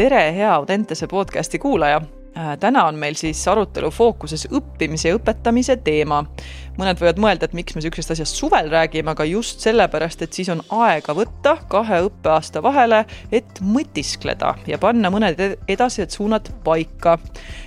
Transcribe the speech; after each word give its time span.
tere, 0.00 0.32
hea 0.32 0.54
Audentese 0.54 1.06
podcasti 1.06 1.58
kuulaja. 1.58 2.00
Äh, 2.36 2.58
täna 2.58 2.84
on 2.88 2.96
meil 2.96 3.14
siis 3.18 3.42
arutelu 3.48 3.90
fookuses 3.92 4.46
õppimise 4.48 5.10
ja 5.10 5.16
õpetamise 5.18 5.74
teema. 5.84 6.22
mõned 6.80 6.96
võivad 6.96 7.18
mõelda, 7.20 7.44
et 7.44 7.52
miks 7.52 7.74
me 7.74 7.82
niisugusest 7.82 8.14
asjast 8.14 8.38
suvel 8.38 8.70
räägime, 8.72 9.12
aga 9.12 9.26
just 9.28 9.60
sellepärast, 9.60 10.22
et 10.22 10.32
siis 10.32 10.48
on 10.48 10.62
aega 10.72 11.12
võtta 11.12 11.58
kahe 11.68 11.98
õppeaasta 12.06 12.62
vahele, 12.64 13.02
et 13.32 13.60
mõtiskleda 13.60 14.54
ja 14.70 14.78
panna 14.80 15.10
mõned 15.12 15.42
edasised 15.68 16.16
suunad 16.16 16.48
paika. 16.64 17.18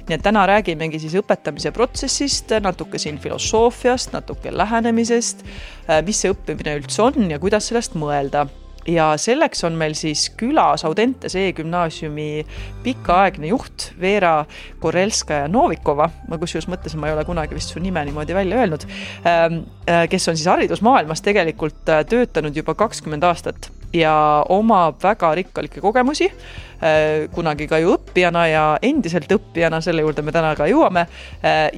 nii 0.07 0.17
et 0.17 0.25
täna 0.25 0.47
räägimegi 0.49 1.03
siis 1.05 1.13
õpetamise 1.21 1.71
protsessist, 1.71 2.55
natuke 2.61 2.97
siin 2.97 3.19
filosoofiast, 3.19 4.13
natuke 4.17 4.57
lähenemisest, 4.57 5.45
äh, 5.89 6.01
mis 6.01 6.25
see 6.25 6.33
õppimine 6.33 6.79
üldse 6.81 7.01
on 7.01 7.29
ja 7.29 7.39
kuidas 7.39 7.69
sellest 7.69 7.93
mõelda 7.93 8.47
ja 8.87 9.13
selleks 9.17 9.63
on 9.63 9.77
meil 9.79 9.95
siis 9.97 10.27
külas 10.37 10.85
Audentes 10.85 11.35
E-gümnaasiumi 11.35 12.45
pikaaegne 12.83 13.47
juht 13.47 13.91
Veera 14.01 14.45
Korelskaja-Novikova, 14.83 16.09
ma 16.27 16.39
kusjuures 16.41 16.67
mõtlesin, 16.71 16.99
ma 17.01 17.09
ei 17.09 17.15
ole 17.15 17.25
kunagi 17.27 17.55
vist 17.55 17.73
su 17.73 17.81
nime 17.83 18.03
niimoodi 18.05 18.35
välja 18.35 18.59
öelnud, 18.59 18.87
ähm, 19.27 19.63
äh, 19.87 20.03
kes 20.09 20.27
on 20.27 20.37
siis 20.37 20.49
haridusmaailmas 20.51 21.23
tegelikult 21.23 21.89
äh, 21.89 22.03
töötanud 22.09 22.55
juba 22.55 22.75
kakskümmend 22.75 23.23
aastat 23.23 23.71
ja 23.93 24.13
omab 24.49 24.99
väga 25.03 25.31
rikkalikke 25.39 25.81
kogemusi, 25.81 26.27
äh, 26.27 27.29
kunagi 27.31 27.69
ka 27.71 27.79
ju 27.79 27.95
õppijana 27.95 28.47
ja 28.51 28.65
endiselt 28.81 29.31
õppijana, 29.31 29.81
selle 29.81 30.03
juurde 30.03 30.25
me 30.25 30.35
täna 30.35 30.55
ka 30.59 30.67
jõuame, 30.67 31.07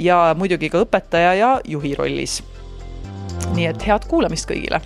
ja 0.01 0.19
muidugi 0.37 0.69
ka 0.73 0.81
õpetaja 0.85 1.33
ja 1.37 1.53
juhi 1.67 1.95
rollis. 1.95 2.41
nii 3.55 3.67
et 3.69 3.83
head 3.85 4.07
kuulamist 4.09 4.47
kõigile 4.49 4.81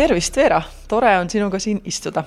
tervist, 0.00 0.36
Veera, 0.36 0.62
tore 0.88 1.10
on 1.18 1.28
sinuga 1.28 1.58
siin 1.60 1.80
istuda 1.84 2.22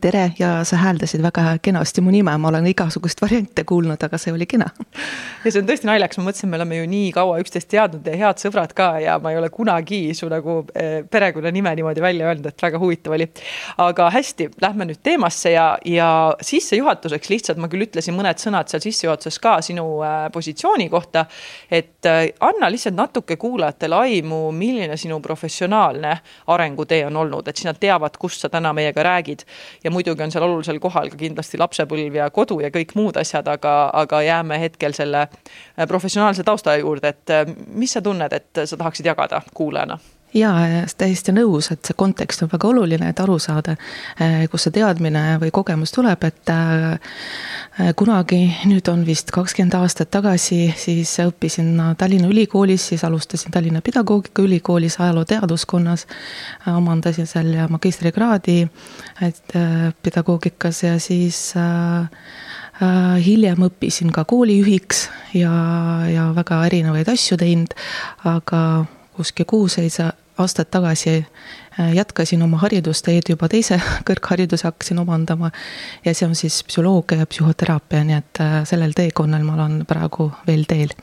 tere 0.00 0.32
ja 0.38 0.64
sa 0.64 0.76
hääldasid 0.76 1.22
väga 1.22 1.58
kenasti 1.62 2.00
mu 2.00 2.10
nime, 2.10 2.32
ma 2.38 2.48
olen 2.48 2.66
igasugust 2.66 3.22
variante 3.22 3.64
kuulnud, 3.64 4.02
aga 4.02 4.18
see 4.18 4.32
oli 4.34 4.46
kena. 4.46 4.66
ja 5.44 5.52
see 5.52 5.60
on 5.62 5.68
tõesti 5.68 5.86
naljakas, 5.88 6.18
ma 6.18 6.28
mõtlesin, 6.28 6.50
me 6.50 6.58
oleme 6.58 6.80
ju 6.80 6.88
nii 6.90 7.12
kaua 7.14 7.38
üksteist 7.42 7.70
teadnud 7.70 8.06
ja 8.06 8.16
head 8.18 8.42
sõbrad 8.42 8.74
ka 8.76 8.88
ja 9.02 9.18
ma 9.22 9.32
ei 9.32 9.38
ole 9.40 9.50
kunagi 9.54 10.00
su 10.14 10.28
nagu 10.30 10.60
eh, 10.74 11.04
perekonnanime 11.10 11.74
niimoodi 11.78 12.02
välja 12.02 12.28
öelnud, 12.28 12.48
et 12.50 12.62
väga 12.62 12.80
huvitav 12.82 13.14
oli. 13.14 13.28
aga 13.84 14.08
hästi, 14.14 14.50
lähme 14.62 14.88
nüüd 14.88 15.02
teemasse 15.02 15.52
ja, 15.54 15.68
ja 15.84 16.10
sissejuhatuseks 16.40 17.30
lihtsalt 17.30 17.62
ma 17.62 17.70
küll 17.70 17.86
ütlesin 17.86 18.16
mõned 18.18 18.42
sõnad 18.42 18.70
seal 18.70 18.82
sissejuhatuses 18.84 19.38
ka 19.42 19.58
sinu 19.64 19.86
äh, 20.02 20.18
positsiooni 20.34 20.88
kohta. 20.90 21.26
et 21.70 22.06
äh, 22.06 22.26
anna 22.40 22.70
lihtsalt 22.70 22.96
natuke 22.98 23.36
kuulajatele 23.36 23.94
aimu, 23.94 24.50
milline 24.52 24.96
sinu 24.96 25.20
professionaalne 25.20 26.18
arengutee 26.46 27.04
on 27.06 27.16
olnud, 27.16 27.48
et 27.48 27.56
siis 27.56 27.68
nad 27.68 27.78
teavad, 27.80 28.16
kust 28.18 28.42
sa 28.42 28.48
täna 28.52 28.72
meiega 28.72 29.02
räägid 29.02 29.27
räägid. 29.28 29.44
ja 29.84 29.90
muidugi 29.90 30.22
on 30.22 30.30
seal 30.30 30.44
olulisel 30.44 30.78
kohal 30.80 31.10
ka 31.10 31.16
kindlasti 31.16 31.58
lapsepõlv 31.58 32.14
ja 32.14 32.30
kodu 32.30 32.60
ja 32.60 32.70
kõik 32.70 32.94
muud 32.94 33.16
asjad, 33.16 33.48
aga, 33.48 33.90
aga 33.92 34.22
jääme 34.22 34.60
hetkel 34.60 34.92
selle 34.92 35.28
äh, 35.28 35.86
professionaalse 35.88 36.44
tausta 36.44 36.76
juurde, 36.76 37.08
et 37.08 37.30
äh, 37.30 37.46
mis 37.68 37.92
sa 37.92 38.02
tunned, 38.02 38.32
et 38.32 38.64
sa 38.64 38.76
tahaksid 38.76 39.06
jagada 39.06 39.42
kuulajana? 39.54 39.98
Jaa, 40.34 40.84
täiesti 40.98 41.32
nõus, 41.32 41.70
et 41.72 41.88
see 41.88 41.96
kontekst 41.96 42.42
on 42.44 42.50
väga 42.52 42.68
oluline, 42.68 43.10
et 43.10 43.20
aru 43.20 43.38
saada, 43.40 43.76
eh, 44.20 44.44
kust 44.50 44.68
see 44.68 44.76
teadmine 44.76 45.38
või 45.40 45.50
kogemus 45.54 45.92
tuleb, 45.94 46.24
et 46.28 46.52
eh, 46.52 47.92
kunagi, 47.96 48.40
nüüd 48.68 48.88
on 48.92 49.04
vist 49.06 49.32
kakskümmend 49.34 49.76
aastat 49.78 50.10
tagasi, 50.10 50.74
siis 50.76 51.14
õppisin 51.24 51.70
Tallinna 51.98 52.28
Ülikoolis, 52.28 52.90
siis 52.92 53.04
alustasin 53.04 53.54
Tallinna 53.54 53.80
Pedagoogikaülikoolis 53.84 54.98
ajalooteaduskonnas, 55.00 56.06
omandasin 56.74 57.26
seal 57.30 57.54
magistrikraadi, 57.70 58.60
et 59.22 59.56
eh, 59.56 59.88
pedagoogikas 60.02 60.84
ja 60.84 60.98
siis 61.00 61.54
hiljem 63.18 63.64
õppisin 63.66 64.12
ka 64.14 64.22
koolijuhiks 64.28 65.08
ja, 65.34 65.50
ja 66.06 66.28
väga 66.36 66.60
erinevaid 66.68 67.08
asju 67.10 67.34
teinud, 67.40 67.74
aga 68.22 68.60
kuskil 69.18 69.48
kuus-seitse 69.50 70.12
aastat 70.38 70.70
tagasi 70.70 71.14
äh, 71.18 71.92
jätkasin 71.94 72.42
oma 72.42 72.60
haridusteed 72.64 73.30
juba 73.32 73.48
teise 73.48 73.80
kõrghariduse 74.08 74.68
hakkasin 74.68 74.98
omandama. 74.98 75.50
ja 76.04 76.14
see 76.14 76.28
on 76.28 76.34
siis 76.38 76.62
psühholoogia 76.64 77.24
ja 77.24 77.26
psühhoteraapia, 77.26 78.04
nii 78.04 78.18
et 78.18 78.42
äh, 78.44 78.60
sellel 78.68 78.94
teekonnal 78.96 79.46
ma 79.46 79.58
olen 79.58 79.82
praegu 79.88 80.30
veel 80.46 80.66
teel 80.68 80.94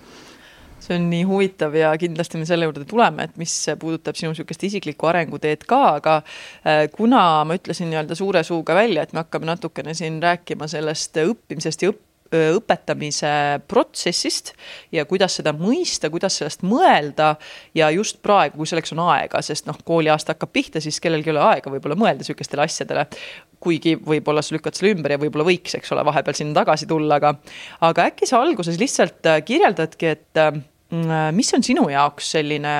see 0.85 0.95
on 0.99 1.09
nii 1.09 1.23
huvitav 1.25 1.75
ja 1.75 1.91
kindlasti 1.97 2.37
me 2.37 2.45
selle 2.45 2.67
juurde 2.67 2.85
tuleme, 2.85 3.25
et 3.25 3.37
mis 3.41 3.53
puudutab 3.79 4.17
sinu 4.19 4.33
niisugust 4.33 4.65
isiklikku 4.67 5.09
arenguteed 5.09 5.65
ka, 5.69 5.81
aga 5.99 6.17
äh, 6.21 6.85
kuna 6.93 7.21
ma 7.47 7.57
ütlesin 7.57 7.89
nii-öelda 7.91 8.17
suure 8.17 8.43
suuga 8.43 8.75
välja, 8.77 9.05
et 9.05 9.13
me 9.13 9.23
hakkame 9.23 9.49
natukene 9.49 9.95
siin 9.97 10.21
rääkima 10.23 10.69
sellest 10.71 11.17
õppimisest 11.25 11.85
ja 11.85 11.93
õppimisest, 11.93 12.14
õpetamise 12.55 13.31
protsessist 13.67 14.53
ja 14.95 15.05
kuidas 15.09 15.37
seda 15.39 15.53
mõista, 15.55 16.09
kuidas 16.13 16.37
sellest 16.39 16.65
mõelda 16.67 17.33
ja 17.77 17.89
just 17.93 18.21
praegu, 18.25 18.59
kui 18.59 18.69
selleks 18.69 18.93
on 18.95 19.03
aega, 19.07 19.41
sest 19.45 19.69
noh, 19.69 19.77
kooliaasta 19.85 20.35
hakkab 20.35 20.53
pihta, 20.55 20.83
siis 20.83 20.99
kellelgi 21.03 21.31
ei 21.31 21.35
ole 21.35 21.43
aega 21.49 21.73
võib-olla 21.73 21.97
mõelda 21.99 22.23
niisugustele 22.23 22.65
asjadele. 22.65 23.07
kuigi 23.65 23.95
võib-olla 23.97 24.43
sa 24.45 24.53
lükkad 24.53 24.77
selle 24.77 24.93
ümber 24.93 25.15
ja 25.15 25.17
võib-olla 25.17 25.47
võiks, 25.47 25.73
eks 25.77 25.91
ole, 25.95 26.03
vahepeal 26.05 26.37
sinna 26.37 26.53
tagasi 26.59 26.85
tulla, 26.85 27.17
aga 27.17 27.33
aga 27.81 28.09
äkki 28.11 28.27
sa 28.29 28.41
alguses 28.43 28.77
lihtsalt 28.79 29.25
äh, 29.25 29.41
kirjeldadki, 29.45 30.11
et 30.11 30.41
äh, 30.41 30.53
mis 31.33 31.53
on 31.53 31.65
sinu 31.65 31.87
jaoks 31.89 32.35
selline 32.35 32.75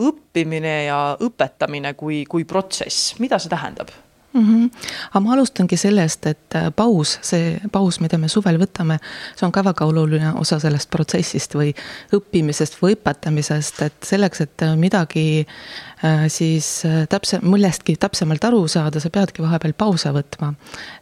õppimine 0.00 0.78
ja 0.88 1.00
õpetamine 1.22 1.94
kui, 1.98 2.24
kui 2.30 2.46
protsess, 2.48 3.14
mida 3.22 3.38
see 3.38 3.52
tähendab? 3.52 3.92
Mm. 4.34 4.40
-hmm. 4.40 4.70
aga 5.10 5.20
ma 5.20 5.32
alustangi 5.32 5.76
sellest, 5.76 6.26
et 6.26 6.54
äh, 6.54 6.70
paus, 6.76 7.18
see 7.22 7.60
paus, 7.72 8.00
mida 8.00 8.18
me 8.18 8.28
suvel 8.28 8.58
võtame, 8.58 8.98
see 9.36 9.46
on 9.46 9.52
ka 9.52 9.64
väga 9.64 9.86
oluline 9.86 10.32
osa 10.40 10.58
sellest 10.58 10.90
protsessist 10.90 11.54
või 11.54 11.74
õppimisest 12.12 12.80
või 12.82 12.98
õpetamisest, 12.98 13.82
et 13.82 14.12
selleks, 14.12 14.40
et 14.40 14.68
midagi 14.76 15.46
Äh, 15.46 15.93
siis 16.28 16.82
äh, 16.84 17.04
täpse, 17.08 17.38
millestki 17.42 17.96
täpsemalt 18.00 18.44
aru 18.44 18.64
saada, 18.68 19.00
sa 19.00 19.08
peadki 19.12 19.42
vahepeal 19.44 19.72
pause 19.78 20.10
võtma. 20.12 20.52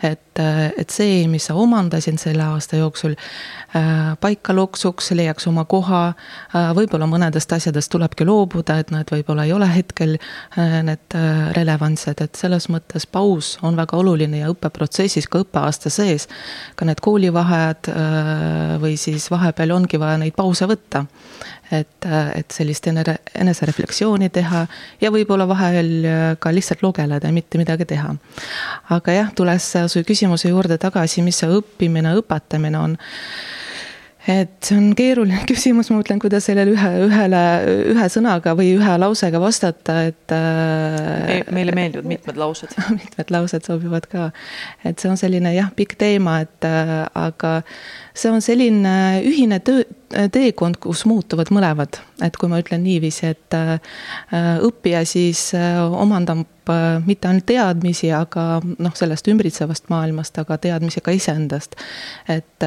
et, 0.02 0.38
äh, 0.38 0.70
et 0.78 0.90
see, 0.94 1.26
mis 1.28 1.48
sa 1.48 1.56
omandasid 1.58 2.20
selle 2.22 2.44
aasta 2.44 2.78
jooksul, 2.78 3.16
paika 4.20 4.52
loksuks, 4.52 5.10
leiaks 5.16 5.46
oma 5.48 5.64
koha, 5.64 6.00
võib-olla 6.76 7.06
mõnedest 7.08 7.54
asjadest 7.56 7.90
tulebki 7.92 8.26
loobuda, 8.28 8.76
et 8.82 8.90
nad 8.92 9.08
võib-olla 9.08 9.46
ei 9.48 9.52
ole 9.56 9.68
hetkel 9.72 10.18
need 10.84 11.16
relevantsed, 11.56 12.20
et 12.20 12.36
selles 12.36 12.68
mõttes 12.68 13.06
paus 13.08 13.54
on 13.64 13.78
väga 13.80 13.96
oluline 13.96 14.42
ja 14.42 14.50
õppeprotsessis, 14.52 15.28
ka 15.32 15.40
õppeaasta 15.46 15.92
sees, 15.92 16.28
ka 16.76 16.84
need 16.84 17.00
koolivaheajad 17.00 17.92
või 18.84 18.98
siis 19.00 19.30
vahepeal 19.32 19.72
ongi 19.72 20.00
vaja 20.00 20.20
neid 20.20 20.36
pause 20.36 20.68
võtta 20.68 21.06
et, 21.72 22.08
et 22.36 22.54
sellist 22.54 22.86
enesereflektsiooni 22.88 24.28
teha 24.34 24.66
ja 25.00 25.12
võib-olla 25.14 25.46
vahel 25.48 26.36
ka 26.42 26.52
lihtsalt 26.54 26.84
lugeleda 26.84 27.30
ja 27.30 27.34
mitte 27.34 27.60
midagi 27.60 27.88
teha. 27.94 28.14
aga 28.96 29.16
jah, 29.16 29.32
tulles 29.34 29.72
su 29.88 30.04
küsimuse 30.06 30.52
juurde 30.52 30.78
tagasi, 30.78 31.24
mis 31.24 31.42
see 31.42 31.50
õppimine, 31.50 32.14
õpetamine 32.20 32.78
on 32.78 32.96
et 34.30 34.52
see 34.62 34.76
on 34.78 34.92
keeruline 34.94 35.42
küsimus, 35.50 35.90
ma 35.90 35.98
mõtlen, 35.98 36.20
kuidas 36.22 36.46
sellele 36.46 36.74
ühe, 36.76 36.90
ühele, 37.08 37.40
ühe 37.94 38.08
sõnaga 38.12 38.54
või 38.58 38.72
ühe 38.76 38.94
lausega 39.02 39.40
vastata, 39.42 39.98
et 40.10 40.34
Me,. 40.34 41.40
meile 41.54 41.74
meeldivad 41.76 42.06
mitmed 42.08 42.38
laused 42.38 42.76
mitmed 43.00 43.34
laused 43.34 43.66
sobivad 43.66 44.06
ka. 44.10 44.30
et 44.86 45.02
see 45.02 45.10
on 45.10 45.18
selline 45.20 45.54
jah, 45.56 45.72
pikk 45.74 45.96
teema, 46.00 46.38
et 46.46 46.68
aga 46.68 47.60
see 48.14 48.30
on 48.30 48.42
selline 48.44 48.94
ühine 49.26 49.60
töö, 49.64 49.84
teekond, 50.32 50.78
kus 50.82 51.04
muutuvad 51.08 51.52
mõlemad. 51.52 52.00
et 52.22 52.36
kui 52.38 52.46
ma 52.46 52.60
ütlen 52.62 52.84
niiviisi, 52.84 53.32
et 53.32 53.54
äh, 53.56 53.78
õppija 54.62 55.00
siis 55.08 55.48
äh, 55.58 55.80
omandab 55.82 56.70
äh, 56.70 57.00
mitte 57.06 57.26
ainult 57.26 57.48
teadmisi, 57.48 58.12
aga 58.14 58.60
noh, 58.62 58.94
sellest 58.94 59.26
ümbritsevast 59.32 59.88
maailmast, 59.90 60.38
aga 60.38 60.58
teadmisi 60.62 61.00
ka 61.02 61.10
iseendast. 61.16 61.74
et 62.28 62.62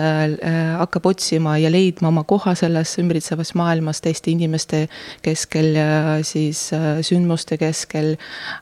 hakkab 0.79 1.05
otsima 1.05 1.55
ja 1.57 1.69
leidma 1.71 2.09
oma 2.09 2.25
koha 2.27 2.55
selles 2.55 2.97
ümbritsevas 2.99 3.53
maailmas 3.55 4.01
teiste 4.03 4.31
inimeste 4.31 4.87
keskel 5.23 5.75
ja 5.77 6.17
siis 6.23 6.67
sündmuste 7.01 7.57
keskel, 7.57 8.17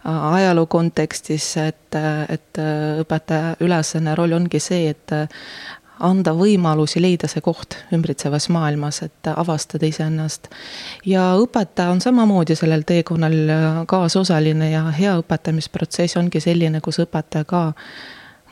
ajaloo 0.06 0.68
kontekstis, 0.70 1.56
et, 1.58 1.98
et 2.30 2.62
õpetaja 3.02 3.56
ülesanne, 3.66 4.14
roll 4.16 4.38
ongi 4.38 4.62
see, 4.62 4.94
et 4.94 5.18
anda 6.00 6.34
võimalusi 6.34 7.02
leida 7.02 7.28
see 7.30 7.42
koht 7.42 7.78
ümbritsevas 7.94 8.50
maailmas, 8.50 9.02
et 9.06 9.30
avastada 9.36 9.86
iseennast. 9.86 10.50
ja 11.06 11.34
õpetaja 11.40 11.92
on 11.92 12.02
samamoodi 12.02 12.56
sellel 12.56 12.84
teekonnal 12.88 13.86
kaasosaline 13.88 14.72
ja 14.72 14.84
hea 14.92 15.16
õpetamisprotsess 15.22 16.18
ongi 16.18 16.42
selline, 16.44 16.82
kus 16.82 17.00
õpetaja 17.06 17.46
ka 17.46 17.64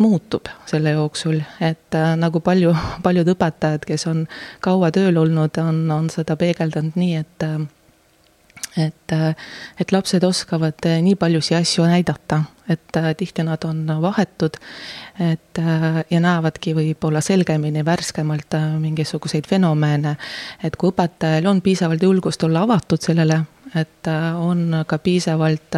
muutub 0.01 0.47
selle 0.65 0.95
jooksul, 0.95 1.41
et 1.61 1.95
äh, 1.95 2.15
nagu 2.17 2.39
palju, 2.39 2.73
paljud 3.03 3.27
õpetajad, 3.35 3.85
kes 3.85 4.07
on 4.09 4.25
kaua 4.63 4.91
tööl 4.91 5.17
olnud, 5.17 5.57
on, 5.61 5.83
on 5.91 6.09
seda 6.13 6.37
peegeldanud 6.39 6.97
nii, 6.99 7.21
et 7.21 7.45
äh, 7.45 7.61
et, 8.79 9.13
et 9.79 9.91
lapsed 9.91 10.23
oskavad 10.23 10.85
nii 11.03 11.17
paljusid 11.19 11.57
asju 11.57 11.83
näidata, 11.89 12.43
et 12.71 12.99
tihti 13.17 13.45
nad 13.47 13.63
on 13.67 13.83
vahetud, 14.01 14.57
et 15.19 15.61
ja 16.09 16.21
näevadki 16.23 16.75
võib-olla 16.77 17.21
selgemini, 17.21 17.85
värskemalt 17.85 18.57
mingisuguseid 18.79 19.47
fenomene. 19.49 20.15
et 20.63 20.75
kui 20.75 20.91
õpetajal 20.91 21.47
on 21.47 21.61
piisavalt 21.61 22.03
julgust 22.03 22.43
olla 22.43 22.63
avatud 22.67 23.01
sellele, 23.01 23.41
et 23.75 24.07
on 24.39 24.83
ka 24.87 24.97
piisavalt 24.97 25.77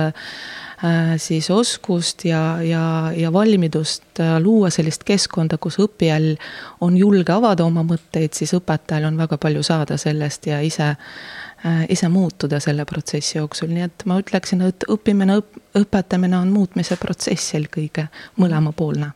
siis 1.18 1.48
oskust 1.52 2.26
ja, 2.28 2.58
ja, 2.62 3.12
ja 3.16 3.30
valmidust 3.34 4.20
luua 4.44 4.70
sellist 4.70 5.04
keskkonda, 5.08 5.58
kus 5.58 5.80
õppijal 5.80 6.34
on 6.82 6.98
julge 6.98 7.32
avada 7.32 7.64
oma 7.64 7.86
mõtteid, 7.88 8.36
siis 8.36 8.52
õpetajal 8.58 9.08
on 9.08 9.18
väga 9.18 9.38
palju 9.40 9.64
saada 9.64 9.98
sellest 9.98 10.52
ja 10.52 10.60
ise 10.62 10.92
Äh, 10.94 11.53
ise 11.90 12.10
muutuda 12.12 12.60
selle 12.60 12.86
protsessi 12.86 13.38
jooksul, 13.38 13.72
nii 13.72 13.86
et 13.88 14.06
ma 14.10 14.20
ütleksin, 14.20 14.62
et 14.68 14.84
õppimine, 14.92 15.40
õpetamine 15.80 16.38
on 16.38 16.52
muutmise 16.52 16.98
protsess 17.00 17.56
eelkõige 17.56 18.10
mõlemapoolne 18.42 19.14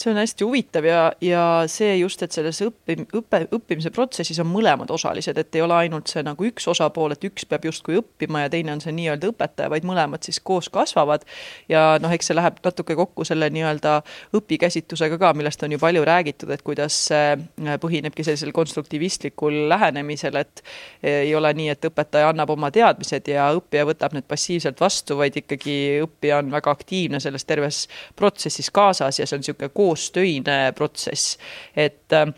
see 0.00 0.10
on 0.10 0.16
hästi 0.16 0.44
huvitav 0.44 0.84
ja, 0.84 1.00
ja 1.20 1.42
see 1.68 1.96
just, 1.98 2.22
et 2.24 2.32
selles 2.32 2.60
õppi, 2.64 2.96
õppe, 3.16 3.42
õppimise 3.52 3.92
protsessis 3.92 4.38
on 4.40 4.48
mõlemad 4.48 4.90
osalised, 4.94 5.36
et 5.38 5.56
ei 5.58 5.64
ole 5.64 5.76
ainult 5.76 6.08
see 6.08 6.22
nagu 6.24 6.46
üks 6.46 6.68
osapool, 6.72 7.12
et 7.12 7.24
üks 7.28 7.44
peab 7.48 7.66
justkui 7.68 7.98
õppima 8.00 8.46
ja 8.46 8.52
teine 8.52 8.72
on 8.72 8.80
see 8.80 8.94
nii-öelda 8.96 9.28
õpetaja, 9.32 9.70
vaid 9.72 9.84
mõlemad 9.88 10.24
siis 10.24 10.40
koos 10.40 10.70
kasvavad. 10.72 11.26
ja 11.68 11.98
noh, 12.00 12.12
eks 12.12 12.30
see 12.30 12.36
läheb 12.38 12.60
natuke 12.64 12.96
kokku 12.96 13.26
selle 13.28 13.50
nii-öelda 13.52 13.98
õpikäsitlusega 14.36 15.18
ka, 15.20 15.34
millest 15.36 15.62
on 15.66 15.76
ju 15.76 15.80
palju 15.82 16.04
räägitud, 16.08 16.50
et 16.54 16.64
kuidas 16.64 16.96
see 17.10 17.36
äh, 17.36 17.76
põhinebki 17.82 18.24
sellisel 18.24 18.54
konstruktivistlikul 18.56 19.68
lähenemisel, 19.68 20.40
et 20.40 20.64
ei 21.02 21.34
ole 21.36 21.52
nii, 21.56 21.68
et 21.74 21.90
õpetaja 21.90 22.32
annab 22.32 22.54
oma 22.56 22.70
teadmised 22.72 23.28
ja 23.28 23.50
õppija 23.56 23.84
võtab 23.88 24.16
need 24.16 24.28
passiivselt 24.30 24.80
vastu, 24.80 25.18
vaid 25.20 25.36
ikkagi 25.42 25.76
õppija 26.06 26.40
on 26.40 26.50
väga 26.56 26.72
aktiivne 26.72 27.20
selles 27.20 27.44
terves 27.44 27.84
protsessis 28.16 28.70
kaasas 28.72 29.20
ja 29.20 29.28
see 29.28 29.36
on 29.36 29.44
niisugune 29.44 29.68
koos 29.74 29.89
koostöine 29.90 30.60
protsess, 30.76 31.36
et 31.76 32.16
äh, 32.16 32.30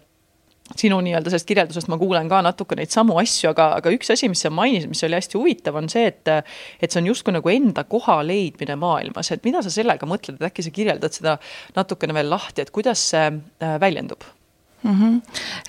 sinu 0.78 1.00
nii-öelda 1.04 1.30
sellest 1.30 1.48
kirjeldusest 1.48 1.90
ma 1.92 1.98
kuulen 2.00 2.28
ka 2.30 2.40
natuke 2.44 2.76
neid 2.78 2.92
samu 2.92 3.18
asju, 3.20 3.50
aga, 3.50 3.68
aga 3.80 3.92
üks 3.92 4.12
asi, 4.14 4.30
mis 4.32 4.44
sa 4.44 4.52
mainisid, 4.54 4.92
mis 4.92 5.02
oli 5.06 5.18
hästi 5.18 5.38
huvitav, 5.38 5.76
on 5.78 5.90
see, 5.92 6.06
et 6.08 6.30
et 6.32 6.88
see 6.88 7.02
on 7.02 7.10
justkui 7.10 7.34
nagu 7.36 7.52
enda 7.52 7.84
koha 7.88 8.20
leidmine 8.26 8.76
maailmas, 8.80 9.32
et 9.34 9.44
mida 9.44 9.62
sa 9.64 9.72
sellega 9.74 10.08
mõtled, 10.08 10.38
et 10.38 10.48
äkki 10.48 10.64
sa 10.64 10.74
kirjeldad 10.74 11.18
seda 11.18 11.36
natukene 11.76 12.16
veel 12.16 12.32
lahti, 12.32 12.64
et 12.64 12.72
kuidas 12.74 13.02
see 13.12 13.28
äh, 13.28 13.76
väljendub 13.82 14.24
mm? 14.82 14.98
-hmm. 14.98 15.22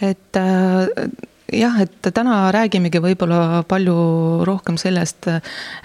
et 0.10 0.42
äh 0.42 1.30
jah, 1.58 1.76
et 1.84 2.10
täna 2.14 2.52
räägimegi 2.54 3.00
võib-olla 3.04 3.64
palju 3.68 3.96
rohkem 4.48 4.78
sellest, 4.80 5.28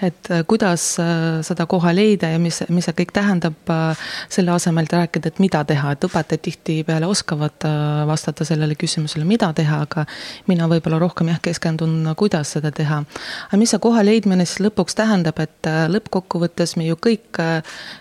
et 0.05 0.29
kuidas 0.49 0.85
äh, 1.01 1.39
seda 1.45 1.65
koha 1.69 1.93
leida 1.95 2.31
ja 2.33 2.39
mis, 2.41 2.61
mis 2.73 2.87
see 2.89 2.97
kõik 3.01 3.13
tähendab, 3.15 3.57
äh, 3.73 4.05
selle 4.31 4.53
asemel, 4.55 4.87
et 4.87 4.95
rääkida, 4.97 5.31
et 5.31 5.41
mida 5.43 5.63
teha, 5.67 5.93
et 5.95 6.07
õpetajad 6.07 6.45
tihtipeale 6.45 7.09
oskavad 7.09 7.67
äh, 7.67 8.05
vastata 8.09 8.47
sellele 8.47 8.77
küsimusele, 8.79 9.27
mida 9.27 9.51
teha, 9.57 9.83
aga 9.87 10.05
mina 10.51 10.69
võib-olla 10.71 11.01
rohkem 11.01 11.33
jah, 11.33 11.41
keskendun, 11.49 12.13
kuidas 12.19 12.55
seda 12.57 12.71
teha. 12.75 13.03
aga 13.49 13.61
mis 13.61 13.75
see 13.75 13.83
koha 13.83 14.05
leidmine 14.05 14.47
siis 14.47 14.63
lõpuks 14.67 14.97
tähendab, 14.99 15.39
et 15.43 15.69
lõppkokkuvõttes 15.93 16.77
me 16.79 16.89
ju 16.89 16.99
kõik 16.99 17.41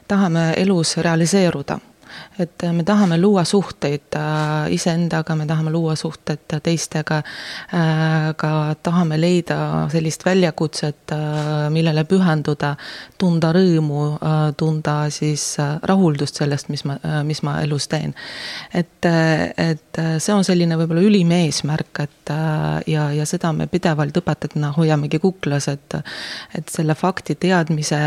tahame 0.09 0.51
elus 0.61 0.97
realiseeruda 1.05 1.81
et 2.39 2.65
me 2.73 2.85
tahame 2.85 3.19
luua 3.19 3.45
suhteid 3.45 4.17
äh, 4.17 4.73
iseendaga, 4.75 5.35
me 5.37 5.47
tahame 5.47 5.71
luua 5.71 5.97
suhted 5.97 6.59
teistega, 6.63 7.21
äh, 7.75 8.29
ka 8.37 8.53
tahame 8.83 9.19
leida 9.21 9.89
sellist 9.93 10.25
väljakutset, 10.27 11.15
äh, 11.15 11.69
millele 11.75 12.05
pühenduda, 12.09 12.75
tunda 13.19 13.53
rõõmu, 13.55 14.03
tunda 14.57 14.95
siis 15.11 15.57
rahuldust 15.59 16.39
sellest, 16.41 16.69
mis 16.73 16.85
ma, 16.87 16.99
mis 17.27 17.43
ma 17.47 17.59
elus 17.63 17.89
teen. 17.91 18.15
et, 18.75 19.05
et 19.05 20.01
see 20.19 20.35
on 20.35 20.45
selline 20.47 20.77
võib-olla 20.79 21.03
ülim 21.05 21.33
eesmärk, 21.35 22.03
et 22.05 22.33
ja, 22.87 23.09
ja 23.15 23.27
seda 23.27 23.53
me 23.57 23.67
pidevalt 23.71 24.17
õpetajatena 24.21 24.73
hoiamegi 24.77 25.19
kuklas, 25.23 25.69
et 25.73 25.99
et 26.55 26.69
selle 26.73 26.95
fakti 26.99 27.35
teadmise 27.41 27.99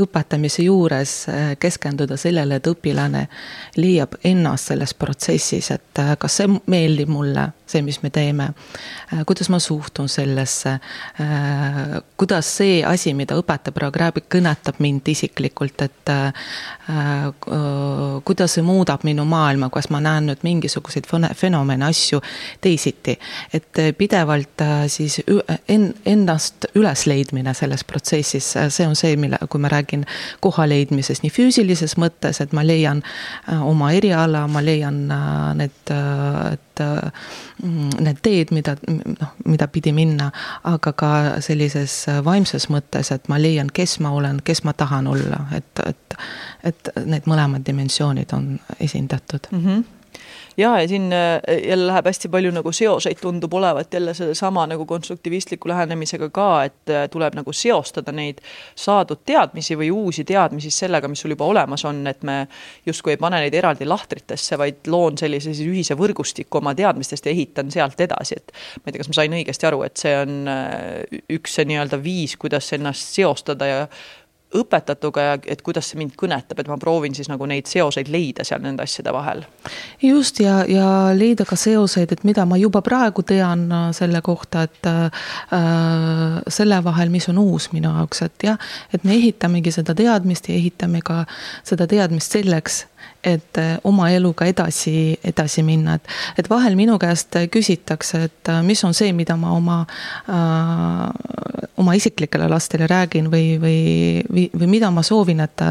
õpetamise 0.00 0.64
juures 0.64 1.12
keskenduda 1.60 2.16
sellele, 2.20 2.58
et 2.58 2.66
õpilane 2.66 3.26
leiab 3.76 4.18
ennast 4.24 4.70
selles 4.70 4.94
protsessis, 4.94 5.70
et 5.74 6.00
äh, 6.00 6.14
kas 6.20 6.38
see 6.40 6.48
meeldib 6.70 7.10
mulle, 7.12 7.48
see, 7.68 7.82
mis 7.84 8.00
me 8.02 8.10
teeme. 8.14 8.50
Äh, 9.12 9.22
kuidas 9.26 9.50
ma 9.52 9.58
suhtun 9.62 10.08
sellesse. 10.08 10.76
Äh, 11.20 11.98
kuidas 12.20 12.50
see 12.58 12.80
asi, 12.86 13.14
mida 13.16 13.36
õpetaja 13.40 13.74
praegu 13.74 14.24
kõnetab 14.30 14.80
mind 14.82 15.08
isiklikult, 15.10 15.82
et 15.84 16.10
kuidas 18.24 18.54
see 18.56 18.64
muudab 18.64 19.04
minu 19.06 19.24
maailma, 19.28 19.70
kas 19.72 19.88
ma 19.92 20.00
näen 20.04 20.28
nüüd 20.28 20.42
mingisuguseid 20.46 21.06
fenomene, 21.36 21.86
asju 21.88 22.20
teisiti. 22.64 23.16
et 23.52 23.80
pidevalt 23.98 24.62
siis 24.88 25.20
ennast 25.68 26.66
ülesleidmine 26.74 27.54
selles 27.54 27.84
protsessis, 27.84 28.54
see 28.68 28.86
on 28.86 28.96
see, 28.96 29.16
mille, 29.20 29.38
kui 29.48 29.60
ma 29.60 29.70
räägin 29.84 30.08
koha 30.40 30.68
leidmisest 30.68 31.22
nii 31.22 31.32
füüsilises 31.32 31.98
mõttes, 32.00 32.40
et 32.40 32.52
ma 32.56 32.64
leian 32.66 33.04
Äh, 33.48 33.62
oma 33.62 33.92
eriala, 33.92 34.46
ma 34.48 34.60
leian 34.64 35.10
äh, 35.10 35.54
need, 35.54 35.90
äh, 35.90 36.52
et 36.52 36.80
need 38.00 38.20
teed, 38.22 38.50
mida, 38.56 38.74
noh, 38.88 39.34
mida 39.44 39.68
pidi 39.68 39.92
minna, 39.94 40.30
aga 40.64 40.92
ka 40.96 41.10
sellises 41.44 42.06
vaimses 42.24 42.66
mõttes, 42.72 43.12
et 43.14 43.28
ma 43.28 43.38
leian, 43.38 43.70
kes 43.74 43.98
ma 44.02 44.14
olen, 44.16 44.40
kes 44.44 44.64
ma 44.64 44.72
tahan 44.74 45.06
olla, 45.10 45.44
et, 45.54 45.84
et, 45.86 46.16
et 46.64 46.90
need 47.04 47.28
mõlemad 47.30 47.66
dimensioonid 47.66 48.32
on 48.34 48.56
esindatud 48.80 49.52
mm. 49.52 49.66
-hmm 49.66 49.84
ja, 50.56 50.80
ja 50.80 50.88
siin 50.88 51.12
äh, 51.12 51.40
jälle 51.68 51.86
läheb 51.86 52.06
hästi 52.06 52.28
palju 52.28 52.50
nagu 52.54 52.72
seoseid, 52.72 53.18
tundub 53.20 53.54
olevat 53.54 53.94
jälle 53.94 54.14
sellesama 54.14 54.66
nagu 54.66 54.86
konstruktivistliku 54.86 55.68
lähenemisega 55.68 56.28
ka, 56.30 56.48
et 56.64 56.90
äh, 56.90 57.08
tuleb 57.10 57.34
nagu 57.34 57.52
seostada 57.52 58.12
neid 58.12 58.40
saadud 58.74 59.24
teadmisi 59.26 59.76
või 59.78 59.90
uusi 59.90 60.24
teadmisi 60.24 60.70
sellega, 60.70 61.08
mis 61.08 61.24
sul 61.24 61.34
juba 61.34 61.46
olemas 61.50 61.84
on, 61.84 62.06
et 62.06 62.22
me 62.22 62.46
justkui 62.86 63.14
ei 63.14 63.20
pane 63.20 63.40
neid 63.44 63.54
eraldi 63.54 63.88
lahtritesse, 63.88 64.58
vaid 64.58 64.90
loon 64.92 65.18
sellise 65.18 65.54
siis 65.54 65.68
ühise 65.68 65.98
võrgustiku 65.98 66.60
oma 66.62 66.74
teadmistest 66.74 67.26
ja 67.26 67.32
ehitan 67.34 67.70
sealt 67.74 68.00
edasi, 68.00 68.40
et 68.40 68.52
ma 68.82 68.88
ei 68.88 68.92
tea, 68.92 69.04
kas 69.04 69.12
ma 69.12 69.20
sain 69.20 69.38
õigesti 69.40 69.70
aru, 69.70 69.82
et 69.86 69.96
see 70.00 70.16
on 70.18 70.42
äh, 70.50 71.22
üks 71.38 71.58
see 71.58 71.68
nii-öelda 71.70 72.00
viis, 72.02 72.36
kuidas 72.40 72.72
ennast 72.76 73.14
seostada 73.14 73.70
ja 73.70 73.80
õpetatuga 74.54 75.24
ja 75.26 75.34
et 75.50 75.62
kuidas 75.62 75.90
see 75.90 75.98
mind 76.00 76.14
kõnetab, 76.20 76.60
et 76.60 76.70
ma 76.70 76.78
proovin 76.80 77.14
siis 77.16 77.28
nagu 77.30 77.46
neid 77.50 77.68
seoseid 77.70 78.10
leida 78.12 78.46
seal 78.46 78.62
nende 78.64 78.84
asjade 78.84 79.12
vahel. 79.14 79.44
just 80.02 80.40
ja, 80.40 80.62
ja 80.68 80.88
leida 81.16 81.46
ka 81.48 81.56
seoseid, 81.58 82.12
et 82.12 82.24
mida 82.24 82.46
ma 82.48 82.58
juba 82.60 82.82
praegu 82.84 83.22
tean 83.26 83.66
äh, 83.72 83.90
selle 83.96 84.22
kohta, 84.22 84.64
et 84.68 84.90
äh, 84.90 85.28
selle 86.48 86.80
vahel, 86.84 87.12
mis 87.14 87.28
on 87.32 87.38
uus 87.42 87.70
minu 87.72 87.92
jaoks, 87.92 88.22
et 88.28 88.48
jah, 88.50 88.72
et 88.92 89.04
me 89.04 89.16
ehitamegi 89.18 89.74
seda 89.74 89.94
teadmist 89.94 90.48
ja 90.48 90.58
ehitame 90.58 91.02
ka 91.04 91.24
seda 91.64 91.88
teadmist 91.90 92.34
selleks 92.38 92.84
et 93.24 93.58
äh, 93.58 93.78
oma 93.84 94.10
eluga 94.10 94.46
edasi, 94.48 95.18
edasi 95.24 95.64
minna, 95.64 95.96
et, 95.98 96.08
et 96.38 96.50
vahel 96.50 96.76
minu 96.76 96.98
käest 97.00 97.36
küsitakse, 97.52 98.24
et 98.28 98.52
äh, 98.52 98.60
mis 98.66 98.84
on 98.84 98.94
see, 98.96 99.12
mida 99.16 99.36
ma 99.40 99.54
oma 99.56 99.78
äh,, 100.28 101.63
oma 101.76 101.94
isiklikele 101.94 102.48
lastele 102.48 102.86
räägin 102.86 103.30
või, 103.30 103.58
või, 103.60 103.78
või, 104.30 104.46
või 104.58 104.68
mida 104.76 104.90
ma 104.94 105.02
soovin, 105.02 105.40
et 105.44 105.62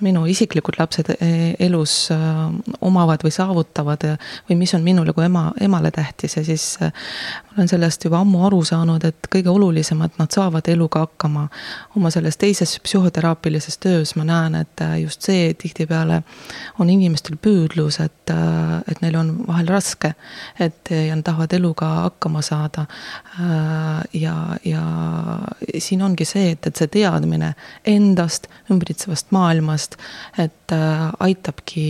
minu 0.00 0.24
isiklikud 0.26 0.78
lapsed 0.78 1.12
elus 1.60 1.96
äh, 2.14 2.46
omavad 2.80 3.24
või 3.24 3.34
saavutavad 3.34 4.06
või 4.48 4.56
mis 4.62 4.74
on 4.74 4.84
minule 4.84 5.12
kui 5.12 5.26
ema, 5.26 5.50
emale 5.60 5.90
tähtis 5.90 6.36
ja 6.36 6.44
siis 6.44 6.78
äh, 6.82 6.92
ma 7.52 7.60
olen 7.60 7.68
sellest 7.68 8.04
juba 8.04 8.22
ammu 8.22 8.46
aru 8.46 8.62
saanud, 8.64 9.04
et 9.04 9.28
kõige 9.32 9.50
olulisem, 9.52 10.00
et 10.06 10.16
nad 10.18 10.32
saavad 10.32 10.68
eluga 10.72 11.04
hakkama. 11.04 11.48
oma 11.96 12.10
selles 12.10 12.36
teises 12.40 12.78
psühhoteraapilises 12.80 13.78
töös 13.78 14.14
ma 14.16 14.24
näen, 14.24 14.54
et 14.54 14.80
just 15.02 15.22
see 15.22 15.52
tihtipeale 15.54 16.22
on 16.80 16.90
inimestel 16.90 17.36
püüdlus, 17.36 18.00
et, 18.00 18.32
et 18.88 19.02
neil 19.02 19.16
on 19.20 19.34
vahel 19.46 19.68
raske, 19.68 20.14
et 20.58 20.90
ja 20.90 21.14
nad 21.16 21.24
tahavad 21.24 21.52
eluga 21.52 21.88
hakkama 22.08 22.42
saada. 22.42 22.86
ja, 24.12 24.34
ja 24.64 24.82
siin 25.78 26.02
ongi 26.02 26.26
see, 26.28 26.52
et, 26.56 26.66
et 26.66 26.76
see 26.76 26.90
teadmine 26.98 27.54
endast, 27.88 28.48
ümbritsevast 28.72 29.32
maailmast, 29.34 29.96
et 30.38 30.72
aitabki 31.20 31.86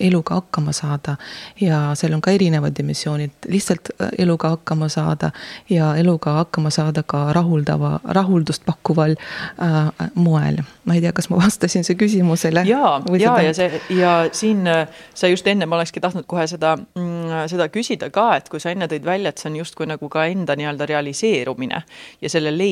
eluga 0.00 0.36
hakkama 0.38 0.72
saada. 0.72 1.16
ja 1.60 1.90
seal 1.98 2.14
on 2.14 2.20
ka 2.22 2.30
erinevad 2.30 2.76
dimensioonid, 2.78 3.30
lihtsalt 3.50 3.90
eluga 4.18 4.52
hakkama 4.54 4.88
saada 4.88 5.30
ja 5.70 5.96
eluga 5.96 6.32
hakkama 6.32 6.70
saada 6.70 7.02
ka 7.02 7.32
rahuldava, 7.32 8.00
rahuldust 8.04 8.64
pakkuval 8.66 9.16
äh, 9.62 10.08
moel. 10.14 10.62
ma 10.84 10.94
ei 10.94 11.00
tea, 11.00 11.12
kas 11.12 11.28
ma 11.30 11.40
vastasin 11.40 11.84
su 11.84 11.96
küsimusele. 11.98 12.62
ja, 12.66 13.00
ja, 13.18 13.34
ja 13.42 13.54
see 13.54 13.80
ja 13.90 14.14
siin 14.32 14.66
äh, 14.66 14.86
sa 15.14 15.28
just 15.28 15.46
enne, 15.46 15.66
ma 15.66 15.76
olekski 15.76 16.00
tahtnud 16.00 16.26
kohe 16.26 16.46
seda, 16.50 16.76
mm, 16.76 17.46
seda 17.50 17.68
küsida 17.72 18.10
ka, 18.14 18.28
et 18.36 18.50
kui 18.52 18.62
sa 18.62 18.70
enne 18.74 18.88
tõid 18.90 19.06
välja, 19.06 19.32
et 19.32 19.42
see 19.42 19.50
on 19.50 19.60
justkui 19.60 19.88
nagu 19.90 20.10
ka 20.12 20.26
enda 20.30 20.56
nii-öelda 20.58 20.86
realiseerumine 20.86 21.82
ja 22.22 22.32
selle 22.32 22.52
leidmine, 22.54 22.65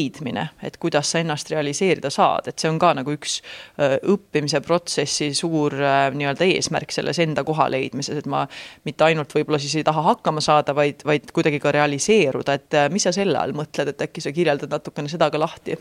et 0.64 0.76
kuidas 0.82 1.10
sa 1.12 1.20
ennast 1.22 1.50
realiseerida 1.52 2.10
saad, 2.12 2.48
et 2.50 2.58
see 2.58 2.70
on 2.70 2.78
ka 2.82 2.92
nagu 2.98 3.14
üks 3.14 3.38
õppimise 3.78 4.60
protsessi 4.64 5.30
suur 5.36 5.74
nii-öelda 6.14 6.46
eesmärk 6.46 6.92
selles 6.94 7.18
enda 7.22 7.44
koha 7.46 7.68
leidmises, 7.72 8.18
et 8.20 8.28
ma 8.30 8.44
mitte 8.84 9.06
ainult 9.06 9.32
võib-olla 9.34 9.60
siis 9.62 9.76
ei 9.80 9.86
taha 9.86 10.02
hakkama 10.10 10.42
saada, 10.44 10.74
vaid, 10.76 11.04
vaid 11.06 11.30
kuidagi 11.34 11.60
ka 11.62 11.72
realiseeruda, 11.74 12.58
et 12.58 12.78
mis 12.94 13.06
sa 13.06 13.12
selle 13.14 13.38
all 13.40 13.54
mõtled, 13.56 13.92
et 13.94 14.06
äkki 14.08 14.24
sa 14.24 14.32
kirjeldad 14.34 14.72
natukene 14.72 15.10
seda 15.12 15.30
ka 15.32 15.40
lahti? 15.40 15.78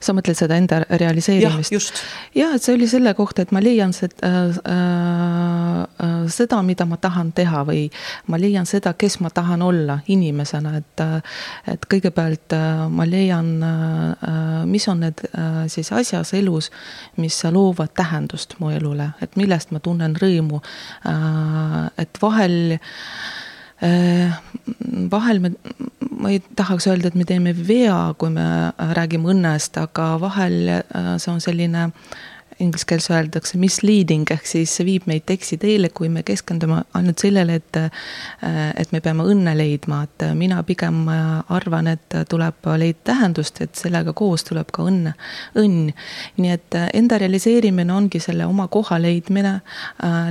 sa 0.00 0.14
mõtled 0.16 0.38
seda 0.38 0.56
enda 0.58 0.80
realiseerimist? 0.88 2.02
jah, 2.36 2.54
et 2.56 2.62
see 2.62 2.74
oli 2.76 2.88
selle 2.90 3.12
kohta, 3.18 3.44
et 3.46 3.54
ma 3.54 3.62
leian 3.64 3.92
seda 3.96 4.32
äh, 4.32 4.60
äh, 4.70 6.16
seda, 6.32 6.62
mida 6.62 6.86
ma 6.88 6.98
tahan 7.00 7.32
teha 7.36 7.62
või 7.66 7.86
ma 8.30 8.40
leian 8.40 8.66
seda, 8.68 8.94
kes 8.98 9.20
ma 9.24 9.30
tahan 9.30 9.62
olla 9.62 9.98
inimesena, 10.08 10.76
et 10.80 11.04
et 11.70 11.84
kõigepealt 11.90 12.54
ma 12.90 13.04
leian, 13.08 13.55
äh, 13.62 14.64
mis 14.66 14.88
on 14.88 15.00
need 15.04 15.22
äh, 15.30 15.64
siis 15.72 15.92
asjas 15.92 16.34
elus, 16.36 16.70
mis 17.16 17.38
loovad 17.44 17.94
tähendust 17.96 18.58
mu 18.60 18.70
elule, 18.74 19.12
et 19.20 19.36
millest 19.36 19.72
ma 19.72 19.80
tunnen 19.80 20.16
rõõmu. 20.16 20.62
et 21.96 22.22
vahel 22.22 22.78
vahel 25.12 25.40
me, 25.40 25.50
ma 26.10 26.30
ei 26.32 26.40
tahaks 26.56 26.86
öelda, 26.88 27.10
et 27.10 27.14
me 27.14 27.26
teeme 27.28 27.52
vea, 27.52 28.14
kui 28.18 28.30
me 28.32 28.72
räägime 28.96 29.28
õnnest, 29.34 29.76
aga 29.76 30.14
vahel 30.20 30.56
see 31.20 31.32
on 31.32 31.42
selline 31.44 31.90
äh, 31.90 32.24
inglise 32.60 32.86
keeles 32.88 33.10
öeldakse 33.10 33.58
misleading 33.60 34.24
ehk 34.32 34.46
siis 34.48 34.72
see 34.78 34.86
viib 34.88 35.04
meid 35.10 35.28
eksiteele, 35.32 35.90
kui 35.92 36.08
me 36.08 36.22
keskendume 36.26 36.82
ainult 36.96 37.20
sellele, 37.20 37.58
et 37.60 37.78
et 38.76 38.92
me 38.92 39.00
peame 39.04 39.26
õnne 39.28 39.52
leidma, 39.56 40.02
et 40.06 40.24
mina 40.38 40.62
pigem 40.64 41.02
arvan, 41.52 41.90
et 41.92 42.16
tuleb 42.30 42.68
leida 42.80 43.12
tähendust, 43.12 43.60
et 43.60 43.76
sellega 43.76 44.14
koos 44.16 44.46
tuleb 44.48 44.70
ka 44.72 44.86
õnne, 44.88 45.12
õnn. 45.60 45.92
nii 46.40 46.52
et 46.52 46.78
enda 46.94 47.18
realiseerimine 47.20 47.92
ongi 47.92 48.20
selle 48.24 48.46
oma 48.46 48.68
koha 48.72 48.98
leidmine, 49.02 49.58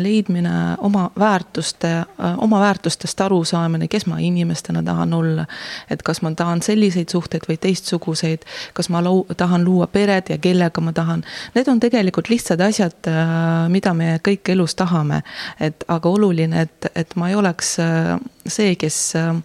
leidmine 0.01 0.55
oma 0.85 1.09
väärtuste, 1.19 1.93
oma 2.37 2.59
väärtustest 2.63 3.21
arusaamine, 3.21 3.87
kes 3.87 4.07
ma 4.09 4.17
inimestena 4.19 4.83
tahan 4.83 5.13
olla. 5.13 5.45
et 5.89 6.01
kas 6.01 6.21
ma 6.21 6.31
tahan 6.31 6.61
selliseid 6.61 7.09
suhteid 7.09 7.45
või 7.49 7.57
teistsuguseid, 7.61 8.45
kas 8.73 8.89
ma 8.89 9.03
loo-, 9.03 9.25
tahan 9.37 9.65
luua 9.65 9.87
pered 9.87 10.29
ja 10.29 10.37
kellega 10.37 10.81
ma 10.81 10.93
tahan, 10.93 11.23
need 11.55 11.67
on 11.67 11.79
tegelikult 11.79 12.14
tegelikult 12.15 12.29
lihtsad 12.29 12.61
asjad, 12.61 13.07
äh, 13.07 13.69
mida 13.69 13.93
me 13.93 14.19
kõik 14.23 14.49
elus 14.49 14.75
tahame. 14.75 15.23
et 15.59 15.83
aga 15.87 16.09
oluline, 16.09 16.61
et, 16.61 16.87
et 16.95 17.15
ma 17.15 17.29
ei 17.29 17.35
oleks 17.35 17.79
äh, 17.79 18.17
see, 18.47 18.75
kes, 18.75 19.15
äh, 19.15 19.35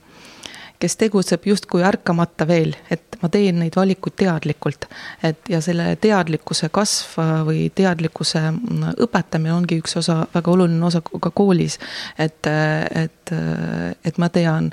kes 0.79 0.97
tegutseb 0.97 1.47
justkui 1.47 1.83
ärkamata 1.83 2.47
veel, 2.47 2.77
et 2.91 3.19
ma 3.23 3.29
teen 3.29 3.59
neid 3.59 3.75
valikuid 3.77 4.15
teadlikult. 4.17 4.87
et 5.23 5.49
ja 5.49 5.61
selle 5.61 5.97
teadlikkuse 5.97 6.69
kasv 6.71 7.19
või 7.47 7.71
teadlikkuse 7.75 8.41
mm, 8.51 8.95
õpetamine 9.03 9.53
ongi 9.55 9.81
üks 9.81 9.97
osa, 9.97 10.27
väga 10.35 10.51
oluline 10.51 10.87
osa 10.87 11.03
ka 11.03 11.31
koolis. 11.31 11.79
et, 12.19 12.47
et, 12.47 13.33
et 14.05 14.19
ma 14.19 14.29
tean 14.29 14.73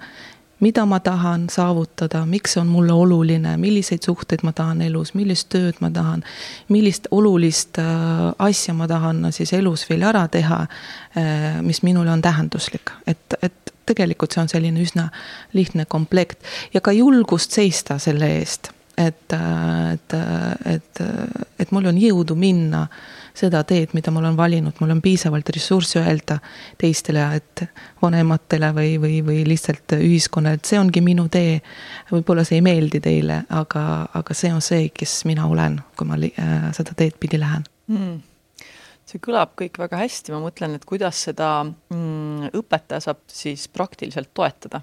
mida 0.59 0.85
ma 0.85 0.99
tahan 0.99 1.47
saavutada, 1.53 2.23
miks 2.25 2.55
see 2.55 2.61
on 2.61 2.69
mulle 2.71 2.93
oluline, 2.93 3.57
milliseid 3.61 4.05
suhteid 4.05 4.43
ma 4.43 4.53
tahan 4.57 4.81
elus, 4.81 5.13
millist 5.17 5.49
tööd 5.53 5.77
ma 5.83 5.91
tahan, 5.93 6.23
millist 6.73 7.09
olulist 7.11 7.79
äh, 7.81 8.31
asja 8.39 8.73
ma 8.77 8.87
tahan 8.89 9.29
siis 9.35 9.53
elus 9.57 9.85
veel 9.89 10.05
ära 10.07 10.25
teha, 10.31 10.63
äh, 11.17 11.59
mis 11.65 11.83
minule 11.85 12.11
on 12.11 12.23
tähenduslik, 12.25 12.93
et, 13.07 13.37
et 13.41 13.73
tegelikult 13.87 14.33
see 14.33 14.43
on 14.43 14.51
selline 14.51 14.81
üsna 14.83 15.07
lihtne 15.53 15.85
komplekt. 15.85 16.43
Ja 16.73 16.81
ka 16.81 16.91
julgust 16.95 17.53
seista 17.55 17.99
selle 18.01 18.31
eest, 18.39 18.71
et, 18.97 19.37
äh, 19.37 19.93
et, 19.93 20.17
et, 20.73 21.05
et 21.59 21.71
mul 21.71 21.93
on 21.93 22.01
jõudu 22.01 22.35
minna 22.39 22.87
seda 23.37 23.61
teed, 23.67 23.93
mida 23.97 24.11
ma 24.13 24.21
olen 24.21 24.37
valinud, 24.37 24.77
mul 24.81 24.93
on 24.95 25.01
piisavalt 25.03 25.49
ressurssi 25.53 25.99
öelda 26.01 26.39
teistele, 26.81 27.23
et 27.37 27.63
vanematele 28.01 28.71
või, 28.75 28.95
või, 29.01 29.19
või 29.25 29.43
lihtsalt 29.47 29.97
ühiskonnale, 29.99 30.59
et 30.59 30.69
see 30.69 30.79
ongi 30.81 31.03
minu 31.05 31.27
tee. 31.33 31.59
võib-olla 32.11 32.45
see 32.47 32.59
ei 32.59 32.65
meeldi 32.65 33.01
teile, 33.03 33.43
aga, 33.53 33.83
aga 34.17 34.37
see 34.37 34.53
on 34.53 34.63
see, 34.65 34.89
kes 34.93 35.19
mina 35.29 35.47
olen, 35.49 35.79
kui 35.97 36.09
ma 36.09 36.17
äh, 36.17 36.71
seda 36.77 36.97
teed 36.97 37.19
pidi 37.21 37.39
lähen. 37.41 37.67
Mm. 37.93 38.17
See 39.07 39.21
kõlab 39.23 39.53
kõik 39.55 39.77
väga 39.79 40.01
hästi, 40.01 40.33
ma 40.35 40.41
mõtlen, 40.43 40.73
et 40.75 40.85
kuidas 40.87 41.21
seda 41.29 41.61
mm, 41.63 42.49
õpetaja 42.59 43.05
saab 43.05 43.21
siis 43.31 43.69
praktiliselt 43.71 44.33
toetada 44.35 44.81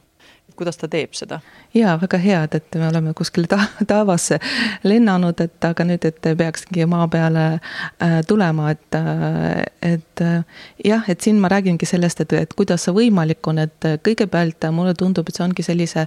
kuidas 0.56 0.76
ta 0.76 0.88
teeb 0.88 1.14
seda? 1.16 1.40
jaa, 1.74 1.94
väga 2.00 2.18
head, 2.18 2.54
et 2.54 2.78
me 2.78 2.88
oleme 2.88 3.14
kuskile 3.16 3.48
ta 3.50 3.58
taevasse 3.86 4.38
lennanud, 4.84 5.40
et 5.40 5.66
aga 5.66 5.86
nüüd, 5.88 6.04
et 6.06 6.30
peakski 6.38 6.86
maa 6.90 7.08
peale 7.12 7.46
äh, 7.54 8.20
tulema, 8.28 8.70
et 8.74 8.98
äh,, 8.98 9.64
et 9.94 10.22
äh, 10.22 10.44
jah, 10.84 11.08
et 11.08 11.20
siin 11.20 11.40
ma 11.42 11.50
räägingi 11.52 11.86
sellest, 11.86 12.24
et, 12.24 12.36
et 12.44 12.54
kuidas 12.54 12.86
see 12.86 12.94
võimalik 12.94 13.50
on, 13.50 13.58
et 13.64 13.90
kõigepealt 14.06 14.70
mulle 14.72 14.94
tundub, 14.98 15.28
et 15.28 15.36
see 15.36 15.46
ongi 15.46 15.66
sellise 15.66 16.06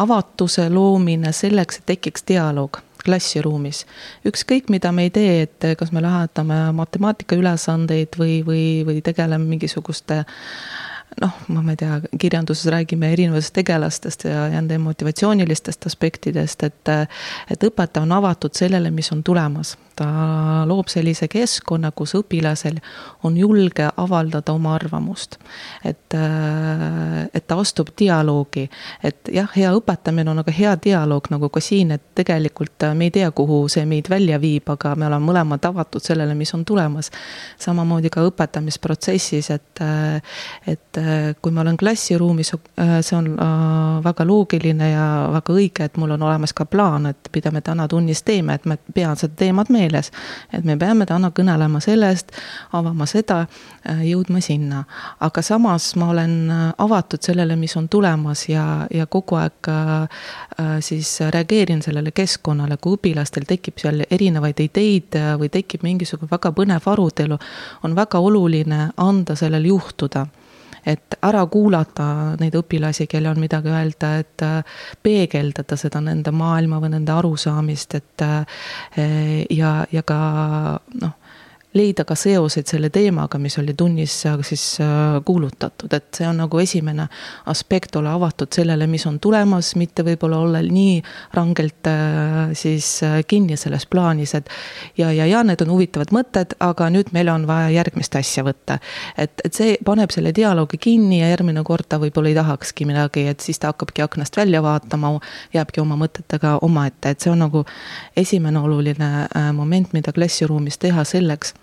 avatuse 0.00 0.68
loomine 0.72 1.32
selleks, 1.36 1.80
et 1.80 1.92
tekiks 1.94 2.24
dialoog 2.28 2.82
klassiruumis. 3.04 3.86
ükskõik, 4.28 4.68
mida 4.68 4.92
me 4.92 5.08
ei 5.08 5.10
tee, 5.10 5.42
et 5.46 5.70
kas 5.80 5.92
me 5.92 6.02
lahendame 6.04 6.66
matemaatikaülesandeid 6.76 8.18
või, 8.20 8.40
või, 8.44 8.64
või 8.84 9.00
tegeleme 9.04 9.48
mingisuguste 9.54 10.20
äh, 10.20 10.34
noh, 11.20 11.36
ma 11.48 11.74
ei 11.74 11.76
tea, 11.80 12.00
kirjanduses 12.18 12.70
räägime 12.72 13.12
erinevatest 13.12 13.54
tegelastest 13.54 14.24
ja 14.24 14.46
nende 14.52 14.78
motivatsioonilistest 14.78 15.86
aspektidest, 15.86 16.62
et 16.62 16.94
et 17.50 17.64
õpetaja 17.66 18.04
on 18.06 18.12
avatud 18.12 18.54
sellele, 18.54 18.90
mis 18.94 19.12
on 19.12 19.22
tulemas 19.26 19.76
ta 20.00 20.64
loob 20.68 20.88
sellise 20.88 21.28
keskkonna, 21.28 21.90
kus 21.96 22.14
õpilasel 22.16 22.78
on 23.28 23.36
julge 23.36 23.84
avaldada 24.00 24.54
oma 24.56 24.74
arvamust. 24.78 25.36
et, 25.84 26.14
et 27.34 27.46
ta 27.46 27.58
astub 27.60 27.92
dialoogi, 27.98 28.64
et 29.04 29.30
jah, 29.34 29.48
hea 29.56 29.72
õpetamine 29.76 30.32
on 30.32 30.40
aga 30.42 30.54
hea 30.56 30.72
dialoog 30.84 31.28
nagu 31.34 31.50
ka 31.52 31.60
siin, 31.64 31.92
et 31.96 32.04
tegelikult 32.16 32.88
me 32.96 33.10
ei 33.10 33.14
tea, 33.14 33.30
kuhu 33.30 33.62
see 33.68 33.84
meid 33.88 34.08
välja 34.10 34.40
viib, 34.40 34.68
aga 34.72 34.94
me 34.96 35.08
oleme 35.10 35.26
mõlemad 35.32 35.68
avatud 35.68 36.04
sellele, 36.04 36.34
mis 36.38 36.54
on 36.56 36.64
tulemas. 36.64 37.10
samamoodi 37.60 38.10
ka 38.10 38.24
õpetamisprotsessis, 38.28 39.50
et, 39.50 39.84
äh, 39.84 40.22
et 41.00 41.06
äh, 41.06 41.36
kui 41.42 41.52
ma 41.52 41.64
olen 41.64 41.76
klassiruumis, 41.80 42.52
see 43.00 43.16
on 43.16 43.30
väga 44.04 44.24
loogiline 44.26 44.90
ja 44.90 45.04
väga 45.32 45.54
õige, 45.54 45.86
et 45.86 45.96
mul 46.00 46.14
on 46.14 46.22
olemas 46.22 46.52
ka 46.56 46.64
plaan, 46.68 47.06
et 47.10 47.30
mida 47.34 47.50
me 47.50 47.60
täna 47.64 47.86
tunnis 47.88 48.22
teeme, 48.22 48.54
et 48.54 48.66
ma 48.68 48.76
pean 48.94 49.16
seda 49.16 49.34
teemat 49.36 49.70
meeles. 49.72 50.10
Et 50.52 50.64
me 50.64 50.76
peame 50.78 51.06
täna 51.08 51.30
kõnelema 51.34 51.80
sellest, 51.80 52.34
avama 52.76 53.06
seda, 53.10 53.40
äh, 53.88 54.02
jõudma 54.10 54.40
sinna. 54.40 54.84
aga 55.20 55.42
samas 55.42 55.94
ma 55.96 56.10
olen 56.10 56.50
äh, 56.50 56.72
avatud 56.78 57.22
sellele, 57.22 57.56
mis 57.56 57.76
on 57.76 57.88
tulemas 57.88 58.48
ja, 58.48 58.86
ja 58.94 59.06
kogu 59.06 59.36
aeg 59.36 59.68
äh, 59.68 60.24
siis 60.80 61.20
reageerin 61.20 61.82
sellele 61.82 62.10
keskkonnale, 62.10 62.76
kui 62.76 62.96
õpilastel 62.96 63.46
tekib 63.48 63.78
seal 63.78 64.04
erinevaid 64.10 64.60
ideid 64.60 65.16
või 65.38 65.48
tekib 65.48 65.82
mingisugune 65.82 66.30
väga 66.30 66.52
põnev 66.52 66.86
arutelu, 66.86 67.38
on 67.84 67.96
väga 67.96 68.18
oluline 68.18 68.90
anda 68.96 69.36
sellel 69.36 69.64
juhtuda 69.64 70.26
et 70.86 71.16
ära 71.22 71.44
kuulata 71.46 72.36
neid 72.40 72.56
õpilasi, 72.58 73.06
kellel 73.10 73.34
on 73.34 73.42
midagi 73.44 73.72
öelda, 73.72 74.14
et 74.22 74.44
äh, 74.46 74.60
peegeldada 75.02 75.76
seda 75.80 76.02
nende 76.04 76.32
maailma 76.34 76.80
või 76.82 76.94
nende 76.96 77.14
arusaamist, 77.16 77.94
et 78.00 78.26
äh, 78.26 79.46
ja, 79.50 79.80
ja 79.92 80.04
ka 80.06 80.20
noh 81.00 81.19
leida 81.74 82.04
ka 82.04 82.16
seoseid 82.18 82.66
selle 82.66 82.90
teemaga, 82.90 83.38
mis 83.38 83.54
oli 83.60 83.74
tunnis 83.78 84.14
siis 84.42 84.64
äh, 84.82 85.20
kuulutatud, 85.24 85.92
et 85.94 86.08
see 86.18 86.26
on 86.26 86.40
nagu 86.42 86.58
esimene 86.58 87.06
aspekt, 87.50 87.94
ole 87.96 88.10
avatud 88.10 88.50
sellele, 88.54 88.88
mis 88.90 89.06
on 89.06 89.20
tulemas, 89.22 89.74
mitte 89.78 90.02
võib-olla 90.06 90.40
olla 90.42 90.62
nii 90.66 90.96
rangelt 91.36 91.86
äh, 91.86 92.50
siis 92.58 92.88
äh, 93.06 93.20
kinni 93.26 93.58
selles 93.60 93.86
plaanis, 93.86 94.34
et 94.34 94.50
ja, 94.98 95.12
ja, 95.14 95.28
ja 95.30 95.44
need 95.46 95.62
on 95.62 95.70
huvitavad 95.76 96.10
mõtted, 96.14 96.56
aga 96.58 96.90
nüüd 96.90 97.12
meil 97.14 97.30
on 97.30 97.46
vaja 97.46 97.70
järgmist 97.78 98.18
asja 98.18 98.44
võtta. 98.46 98.80
et, 99.16 99.38
et 99.44 99.54
see 99.54 99.78
paneb 99.86 100.10
selle 100.10 100.34
dialoogi 100.34 100.80
kinni 100.82 101.20
ja 101.20 101.30
järgmine 101.30 101.62
kord 101.66 101.86
ta 101.88 102.00
võib-olla 102.02 102.34
ei 102.34 102.38
tahakski 102.40 102.88
midagi, 102.90 103.28
et 103.30 103.46
siis 103.46 103.62
ta 103.62 103.70
hakkabki 103.70 104.02
aknast 104.02 104.36
välja 104.36 104.62
vaatama, 104.62 105.14
jääbki 105.54 105.84
oma 105.84 105.94
mõtetega 106.02 106.58
omaette, 106.66 107.14
et 107.14 107.22
see 107.22 107.30
on 107.30 107.44
nagu 107.46 107.64
esimene 108.18 108.58
oluline 108.58 109.10
moment, 109.54 109.94
mida 109.94 110.12
klassiruumis 110.12 110.78
teha 110.82 111.06
selleks 111.06 111.54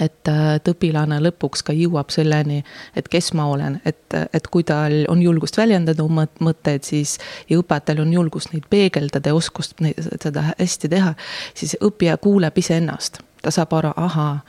et, 0.00 0.28
äh, 0.28 0.56
õpilane 0.72 1.20
lõpuks 1.22 1.64
ka 1.66 1.74
jõuab 1.76 2.12
selleni, 2.14 2.62
et 2.96 3.08
kes 3.10 3.32
ma 3.38 3.46
olen, 3.52 3.80
et, 3.84 4.16
et 4.32 4.46
kui 4.52 4.64
tal 4.66 5.04
on 5.12 5.22
julgust 5.22 5.58
väljendada 5.60 6.04
oma 6.04 6.26
mõtteid, 6.40 6.86
siis 6.86 7.18
ja 7.50 7.60
õpetajal 7.60 8.04
on 8.06 8.14
julgust 8.16 8.54
neid 8.54 8.66
peegeldada 8.70 9.32
ja 9.32 9.38
oskust 9.38 9.80
neid, 9.84 10.00
seda 10.22 10.50
hästi 10.52 10.90
teha, 10.92 11.14
siis 11.54 11.76
õppija 11.80 12.16
kuuleb 12.22 12.58
iseennast. 12.58 13.22
ta 13.42 13.50
saab 13.50 13.72
aru, 13.72 13.92
ahaa, 13.96 14.40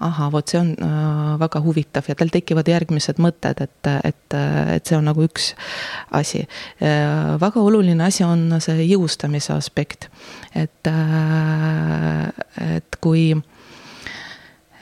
ahah, 0.00 0.28
vot 0.32 0.48
see 0.48 0.60
on 0.60 0.74
äh, 0.82 1.38
väga 1.40 1.60
huvitav 1.64 2.08
ja 2.08 2.14
tal 2.18 2.30
tekivad 2.32 2.68
järgmised 2.68 3.20
mõtted, 3.22 3.62
et, 3.64 3.90
et, 4.04 4.36
et 4.76 4.86
see 4.86 4.96
on 4.98 5.06
nagu 5.08 5.24
üks 5.24 5.54
asi 6.14 6.44
äh,. 6.44 7.36
väga 7.40 7.62
oluline 7.62 8.04
asi 8.04 8.24
on 8.26 8.60
see 8.60 8.86
jõustamise 8.90 9.54
aspekt, 9.56 10.10
et 10.54 10.90
äh,, 10.90 12.28
et 12.76 13.00
kui 13.00 13.32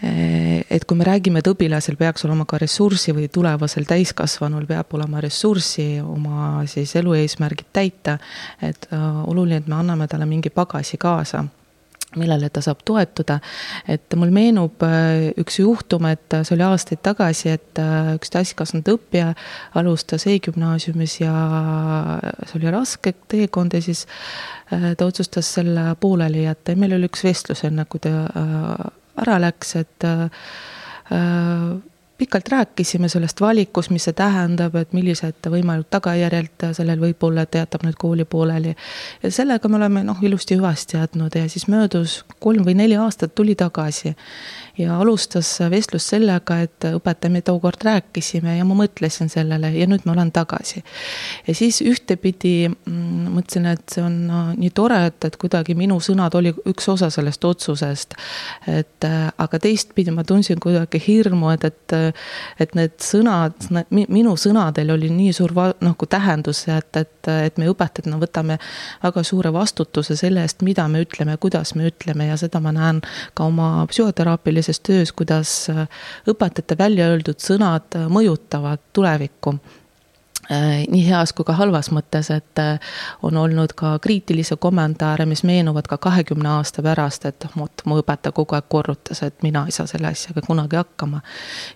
et 0.04 0.84
kui 0.84 0.98
me 0.98 1.06
räägime, 1.06 1.40
et 1.40 1.48
õpilasel 1.48 1.96
peaks 1.96 2.24
olema 2.26 2.44
ka 2.48 2.58
ressurssi 2.60 3.14
või 3.16 3.28
tulevasel 3.32 3.86
täiskasvanul 3.88 4.66
peab 4.68 4.92
olema 4.98 5.22
ressurssi 5.24 6.00
oma 6.02 6.64
siis 6.70 6.94
elu 7.00 7.14
eesmärgid 7.22 7.70
täita, 7.72 8.18
et 8.62 8.88
äh, 8.92 9.04
oluline, 9.30 9.62
et 9.62 9.68
me 9.70 9.78
anname 9.78 10.08
talle 10.10 10.26
mingi 10.28 10.52
pagasi 10.54 11.00
kaasa 11.00 11.44
millele 12.14 12.46
ta 12.54 12.60
saab 12.62 12.84
toetuda. 12.86 13.40
et 13.88 14.14
mul 14.14 14.30
meenub 14.30 14.82
äh, 14.86 15.30
üks 15.40 15.58
juhtum, 15.58 16.06
et 16.06 16.36
see 16.42 16.54
oli 16.54 16.66
aastaid 16.66 17.02
tagasi, 17.02 17.54
et 17.56 17.80
äh, 17.82 18.12
üks 18.18 18.30
täiskasvanud 18.34 18.90
õppija 18.94 19.32
alustas 19.80 20.26
e-gümnaasiumis 20.30 21.20
ja 21.22 21.34
see 22.44 22.60
oli 22.60 22.74
raske 22.74 23.14
teekond 23.28 23.74
ja 23.74 23.82
siis 23.82 24.06
ta 24.70 25.06
otsustas 25.06 25.48
selle 25.58 25.92
pooleli 26.00 26.44
jätta 26.44 26.72
ja 26.72 26.80
meil 26.80 26.96
oli 26.96 27.10
üks 27.10 27.24
vestlus 27.26 27.64
enne, 27.66 27.84
kui 27.88 28.00
ta 28.02 28.28
ära 29.22 29.40
läks, 29.40 29.76
et 29.76 30.06
pikalt 32.18 32.48
rääkisime 32.48 33.08
sellest 33.08 33.40
valikust, 33.40 33.90
mis 33.90 34.04
see 34.06 34.14
tähendab, 34.16 34.76
et 34.78 34.92
millised 34.94 35.48
võimalikud 35.50 35.90
tagajärjed 35.90 36.66
sellel 36.76 37.00
võib 37.02 37.26
olla, 37.26 37.42
et 37.42 37.50
ta 37.50 37.64
jätab 37.64 37.84
nüüd 37.86 37.98
kooli 37.98 38.24
pooleli. 38.24 38.74
ja 39.22 39.30
sellega 39.30 39.68
me 39.68 39.76
oleme 39.76 40.04
noh, 40.06 40.22
ilusti 40.22 40.56
hüvasti 40.56 40.96
jätnud 40.96 41.34
ja 41.34 41.48
siis 41.48 41.66
möödus 41.68 42.22
kolm 42.38 42.64
või 42.66 42.76
neli 42.78 42.96
aastat, 42.96 43.34
tuli 43.34 43.54
tagasi 43.54 44.14
ja 44.78 44.98
alustas 45.00 45.48
vestlust 45.70 46.10
sellega, 46.10 46.58
et 46.64 46.84
õpetaja, 46.88 47.30
me 47.30 47.42
tookord 47.46 47.84
rääkisime 47.86 48.56
ja 48.56 48.64
ma 48.66 48.74
mõtlesin 48.78 49.30
sellele 49.30 49.70
ja 49.74 49.86
nüüd 49.86 50.02
ma 50.04 50.14
olen 50.16 50.32
tagasi. 50.34 50.82
ja 51.46 51.54
siis 51.54 51.78
ühtepidi 51.84 52.68
mm, 52.68 53.28
mõtlesin, 53.36 53.68
et 53.70 53.94
see 53.94 54.02
on 54.02 54.16
nii 54.58 54.70
tore, 54.74 54.98
et, 55.10 55.24
et 55.28 55.36
kuidagi 55.38 55.76
minu 55.78 56.00
sõnad 56.02 56.34
oli 56.34 56.50
üks 56.66 56.88
osa 56.90 57.10
sellest 57.10 57.44
otsusest. 57.44 58.16
et 58.66 59.06
aga 59.38 59.58
teistpidi 59.62 60.10
ma 60.10 60.24
tundsin 60.24 60.58
kuidagi 60.60 60.98
hirmu, 61.06 61.52
et, 61.54 61.64
et, 61.70 61.96
et 62.66 62.74
need 62.74 62.98
sõnad, 63.02 63.70
minu 63.94 64.34
sõnadel 64.40 64.90
oli 64.96 65.12
nii 65.12 65.32
suur 65.36 65.54
nagu 65.54 66.10
tähendus, 66.10 66.64
et, 66.68 66.90
et, 66.98 67.30
et 67.30 67.62
me 67.62 67.70
õpetajatena 67.70 68.18
võtame 68.18 68.58
väga 69.04 69.22
suure 69.22 69.52
vastutuse 69.54 70.16
selle 70.18 70.42
eest, 70.42 70.66
mida 70.66 70.88
me 70.90 71.04
ütleme, 71.06 71.38
kuidas 71.38 71.76
me 71.78 71.86
ütleme 71.92 72.26
ja 72.26 72.36
seda 72.40 72.58
ma 72.64 72.74
näen 72.74 73.02
ka 73.34 73.46
oma 73.46 73.86
psühhoteraapilises 73.90 74.63
sellises 74.64 74.80
töös, 74.80 75.12
kuidas 75.12 75.70
äh, 75.70 75.88
õpetajate 76.28 76.78
välja 76.78 77.08
öeldud 77.12 77.40
sõnad 77.40 77.94
äh, 77.96 78.08
mõjutavad 78.08 78.80
tulevikku 78.96 79.54
äh, 80.50 80.84
nii 80.88 81.02
heas 81.06 81.32
kui 81.32 81.44
ka 81.44 81.56
halvas 81.58 81.90
mõttes, 81.92 82.30
et 82.32 82.62
on 83.22 83.36
olnud 83.36 83.74
ka 83.76 83.98
kriitilisi 83.98 84.56
kommentaare, 84.56 85.26
mis 85.26 85.44
meenuvad 85.44 85.88
ka 85.88 85.98
kahekümne 85.98 86.48
aasta 86.48 86.82
pärast, 86.82 87.26
et 87.26 87.46
vot 87.56 87.84
mu 87.84 88.00
õpetaja 88.00 88.32
kogu 88.32 88.56
aeg 88.56 88.68
korrutas, 88.68 89.22
et 89.22 89.42
mina 89.42 89.66
ei 89.66 89.74
saa 89.74 89.86
selle 89.86 90.08
asjaga 90.08 90.44
kunagi 90.46 90.76
hakkama. 90.76 91.20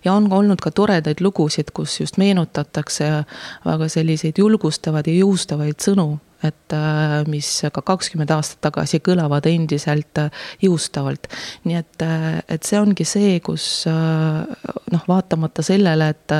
ja 0.04 0.14
on 0.14 0.32
olnud 0.32 0.60
ka 0.60 0.70
toredaid 0.70 1.20
lugusid, 1.20 1.74
kus 1.74 2.00
just 2.00 2.16
meenutatakse 2.16 3.24
väga 3.66 3.88
selliseid 3.88 4.38
julgustavaid 4.38 5.06
ja 5.06 5.20
jõustavaid 5.20 5.80
sõnu 5.84 6.16
et 6.42 6.72
äh, 6.72 7.24
mis 7.26 7.46
ka 7.74 7.82
kakskümmend 7.82 8.30
aastat 8.30 8.60
tagasi 8.68 9.00
kõlavad 9.02 9.46
endiselt 9.50 10.20
äh, 10.22 10.44
jõustavalt. 10.62 11.26
nii 11.66 11.78
et, 11.80 12.04
äh, 12.06 12.38
et 12.46 12.66
see 12.66 12.78
ongi 12.78 13.06
see, 13.08 13.40
kus 13.42 13.66
noh, 13.88 15.02
vaatamata 15.08 15.64
sellele, 15.66 16.08
et 16.14 16.34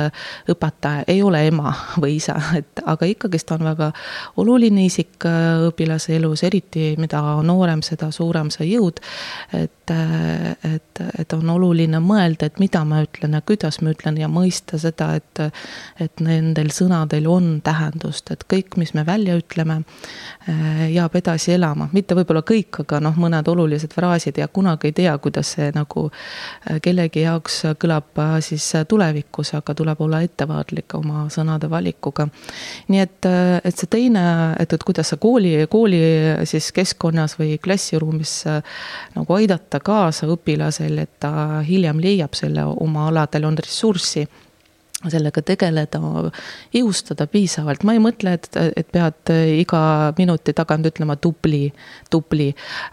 õpetaja 0.53 1.03
ei 1.11 1.19
ole 1.23 1.41
ema 1.49 1.73
või 2.01 2.15
isa, 2.19 2.37
et 2.55 2.79
aga 2.85 3.09
ikkagist 3.11 3.51
on 3.55 3.65
väga 3.67 3.91
oluline 4.39 4.85
isik 4.87 5.27
õpilase 5.67 6.15
elus, 6.15 6.45
eriti 6.47 6.93
mida 6.99 7.21
noorem, 7.43 7.83
seda 7.83 8.11
suurem 8.15 8.53
see 8.53 8.69
jõud. 8.71 9.03
et, 9.53 9.91
et, 9.91 11.03
et 11.19 11.33
on 11.35 11.49
oluline 11.57 11.99
mõelda, 12.03 12.47
et 12.47 12.59
mida 12.63 12.85
ma 12.87 13.03
ütlen 13.03 13.35
ja 13.35 13.43
kuidas 13.43 13.81
ma 13.83 13.91
ütlen 13.91 14.17
ja 14.21 14.31
mõista 14.31 14.79
seda, 14.79 15.11
et, 15.19 15.43
et 15.99 16.23
nendel 16.23 16.71
sõnadel 16.71 17.27
on 17.27 17.59
tähendust, 17.65 18.31
et 18.31 18.47
kõik, 18.47 18.77
mis 18.79 18.93
me 18.95 19.03
välja 19.07 19.35
ütleme 19.39 19.81
jääb 20.89 21.15
edasi 21.19 21.53
elama, 21.53 21.89
mitte 21.93 22.15
võib-olla 22.17 22.41
kõik, 22.47 22.81
aga 22.83 22.99
noh, 23.03 23.17
mõned 23.19 23.47
olulised 23.51 23.91
fraasid 23.93 24.37
ja 24.39 24.47
kunagi 24.47 24.89
ei 24.89 24.95
tea, 24.95 25.17
kuidas 25.21 25.51
see 25.55 25.67
nagu 25.75 26.05
äh, 26.09 26.79
kellegi 26.81 27.25
jaoks 27.25 27.59
kõlab 27.81 28.21
äh, 28.23 28.37
siis 28.45 28.65
tulevikus, 28.89 29.53
aga 29.59 29.75
tuleb 29.75 30.01
olla 30.01 30.21
ettevaatlik 30.25 30.95
oma 30.97 31.27
sõnade 31.33 31.69
valikuga. 31.69 32.27
nii 32.87 33.03
et, 33.03 33.29
et 33.63 33.75
see 33.75 33.91
teine, 33.91 34.25
et, 34.59 34.73
et 34.73 34.83
kuidas 34.83 35.11
sa 35.11 35.19
kooli, 35.21 35.53
kooli 35.69 36.01
siis 36.49 36.71
keskkonnas 36.71 37.37
või 37.39 37.57
klassiruumis 37.61 38.35
nagu 39.15 39.37
aidata 39.37 39.79
kaasa 39.83 40.29
õpilasel, 40.31 40.97
et 41.03 41.17
ta 41.19 41.61
hiljem 41.67 41.99
leiab 41.99 42.33
selle 42.37 42.63
oma 42.63 43.09
aladel, 43.11 43.45
on 43.49 43.59
ressurssi 43.59 44.27
sellega 45.07 45.41
tegeleda, 45.45 45.99
jõustada 46.75 47.27
piisavalt, 47.31 47.85
ma 47.87 47.95
ei 47.95 48.01
mõtle, 48.03 48.33
et, 48.35 48.49
et 48.75 48.89
pead 48.91 49.31
iga 49.61 49.81
minuti 50.17 50.51
tagant 50.57 50.89
ütlema 50.89 51.15
tubli, 51.21 51.69
tubli. 52.11 52.49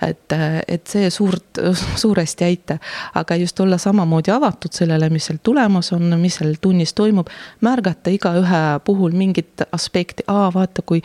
et, 0.07 0.37
et 0.69 0.87
see 0.87 1.11
suurt, 1.11 1.59
suuresti 2.03 2.47
aita, 2.47 2.79
aga 3.19 3.39
just 3.41 3.59
olla 3.61 3.79
samamoodi 3.83 4.31
avatud 4.35 4.77
sellele, 4.77 5.11
mis 5.11 5.27
seal 5.27 5.41
tulemas 5.43 5.91
on, 5.97 6.15
mis 6.21 6.39
seal 6.39 6.55
tunnis 6.63 6.95
toimub. 6.95 7.33
märgata 7.67 8.15
igaühe 8.15 8.63
puhul 8.87 9.17
mingit 9.17 9.67
aspekti, 9.73 10.23
aa, 10.31 10.53
vaata, 10.55 10.87
kui, 10.87 11.03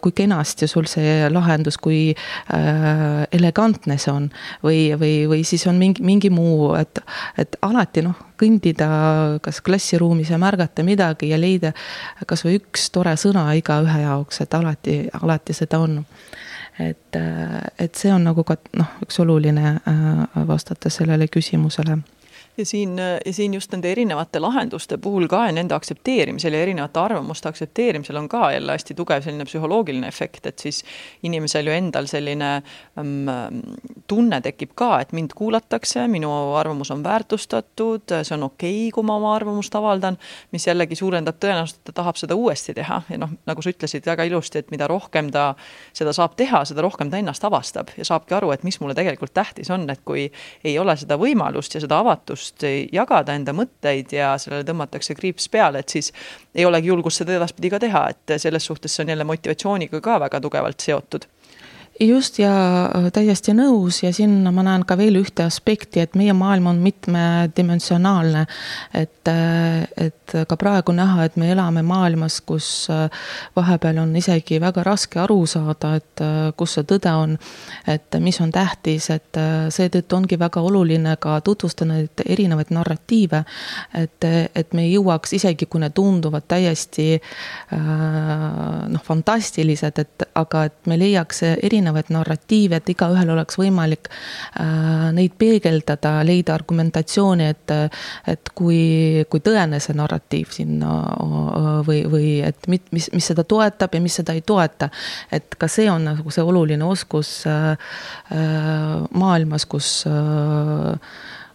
kui 0.00 0.14
kenasti 0.14 0.70
sul 0.70 0.86
see 0.86 1.26
lahendus, 1.32 1.80
kui 1.82 2.14
äh, 2.14 3.26
elegantne 3.32 3.98
see 3.98 4.14
on. 4.14 4.30
või, 4.62 4.94
või, 5.00 5.12
või 5.34 5.44
siis 5.44 5.66
on 5.66 5.82
mingi, 5.82 6.02
mingi 6.04 6.30
muu, 6.30 6.74
et, 6.78 7.02
et 7.38 7.58
alati 7.62 8.06
noh 8.06 8.27
kõndida 8.40 8.88
kas 9.44 9.60
klassiruumis 9.64 10.32
ja 10.32 10.38
märgata 10.40 10.84
midagi 10.86 11.32
ja 11.32 11.38
leida 11.40 11.72
kasvõi 12.26 12.58
üks 12.60 12.90
tore 12.94 13.14
sõna 13.20 13.46
igaühe 13.58 14.02
jaoks, 14.04 14.42
et 14.44 14.54
alati, 14.54 14.98
alati 15.22 15.56
seda 15.56 15.80
on. 15.84 16.04
et, 16.78 17.16
et 17.78 17.94
see 17.98 18.12
on 18.14 18.22
nagu 18.30 18.44
ka 18.46 18.56
noh, 18.78 18.92
üks 19.02 19.18
oluline 19.20 19.74
äh, 19.80 20.46
vastata 20.46 20.90
sellele 20.90 21.26
küsimusele 21.28 21.98
ja 22.58 22.66
siin, 22.66 22.98
ja 22.98 23.32
siin 23.32 23.54
just 23.54 23.72
nende 23.72 23.90
erinevate 23.92 24.40
lahenduste 24.40 24.98
puhul 24.98 25.28
ka 25.30 25.44
ja 25.46 25.52
nende 25.52 25.74
aktsepteerimisel 25.74 26.52
ja 26.52 26.62
erinevate 26.62 27.00
arvamuste 27.00 27.48
aktsepteerimisel 27.48 28.16
on 28.16 28.28
ka 28.28 28.52
jälle 28.52 28.72
hästi 28.72 28.94
tugev 28.94 29.22
selline 29.22 29.44
psühholoogiline 29.44 30.08
efekt, 30.08 30.46
et 30.46 30.58
siis 30.58 30.82
inimesel 31.22 31.66
ju 31.66 31.72
endal 31.72 32.06
selline 32.10 32.50
um, 32.98 33.30
tunne 34.06 34.40
tekib 34.40 34.72
ka, 34.74 35.00
et 35.00 35.12
mind 35.12 35.34
kuulatakse, 35.38 36.06
minu 36.08 36.32
arvamus 36.58 36.90
on 36.90 37.04
väärtustatud, 37.04 38.14
see 38.22 38.34
on 38.34 38.48
okei 38.48 38.88
okay,, 38.88 38.90
kui 38.94 39.06
ma 39.06 39.16
oma 39.20 39.34
arvamust 39.36 39.74
avaldan, 39.78 40.18
mis 40.52 40.66
jällegi 40.66 40.98
suurendab 40.98 41.38
tõenäosust, 41.42 41.82
et 41.82 41.90
ta 41.90 41.96
tahab 42.02 42.18
seda 42.18 42.34
uuesti 42.38 42.74
teha. 42.74 43.02
Ja 43.10 43.20
noh, 43.22 43.34
nagu 43.46 43.62
sa 43.62 43.72
ütlesid 43.72 44.06
väga 44.06 44.26
ilusti, 44.28 44.62
et 44.62 44.72
mida 44.74 44.88
rohkem 44.90 45.30
ta 45.34 45.52
seda 45.96 46.12
saab 46.16 46.34
teha, 46.38 46.64
seda 46.68 46.82
rohkem 46.84 47.10
ta 47.12 47.20
ennast 47.20 47.44
avastab 47.44 47.92
ja 47.96 48.06
saabki 48.08 48.34
aru, 48.38 48.52
et 48.54 48.64
mis 48.66 48.80
mulle 48.80 48.96
tegelikult 48.98 49.34
tähtis 49.36 49.70
on, 49.74 49.86
et 49.90 50.02
kui 50.04 50.28
ei 50.64 50.78
ole 50.78 50.96
seda 50.98 51.18
võimalust 51.20 51.76
ja 51.76 51.84
seda 51.84 52.00
avatust, 52.02 52.47
julgust 52.48 52.92
jagada 52.92 53.34
enda 53.34 53.52
mõtteid 53.52 54.12
ja 54.12 54.36
sellele 54.38 54.64
tõmmatakse 54.64 55.14
kriips 55.14 55.48
peale, 55.48 55.80
et 55.80 55.88
siis 55.88 56.12
ei 56.54 56.64
olegi 56.64 56.88
julgust 56.88 57.18
seda 57.18 57.36
edaspidi 57.36 57.70
ka 57.70 57.78
teha, 57.78 58.08
et 58.10 58.40
selles 58.40 58.64
suhtes 58.64 58.94
see 58.94 59.04
on 59.04 59.10
jälle 59.10 59.24
motivatsiooniga 59.24 60.00
ka 60.00 60.18
väga 60.20 60.40
tugevalt 60.40 60.80
seotud 60.80 61.26
just 62.00 62.38
ja 62.38 62.52
äh, 62.86 63.08
täiesti 63.12 63.52
nõus 63.56 64.02
ja 64.02 64.12
siin 64.14 64.46
ma 64.54 64.62
näen 64.62 64.84
ka 64.86 64.96
veel 64.98 65.18
ühte 65.20 65.44
aspekti, 65.46 66.00
et 66.02 66.14
meie 66.18 66.32
maailm 66.36 66.70
on 66.70 66.78
mitmedimensionaalne. 66.82 68.46
et, 68.94 69.28
äh, 69.28 69.88
et 69.96 70.34
ka 70.48 70.56
praegu 70.56 70.92
näha, 70.92 71.24
et 71.24 71.36
me 71.36 71.50
elame 71.52 71.82
maailmas, 71.82 72.40
kus 72.40 72.88
äh, 72.90 73.10
vahepeal 73.56 73.98
on 73.98 74.16
isegi 74.16 74.60
väga 74.60 74.82
raske 74.84 75.20
aru 75.20 75.46
saada, 75.46 75.94
et 75.96 76.22
kus 76.56 76.74
see 76.74 76.84
tõde 76.84 77.12
on. 77.12 77.38
et 77.86 78.14
mis 78.20 78.40
on 78.40 78.52
tähtis, 78.52 79.10
et 79.10 79.36
seetõttu 79.70 80.16
ongi 80.16 80.38
väga 80.38 80.60
oluline 80.60 81.16
ka 81.20 81.40
tutvustada 81.40 81.92
neid 81.92 82.22
erinevaid 82.26 82.70
narratiive. 82.70 83.44
et, 83.94 84.24
et 84.54 84.72
me 84.74 84.86
jõuaks, 84.88 85.34
isegi 85.34 85.66
kui 85.66 85.80
need 85.80 85.94
tunduvad 85.94 86.46
täiesti 86.48 87.20
noh, 87.72 89.02
fantastilised, 89.04 89.98
et 89.98 90.28
aga 90.34 90.64
et 90.64 90.86
me 90.86 90.98
leiaks 90.98 91.42
erinevaid 91.42 91.87
erinevaid 91.88 92.12
narratiive, 92.12 92.78
et 92.78 92.90
igaühel 92.92 93.30
oleks 93.32 93.58
võimalik 93.58 94.08
äh, 94.60 95.08
neid 95.16 95.36
peegeldada, 95.38 96.18
leida 96.26 96.54
argumentatsiooni, 96.54 97.48
et, 97.48 97.74
et 98.28 98.52
kui, 98.54 99.24
kui 99.30 99.40
tõene 99.44 99.80
see 99.80 99.96
narratiiv 99.96 100.52
sinna 100.54 100.92
äh, 101.08 101.70
või, 101.86 102.02
või 102.10 102.28
et 102.44 102.68
mit, 102.68 102.90
mis, 102.92 103.10
mis 103.14 103.30
seda 103.32 103.44
toetab 103.44 103.94
ja 103.94 104.02
mis 104.04 104.18
seda 104.20 104.36
ei 104.36 104.42
toeta. 104.42 104.90
et 105.32 105.54
ka 105.58 105.68
see 105.68 105.88
on 105.90 106.04
nagu 106.12 106.30
see 106.30 106.44
oluline 106.44 106.84
oskus 106.84 107.42
äh, 107.48 107.76
maailmas, 109.12 109.66
kus 109.66 110.04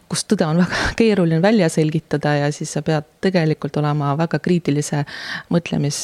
kus 0.09 0.25
tõde 0.29 0.45
on 0.47 0.59
väga 0.61 0.89
keeruline 0.99 1.41
välja 1.41 1.69
selgitada 1.69 2.35
ja 2.37 2.51
siis 2.51 2.73
sa 2.75 2.83
pead 2.85 3.07
tegelikult 3.23 3.77
olema 3.79 4.11
väga 4.19 4.39
kriitilise 4.43 5.03
mõtlemis, 5.53 5.99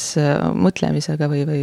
mõtlemisega 0.54 1.28
või, 1.30 1.44
või 1.48 1.62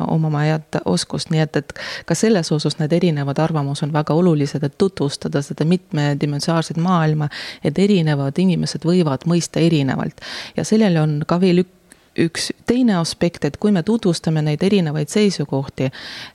omama 0.00 0.44
head 0.46 0.80
oskust, 0.84 1.30
nii 1.34 1.44
et, 1.44 1.60
et 1.62 1.74
ka 2.08 2.16
selles 2.18 2.50
osas 2.54 2.78
need 2.80 2.92
erinevad 2.92 3.38
arvamused 3.42 3.86
on 3.86 3.94
väga 3.94 4.16
olulised, 4.18 4.64
et 4.64 4.78
tutvustada 4.78 5.42
seda 5.44 5.66
mitmedimensionaalset 5.68 6.80
maailma, 6.82 7.30
et 7.64 7.78
erinevad 7.78 8.38
inimesed 8.38 8.86
võivad 8.88 9.26
mõista 9.30 9.62
erinevalt. 9.62 10.20
ja 10.56 10.64
sellele 10.64 11.00
on 11.00 11.20
ka 11.26 11.40
veel 11.40 11.62
üks 11.64 11.77
üks 12.18 12.50
teine 12.66 12.98
aspekt, 12.98 13.44
et 13.44 13.56
kui 13.56 13.72
me 13.72 13.82
tutvustame 13.82 14.42
neid 14.42 14.62
erinevaid 14.62 15.08
seisukohti, 15.12 15.90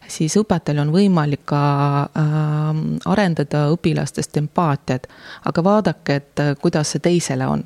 siis 0.07 0.37
õpetajal 0.39 0.83
on 0.85 0.95
võimalik 0.95 1.45
ka 1.49 1.61
äh, 2.07 2.81
arendada 3.11 3.67
õpilastest 3.75 4.37
empaatiat. 4.41 5.07
aga 5.45 5.63
vaadake, 5.63 6.15
et 6.15 6.43
kuidas 6.61 6.95
see 6.95 7.03
teisele 7.03 7.47
on. 7.47 7.63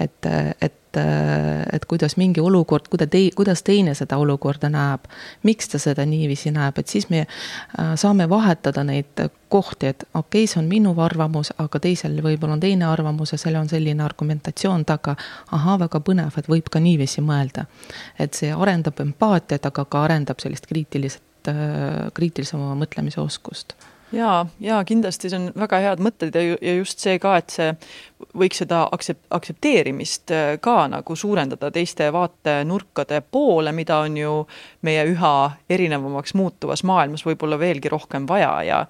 et, 0.00 0.26
et 0.60 0.81
et, 0.96 1.72
et 1.72 1.84
kuidas 1.84 2.16
mingi 2.16 2.40
olukord, 2.40 2.88
kuida- 2.90 3.06
tei-, 3.06 3.30
kuidas 3.36 3.62
teine 3.62 3.94
seda 3.94 4.16
olukorda 4.16 4.68
näeb, 4.68 5.08
miks 5.42 5.68
ta 5.68 5.78
seda 5.78 6.06
niiviisi 6.06 6.50
näeb, 6.50 6.78
et 6.78 6.88
siis 6.88 7.08
me 7.10 7.24
äh, 7.26 7.94
saame 7.94 8.28
vahetada 8.28 8.84
neid 8.84 9.24
kohti, 9.48 9.86
et 9.86 10.04
okei 10.14 10.44
okay,, 10.44 10.46
see 10.46 10.60
on 10.60 10.68
minu 10.68 10.94
arvamus, 11.00 11.52
aga 11.58 11.80
teisel 11.80 12.16
võib-olla 12.24 12.56
on 12.56 12.60
teine 12.60 12.88
arvamus 12.88 13.32
ja 13.32 13.38
seal 13.38 13.56
on 13.60 13.68
selline 13.68 14.04
argumentatsioon 14.04 14.84
taga. 14.84 15.16
ahah, 15.52 15.78
väga 15.78 16.00
põnev, 16.00 16.38
et 16.38 16.48
võib 16.48 16.68
ka 16.70 16.80
niiviisi 16.80 17.20
mõelda. 17.20 17.66
et 18.18 18.34
see 18.34 18.52
arendab 18.52 19.00
empaatiat, 19.00 19.66
aga 19.66 19.84
ka 19.84 20.04
arendab 20.04 20.40
sellist 20.40 20.66
kriitilist, 20.66 21.22
äh, 21.48 22.10
kriitilisema 22.14 22.74
mõtlemise 22.74 23.20
oskust 23.20 23.76
ja, 24.12 24.46
ja 24.60 24.80
kindlasti 24.84 25.30
see 25.30 25.38
on 25.40 25.48
väga 25.58 25.80
head 25.82 26.02
mõtted 26.04 26.36
ja, 26.36 26.56
ja 26.60 26.74
just 26.76 27.02
see 27.02 27.18
ka, 27.22 27.36
et 27.40 27.52
see 27.54 27.70
võiks 28.38 28.62
seda 28.62 28.84
aktsept-, 28.92 29.26
aktsepteerimist 29.30 30.32
äh, 30.34 30.54
ka 30.60 30.86
nagu 30.90 31.16
suurendada 31.16 31.70
teiste 31.74 32.10
vaatenurkade 32.12 33.22
poole, 33.30 33.72
mida 33.72 33.98
on 34.04 34.16
ju 34.16 34.34
meie 34.82 35.04
üha 35.10 35.34
erinevamaks 35.70 36.34
muutuvas 36.38 36.84
maailmas 36.88 37.24
võib-olla 37.26 37.58
veelgi 37.58 37.92
rohkem 37.92 38.26
vaja 38.28 38.52
ja 38.66 38.80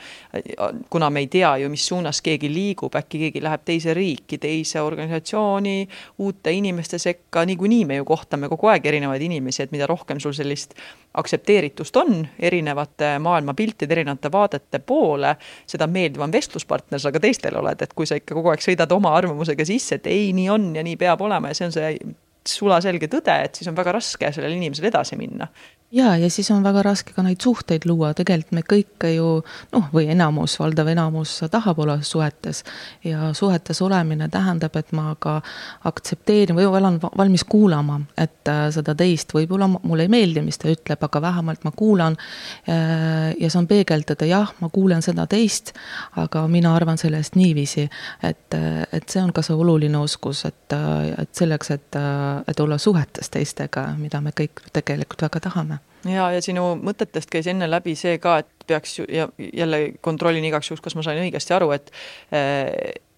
kuna 0.90 1.10
me 1.10 1.24
ei 1.24 1.26
tea 1.32 1.56
ju, 1.62 1.68
mis 1.72 1.86
suunas 1.86 2.22
keegi 2.24 2.50
liigub, 2.52 2.94
äkki 2.96 3.26
keegi 3.26 3.42
läheb 3.42 3.64
teise 3.64 3.94
riiki, 3.94 4.38
teise 4.38 4.80
organisatsiooni, 4.80 5.88
uute 6.18 6.52
inimeste 6.52 6.98
sekka, 6.98 7.44
niikuinii 7.48 7.84
me 7.88 8.00
ju 8.00 8.04
kohtame 8.08 8.48
kogu 8.52 8.70
aeg 8.72 8.86
erinevaid 8.86 9.22
inimesi, 9.22 9.62
et 9.62 9.72
mida 9.74 9.86
rohkem 9.90 10.20
sul 10.20 10.34
sellist 10.36 10.74
aktsepteeritust 11.14 11.96
on 11.96 12.26
erinevate 12.38 13.18
maailmapiltide, 13.18 13.92
erinevate 13.92 14.32
vaadete 14.32 14.78
poole, 14.78 15.34
seda 15.66 15.86
meeldivam 15.86 16.32
vestluspartner 16.32 17.00
sa 17.00 17.12
ka 17.12 17.20
teistele 17.20 17.60
oled, 17.60 17.82
et 17.82 17.92
kui 17.96 18.08
sa 18.08 18.16
ikka 18.18 18.36
kogu 18.38 18.52
aeg 18.52 18.64
sõidad 18.64 18.92
oma 18.96 19.14
arvamusega 19.22 19.66
sisse, 19.68 20.00
et 20.00 20.10
ei, 20.10 20.32
nii 20.36 20.50
on 20.52 20.70
ja 20.76 20.84
nii 20.86 20.98
peab 21.00 21.22
olema 21.24 21.52
ja 21.52 21.58
see 21.58 21.68
on 21.68 21.76
see 21.76 21.94
sulaselge 22.48 23.06
tõde, 23.10 23.34
et 23.46 23.58
siis 23.58 23.70
on 23.70 23.78
väga 23.78 23.94
raske 23.94 24.32
sellel 24.34 24.56
inimesel 24.56 24.90
edasi 24.90 25.18
minna 25.18 25.48
ja, 25.92 26.16
ja 26.16 26.30
siis 26.30 26.50
on 26.50 26.64
väga 26.64 26.82
raske 26.82 27.12
ka 27.12 27.22
neid 27.22 27.40
suhteid 27.44 27.84
luua, 27.86 28.12
tegelikult 28.16 28.56
me 28.56 28.62
kõik 28.64 29.06
ju 29.12 29.26
noh, 29.74 29.88
või 29.92 30.06
enamus, 30.12 30.54
valdav 30.60 30.88
enamus 30.88 31.34
tahab 31.52 31.78
olla 31.84 31.98
suhetes. 32.02 32.64
ja 33.04 33.32
suhetes 33.36 33.82
olemine 33.82 34.28
tähendab, 34.28 34.76
et 34.76 34.92
ma 34.92 35.14
ka 35.18 35.40
aktsepteerin 35.84 36.56
või 36.56 36.66
olen 36.66 36.98
valmis 37.02 37.44
kuulama, 37.44 38.00
et 38.16 38.48
äh, 38.48 38.64
seda 38.72 38.94
teist 38.94 39.34
võib-olla 39.34 39.68
mulle 39.68 40.06
ei 40.08 40.12
meeldi, 40.12 40.42
mis 40.42 40.58
ta 40.58 40.70
ütleb, 40.72 41.04
aga 41.04 41.22
vähemalt 41.22 41.64
ma 41.64 41.72
kuulan. 41.76 42.16
Äh, 42.68 43.34
ja 43.40 43.50
saan 43.50 43.68
peegeldada, 43.68 44.26
jah, 44.26 44.52
ma 44.60 44.68
kuulen 44.72 45.02
seda 45.02 45.26
teist, 45.26 45.74
aga 46.16 46.46
mina 46.48 46.74
arvan 46.76 46.98
sellest 46.98 47.36
niiviisi, 47.36 47.88
et, 48.22 48.48
äh, 48.56 48.82
et 48.92 49.08
see 49.08 49.22
on 49.22 49.32
ka 49.32 49.44
see 49.44 49.56
oluline 49.56 49.98
oskus, 49.98 50.44
et, 50.48 50.76
et 51.18 51.34
selleks, 51.36 51.70
et, 51.70 52.02
et 52.48 52.60
olla 52.60 52.78
suhetes 52.78 53.28
teistega, 53.30 53.90
mida 53.98 54.20
me 54.24 54.32
kõik 54.36 54.64
tegelikult 54.72 55.28
väga 55.28 55.46
tahame 55.50 55.81
ja, 56.08 56.30
ja 56.34 56.42
sinu 56.42 56.72
mõtetest 56.82 57.30
käis 57.30 57.48
enne 57.50 57.68
läbi 57.70 57.94
see 57.98 58.18
ka, 58.22 58.38
et 58.42 58.66
peaks 58.66 58.98
ju 58.98 59.06
ja 59.10 59.28
jälle 59.52 59.92
kontrollin 60.00 60.44
igaks 60.44 60.70
juhuks, 60.70 60.82
kas 60.84 60.96
ma 60.98 61.04
sain 61.06 61.20
õigesti 61.22 61.54
aru, 61.56 61.72
et 61.74 61.90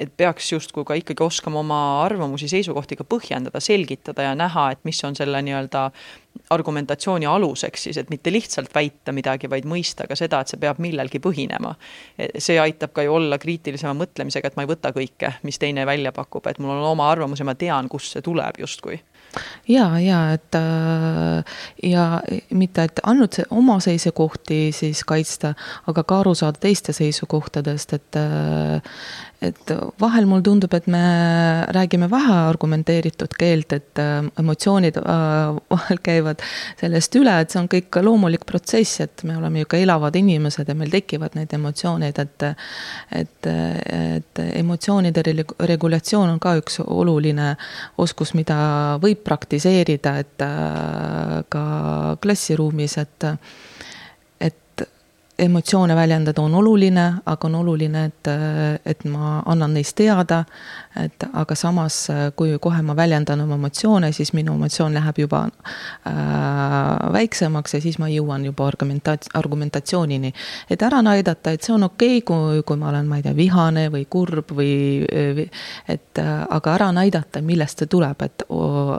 et 0.01 0.11
peaks 0.17 0.49
justkui 0.53 0.85
ka 0.85 0.97
ikkagi 0.99 1.23
oskama 1.23 1.61
oma 1.61 1.79
arvamusi, 2.03 2.49
seisukohti 2.51 2.97
ka 2.99 3.07
põhjendada, 3.09 3.61
selgitada 3.63 4.27
ja 4.27 4.35
näha, 4.37 4.67
et 4.75 4.83
mis 4.85 4.99
on 5.07 5.15
selle 5.17 5.39
nii-öelda 5.47 5.85
argumentatsiooni 6.51 7.29
aluseks 7.31 7.87
siis, 7.87 8.01
et 8.03 8.11
mitte 8.11 8.33
lihtsalt 8.35 8.75
väita 8.75 9.15
midagi, 9.15 9.49
vaid 9.51 9.69
mõista 9.71 10.09
ka 10.11 10.19
seda, 10.19 10.43
et 10.43 10.51
see 10.51 10.61
peab 10.61 10.83
millelgi 10.83 11.23
põhinema. 11.23 11.77
see 12.19 12.59
aitab 12.61 12.93
ka 12.93 13.07
ju 13.07 13.15
olla 13.15 13.39
kriitilisema 13.39 13.95
mõtlemisega, 14.03 14.51
et 14.51 14.59
ma 14.59 14.67
ei 14.67 14.73
võta 14.75 14.93
kõike, 14.97 15.37
mis 15.47 15.63
teine 15.63 15.87
välja 15.87 16.13
pakub, 16.13 16.47
et 16.51 16.59
mul 16.59 16.75
on 16.75 16.91
oma 16.91 17.09
arvamus 17.13 17.41
ja 17.41 17.47
ma 17.49 17.55
tean, 17.55 17.89
kust 17.89 18.17
see 18.17 18.25
tuleb 18.25 18.59
justkui 18.61 18.99
ja, 19.69 19.99
ja 19.99 20.21
et 20.33 20.55
äh, 20.55 21.45
ja 21.83 22.23
mitte, 22.51 22.85
et 22.89 23.01
ainult 23.03 23.39
oma 23.51 23.79
seisukohti 23.81 24.69
siis 24.73 25.05
kaitsta, 25.05 25.55
aga 25.87 26.05
ka 26.05 26.21
aru 26.25 26.35
saada 26.35 26.61
teiste 26.61 26.93
seisukohtadest, 26.97 27.93
et 27.99 28.21
äh, 28.21 28.83
et 29.45 29.73
vahel 30.01 30.27
mulle 30.29 30.45
tundub, 30.47 30.75
et 30.75 30.87
me 30.91 31.03
räägime 31.75 32.09
vähe 32.11 32.37
argumenteeritud 32.49 33.35
keelt, 33.39 33.73
et 33.77 34.01
äh, 34.03 34.27
emotsioonid 34.41 34.99
äh, 35.01 35.59
vahel 35.71 36.01
käivad 36.05 36.43
sellest 36.81 37.19
üle, 37.21 37.35
et 37.41 37.53
see 37.53 37.61
on 37.63 37.69
kõik 37.73 38.01
loomulik 38.05 38.47
protsess, 38.49 39.03
et 39.05 39.25
me 39.29 39.37
oleme 39.39 39.65
ju 39.65 39.71
ka 39.71 39.81
elavad 39.81 40.17
inimesed 40.19 40.69
ja 40.69 40.77
meil 40.79 40.93
tekivad 40.95 41.37
need 41.39 41.53
emotsioonid, 41.59 42.21
et 42.23 42.49
et, 43.15 43.47
et 43.47 44.41
emotsioonide 44.45 45.23
regulatsioon 45.25 46.35
on 46.35 46.41
ka 46.43 46.57
üks 46.61 46.81
oluline 46.85 47.55
oskus, 48.01 48.35
mida 48.35 48.57
võib 49.03 49.23
praktiseerida, 49.27 50.17
et 50.25 50.45
äh, 50.45 51.39
ka 51.53 51.65
klassiruumis, 52.23 52.99
et 53.03 53.31
emotsioone 55.39 55.97
väljendada 55.97 56.43
on 56.43 56.55
oluline, 56.55 57.05
aga 57.27 57.47
on 57.49 57.55
oluline, 57.55 58.05
et, 58.05 58.31
et 58.87 59.05
ma 59.05 59.43
annan 59.47 59.75
neist 59.75 59.97
teada. 59.97 60.45
et 60.97 61.25
aga 61.33 61.55
samas, 61.59 62.07
kui 62.37 62.59
kohe 62.63 62.83
ma 62.83 62.95
väljendan 62.95 63.41
oma 63.41 63.57
emotsioone, 63.59 64.13
siis 64.13 64.33
minu 64.33 64.55
emotsioon 64.55 64.95
läheb 64.95 65.19
juba 65.19 65.41
äh, 66.07 66.94
väiksemaks 67.13 67.75
ja 67.75 67.81
siis 67.81 67.99
ma 67.99 68.09
jõuan 68.09 68.45
juba 68.45 68.69
argumentat-, 68.71 69.31
argumentatsioonini. 69.35 70.33
et 70.71 70.83
ära 70.83 71.03
näidata, 71.03 71.51
et 71.51 71.63
see 71.63 71.75
on 71.75 71.83
okei 71.89 72.19
okay,, 72.19 72.27
kui, 72.27 72.63
kui 72.67 72.77
ma 72.81 72.89
olen, 72.89 73.09
ma 73.09 73.19
ei 73.21 73.27
tea, 73.27 73.37
vihane 73.37 73.89
või 73.93 74.07
kurb 74.11 74.55
või, 74.57 75.49
et 75.89 76.23
aga 76.25 76.75
ära 76.75 76.91
näidata, 76.93 77.43
millest 77.43 77.83
see 77.83 77.91
tuleb, 77.91 78.23
et, 78.23 78.47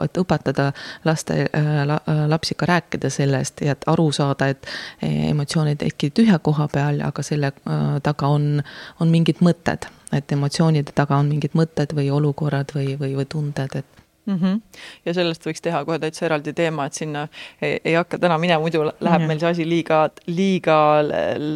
et 0.04 0.20
õpetada 0.22 0.70
laste 1.04 1.46
la,, 1.86 2.00
lapsi 2.28 2.54
ka 2.54 2.66
rääkida 2.66 3.10
sellest 3.10 3.62
ja 3.64 3.76
et 3.76 3.86
aru 3.90 4.10
saada, 4.12 4.48
et 4.52 4.66
emotsioonid 5.02 5.82
tekivad 5.82 6.22
ühe 6.24 6.38
koha 6.42 6.68
peal, 6.72 7.00
aga 7.04 7.22
selle 7.26 7.52
äh, 7.52 7.84
taga 8.02 8.30
on, 8.32 8.62
on 9.00 9.12
mingid 9.12 9.42
mõtted. 9.44 9.88
et 10.14 10.32
emotsioonide 10.32 10.92
taga 10.94 11.16
on 11.18 11.26
mingid 11.28 11.56
mõtted 11.58 11.90
või 11.96 12.10
olukorrad 12.14 12.70
või, 12.74 12.94
või, 12.98 13.16
või 13.18 13.26
tunded, 13.26 13.74
et 13.74 14.05
mm. 14.26 14.38
-hmm. 14.38 14.60
ja 15.06 15.14
sellest 15.14 15.46
võiks 15.46 15.62
teha 15.62 15.84
kohe 15.84 15.98
täitsa 15.98 16.26
eraldi 16.26 16.52
teema, 16.52 16.86
et 16.86 16.98
sinna 16.98 17.26
ei, 17.62 17.80
ei 17.84 17.94
hakka 17.94 18.18
täna 18.18 18.38
minema, 18.38 18.60
muidu 18.60 18.84
läheb 18.84 19.22
ja. 19.22 19.28
meil 19.28 19.40
see 19.40 19.50
asi 19.50 19.68
liiga, 19.68 20.00
liiga 20.26 20.78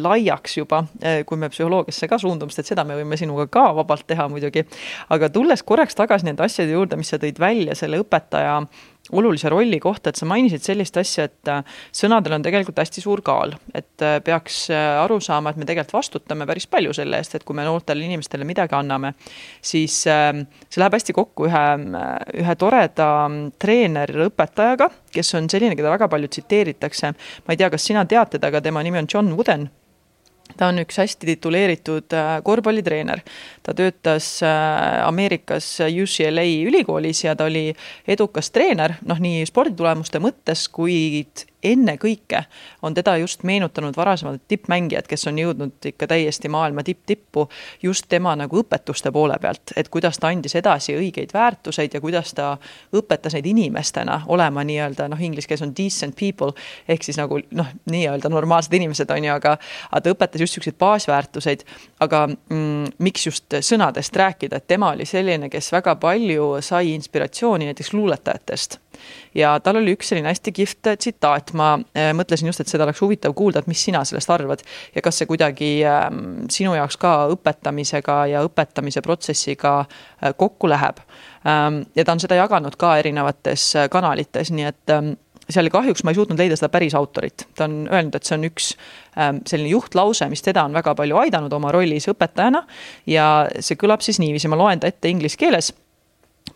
laiaks 0.03 0.57
juba, 0.57 0.83
äh, 1.03 1.21
kui 1.25 1.37
me 1.37 1.49
psühholoogiasse 1.49 2.07
ka 2.07 2.17
suundume, 2.21 2.51
sest 2.51 2.65
et 2.65 2.73
seda 2.75 2.83
me 2.87 2.97
võime 2.99 3.17
sinuga 3.19 3.47
ka 3.47 3.67
vabalt 3.75 4.07
teha 4.07 4.27
muidugi. 4.29 4.65
aga 5.09 5.29
tulles 5.29 5.63
korraks 5.63 5.95
tagasi 5.95 6.25
nende 6.25 6.43
asjade 6.43 6.71
juurde, 6.71 6.97
mis 6.97 7.09
sa 7.09 7.17
tõid 7.21 7.39
välja 7.39 7.75
selle 7.75 8.01
õpetaja 8.01 8.57
äh, 8.61 8.81
olulise 9.11 9.49
rolli 9.51 9.79
kohta, 9.79 10.11
et 10.11 10.19
sa 10.19 10.27
mainisid 10.29 10.63
sellist 10.65 10.97
asja, 11.01 11.27
et 11.29 11.51
äh, 11.51 11.63
sõnadel 11.95 12.37
on 12.37 12.45
tegelikult 12.45 12.79
hästi 12.81 13.03
suur 13.03 13.23
kaal, 13.25 13.55
et 13.75 14.05
äh, 14.05 14.19
peaks 14.23 14.63
äh, 14.73 15.01
aru 15.01 15.19
saama, 15.23 15.51
et 15.51 15.59
me 15.61 15.67
tegelikult 15.67 15.97
vastutame 15.99 16.47
päris 16.49 16.67
palju 16.71 16.93
selle 16.97 17.19
eest, 17.21 17.35
et 17.37 17.45
kui 17.47 17.57
me 17.57 17.65
noortele 17.67 18.05
inimestele 18.07 18.47
midagi 18.47 18.77
anname, 18.77 19.13
siis 19.65 20.01
ähm, 20.11 20.45
see 20.69 20.81
läheb 20.81 20.97
hästi 20.97 21.15
kokku 21.17 21.49
ühe, 21.49 21.65
ühe 22.41 22.57
toreda 22.59 23.11
mm, 23.27 23.53
treener-õpetajaga, 23.61 24.89
kes 25.11 25.35
on 25.39 25.51
selline, 25.51 25.75
keda 25.79 25.93
väga 25.93 26.09
palju 26.11 26.31
tsiteeritakse. 26.31 27.13
ma 27.45 27.53
ei 27.53 27.59
tea, 27.59 27.69
kas 27.73 27.85
sina 27.91 28.05
tead 28.05 28.37
teda, 28.37 28.51
aga 28.51 28.63
tema 28.63 28.83
nimi 28.83 29.01
on 29.01 29.11
John 29.11 29.35
Wooden 29.35 29.69
ta 30.57 30.71
on 30.71 30.81
üks 30.83 30.97
hästi 31.01 31.29
tituleeritud 31.33 32.15
äh, 32.17 32.33
korvpallitreener. 32.43 33.23
ta 33.63 33.73
töötas 33.77 34.33
äh, 34.43 35.07
Ameerikas 35.07 35.77
UCLA 35.85 36.47
ülikoolis 36.67 37.23
ja 37.23 37.35
ta 37.35 37.49
oli 37.49 37.71
edukas 38.07 38.51
treener, 38.51 38.97
noh 39.05 39.19
nii 39.21 39.45
sporditulemuste 39.49 40.21
mõttes, 40.23 40.67
kuid 40.71 41.50
ennekõike 41.63 42.43
on 42.81 42.93
teda 42.93 43.17
just 43.17 43.43
meenutanud 43.43 43.97
varasemad 43.97 44.39
tippmängijad, 44.47 45.07
kes 45.07 45.27
on 45.27 45.39
jõudnud 45.39 45.85
ikka 45.85 46.07
täiesti 46.07 46.49
maailma 46.49 46.83
tipp-tippu, 46.83 47.47
just 47.83 48.05
tema 48.09 48.35
nagu 48.35 48.61
õpetuste 48.61 49.11
poole 49.11 49.37
pealt, 49.41 49.73
et 49.75 49.89
kuidas 49.89 50.19
ta 50.19 50.31
andis 50.31 50.55
edasi 50.55 50.95
õigeid 50.97 51.33
väärtuseid 51.33 51.93
ja 51.93 52.01
kuidas 52.01 52.33
ta 52.33 52.57
õpetas 52.95 53.35
neid 53.37 53.45
inimestena 53.45 54.21
olema 54.27 54.63
nii-öelda 54.67 55.07
noh, 55.11 55.21
inglise 55.21 55.47
keeles 55.47 55.65
on 55.65 55.75
decent 55.77 56.15
people 56.19 56.51
ehk 56.87 57.03
siis 57.03 57.19
nagu 57.21 57.39
noh, 57.57 57.71
nii-öelda 57.91 58.29
normaalsed 58.29 58.73
inimesed 58.73 59.11
on 59.11 59.29
ju, 59.29 59.33
aga, 59.33 59.57
aga 59.91 60.01
ta 60.01 60.15
õpetas 60.15 60.41
just 60.41 60.57
niisuguseid 60.57 60.79
baasväärtuseid. 60.79 61.63
aga 61.99 62.27
mm, 62.27 62.93
miks 62.99 63.25
just 63.25 63.53
sõnadest 63.59 64.15
rääkida, 64.15 64.57
et 64.57 64.67
tema 64.67 64.91
oli 64.91 65.05
selline, 65.05 65.49
kes 65.49 65.71
väga 65.71 65.95
palju 65.95 66.57
sai 66.61 66.93
inspiratsiooni 66.95 67.69
näiteks 67.69 67.93
luuletajatest 67.93 68.79
ja 69.37 69.53
tal 69.63 69.79
oli 69.81 69.95
üks 69.95 70.11
selline 70.11 70.31
hästi 70.31 70.53
kihvt 70.55 70.91
tsitaat, 70.97 71.53
ma 71.57 71.73
äh, 71.97 72.11
mõtlesin 72.17 72.49
just, 72.51 72.63
et 72.63 72.71
seda 72.71 72.85
oleks 72.87 73.01
huvitav 73.03 73.35
kuulda, 73.37 73.61
et 73.61 73.71
mis 73.71 73.83
sina 73.83 74.03
sellest 74.07 74.31
arvad 74.33 74.63
ja 74.95 75.03
kas 75.05 75.21
see 75.21 75.29
kuidagi 75.29 75.71
äh, 75.87 76.05
sinu 76.51 76.75
jaoks 76.77 76.99
ka 77.01 77.15
õpetamisega 77.35 78.21
ja 78.33 78.45
õpetamise 78.47 79.03
protsessiga 79.05 79.79
äh, 79.81 80.33
kokku 80.37 80.69
läheb. 80.71 81.03
Ähm,. 81.47 81.83
ja 81.95 82.05
ta 82.05 82.15
on 82.15 82.21
seda 82.21 82.37
jaganud 82.37 82.77
ka 82.77 82.95
erinevates 83.01 83.71
äh, 83.75 83.89
kanalites, 83.91 84.51
nii 84.53 84.69
et 84.69 84.93
ähm, 84.93 85.15
seal 85.51 85.69
kahjuks 85.71 86.03
ma 86.03 86.13
ei 86.13 86.19
suutnud 86.19 86.39
leida 86.39 86.57
seda 86.59 86.69
päris 86.73 86.95
autorit, 86.97 87.45
ta 87.57 87.65
on 87.67 87.85
öelnud, 87.91 88.15
et 88.15 88.27
see 88.27 88.37
on 88.37 88.47
üks 88.47 88.71
ähm, 89.17 89.41
selline 89.47 89.73
juhtlause, 89.73 90.27
mis 90.31 90.43
teda 90.45 90.65
on 90.67 90.75
väga 90.77 90.93
palju 90.97 91.19
aidanud 91.23 91.53
oma 91.57 91.73
rollis 91.73 92.07
õpetajana 92.11 92.63
ja 93.09 93.27
see 93.59 93.79
kõlab 93.79 94.03
siis 94.05 94.21
niiviisi, 94.21 94.51
ma 94.51 94.59
loen 94.59 94.81
ta 94.81 94.91
ette 94.91 95.11
inglise 95.11 95.39
keeles 95.41 95.71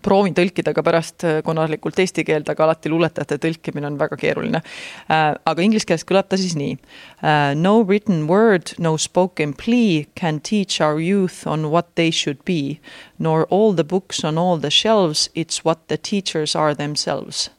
proovin 0.04 0.36
tõlkida 0.38 0.74
ka 0.76 0.84
pärast 0.86 1.26
äh, 1.28 1.40
konarlikult 1.46 2.00
eesti 2.02 2.26
keelde, 2.28 2.54
aga 2.54 2.68
alati 2.68 2.92
luuletajate 2.92 3.40
tõlkimine 3.44 3.90
on 3.90 4.00
väga 4.00 4.20
keeruline. 4.20 4.62
Äh, 5.10 5.26
aga 5.36 5.66
inglise 5.66 5.88
keeles 5.90 6.08
kõlab 6.08 6.30
ta 6.30 6.40
siis 6.40 6.56
nii. 6.60 6.78
Äh, 7.24 7.54
no 7.60 7.80
written 7.84 8.28
word, 8.32 8.76
no 8.80 8.96
spoken 8.98 9.56
plea 9.58 10.06
can 10.16 10.40
teach 10.40 10.82
our 10.82 11.00
youth 11.02 11.46
on 11.48 11.70
what 11.72 11.96
they 11.96 12.12
should 12.12 12.44
be, 12.46 12.80
nor 13.20 13.46
all 13.50 13.74
the 13.74 13.88
books 13.88 14.24
on 14.24 14.38
all 14.38 14.60
the 14.60 14.72
shelves, 14.72 15.30
it's 15.36 15.64
what 15.66 15.88
the 15.88 15.98
teachers 15.98 16.56
are 16.56 16.76
themselves 16.76 17.50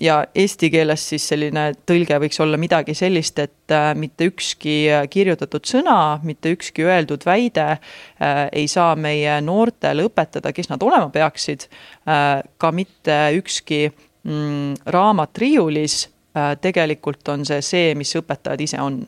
ja 0.00 0.18
eesti 0.34 0.70
keeles 0.70 1.02
siis 1.10 1.26
selline 1.30 1.64
tõlge 1.88 2.18
võiks 2.22 2.40
olla 2.42 2.58
midagi 2.60 2.94
sellist, 2.96 3.38
et 3.42 3.74
äh, 3.74 3.90
mitte 3.98 4.28
ükski 4.30 4.76
äh, 4.92 5.06
kirjutatud 5.10 5.66
sõna, 5.68 6.18
mitte 6.26 6.52
ükski 6.54 6.86
öeldud 6.86 7.26
väide 7.26 7.66
äh, 7.74 8.42
ei 8.52 8.68
saa 8.70 8.94
meie 8.96 9.40
noortele 9.44 10.06
õpetada, 10.08 10.52
kes 10.54 10.70
nad 10.70 10.82
olema 10.82 11.10
peaksid, 11.12 11.68
ka 12.58 12.70
mitte 12.72 13.16
ükski 13.36 13.88
mm, 13.90 14.84
raamat 14.94 15.38
riiulis, 15.38 16.06
tegelikult 16.62 17.28
on 17.32 17.44
see 17.48 17.60
see, 17.64 17.94
mis 17.98 18.14
õpetajad 18.16 18.62
ise 18.64 18.80
on 18.80 19.02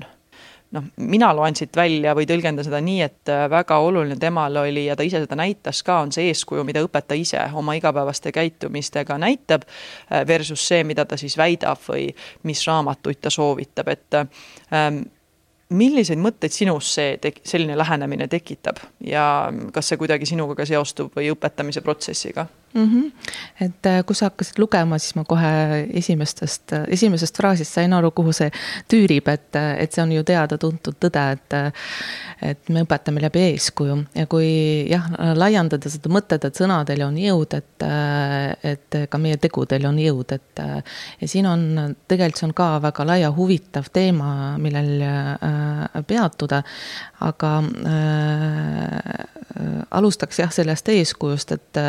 noh, 0.77 0.87
mina 0.97 1.31
loen 1.37 1.57
siit 1.59 1.77
välja 1.77 2.15
või 2.17 2.27
tõlgendan 2.31 2.67
seda 2.67 2.81
nii, 2.85 3.01
et 3.07 3.33
äh, 3.33 3.45
väga 3.51 3.79
oluline 3.83 4.17
temal 4.21 4.57
oli 4.63 4.87
ja 4.87 4.97
ta 4.99 5.07
ise 5.07 5.23
seda 5.25 5.39
näitas 5.39 5.83
ka, 5.87 6.01
on 6.05 6.13
see 6.15 6.29
eeskuju, 6.31 6.65
mida 6.67 6.83
õpetaja 6.85 7.21
ise 7.25 7.45
oma 7.59 7.75
igapäevaste 7.79 8.33
käitumistega 8.35 9.19
näitab, 9.21 9.67
äh, 10.11 10.25
versus 10.29 10.67
see, 10.69 10.85
mida 10.87 11.05
ta 11.09 11.19
siis 11.21 11.39
väidab 11.41 11.81
või 11.89 12.09
mis 12.49 12.63
raamatuid 12.69 13.23
ta 13.25 13.33
soovitab, 13.35 13.91
et 13.95 14.21
ähm, 14.21 15.03
milliseid 15.71 16.19
mõtteid 16.23 16.55
sinus 16.55 16.95
see 16.95 17.17
tek-, 17.23 17.43
selline 17.47 17.77
lähenemine 17.79 18.29
tekitab 18.31 18.83
ja 19.07 19.25
kas 19.75 19.91
see 19.91 20.01
kuidagi 20.01 20.29
sinuga 20.29 20.59
ka 20.59 20.67
seostub 20.69 21.15
või 21.17 21.31
õpetamise 21.35 21.83
protsessiga? 21.87 22.47
Mm. 22.75 22.85
-hmm. 22.85 23.13
et 23.61 23.87
äh, 23.87 24.05
kui 24.07 24.15
sa 24.15 24.25
hakkasid 24.25 24.59
lugema, 24.59 24.99
siis 24.99 25.15
ma 25.15 25.25
kohe 25.25 25.87
esimestest, 25.95 26.73
esimesest 26.89 27.37
fraasist 27.37 27.73
sain 27.73 27.93
aru, 27.93 28.11
kuhu 28.11 28.33
see 28.33 28.51
tüürib, 28.89 29.29
et, 29.29 29.57
et 29.79 29.93
see 29.93 30.03
on 30.03 30.13
ju 30.13 30.25
teada-tuntud 30.25 30.99
tõde, 31.01 31.27
et. 31.33 31.59
et 32.43 32.69
me 32.73 32.81
õpetame 32.87 33.21
läbi 33.21 33.41
eeskuju 33.51 33.97
ja 34.17 34.25
kui 34.27 34.47
jah, 34.89 35.11
laiendada 35.37 35.91
seda 35.93 36.09
mõtet, 36.09 36.45
et 36.45 36.57
sõnadel 36.57 37.03
on 37.05 37.19
jõud, 37.21 37.53
et, 37.53 37.85
et 38.65 38.97
ka 39.13 39.19
meie 39.21 39.37
tegudel 39.37 39.85
on 39.87 39.99
jõud, 40.01 40.33
et. 40.33 40.63
ja 41.21 41.29
siin 41.29 41.47
on, 41.47 41.95
tegelikult 42.09 42.41
see 42.41 42.49
on 42.49 42.55
ka 42.57 42.71
väga 42.81 43.05
laia 43.05 43.31
huvitav 43.37 43.91
teema, 43.93 44.57
millel 44.57 45.03
äh, 45.05 46.01
peatuda, 46.07 46.63
aga 47.29 47.53
äh, 47.93 49.31
alustaks 49.91 50.39
jah, 50.41 50.53
sellest 50.53 50.89
eeskujust, 50.89 51.53
et 51.53 51.81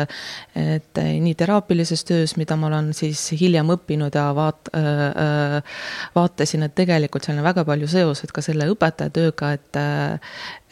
et 0.72 1.00
nii 1.22 1.34
teraapilises 1.38 2.04
töös, 2.08 2.36
mida 2.40 2.56
ma 2.56 2.68
olen 2.70 2.92
siis 2.96 3.20
hiljem 3.40 3.72
õppinud 3.74 4.14
ja 4.18 4.28
vaat- 4.36 4.72
äh,, 4.76 5.78
vaatasin, 6.16 6.66
et 6.66 6.74
tegelikult 6.78 7.24
seal 7.26 7.38
on 7.38 7.46
väga 7.46 7.64
palju 7.68 7.90
seosed 7.90 8.32
ka 8.34 8.44
selle 8.44 8.68
õpetaja 8.72 9.12
tööga, 9.14 9.52
et 9.58 9.80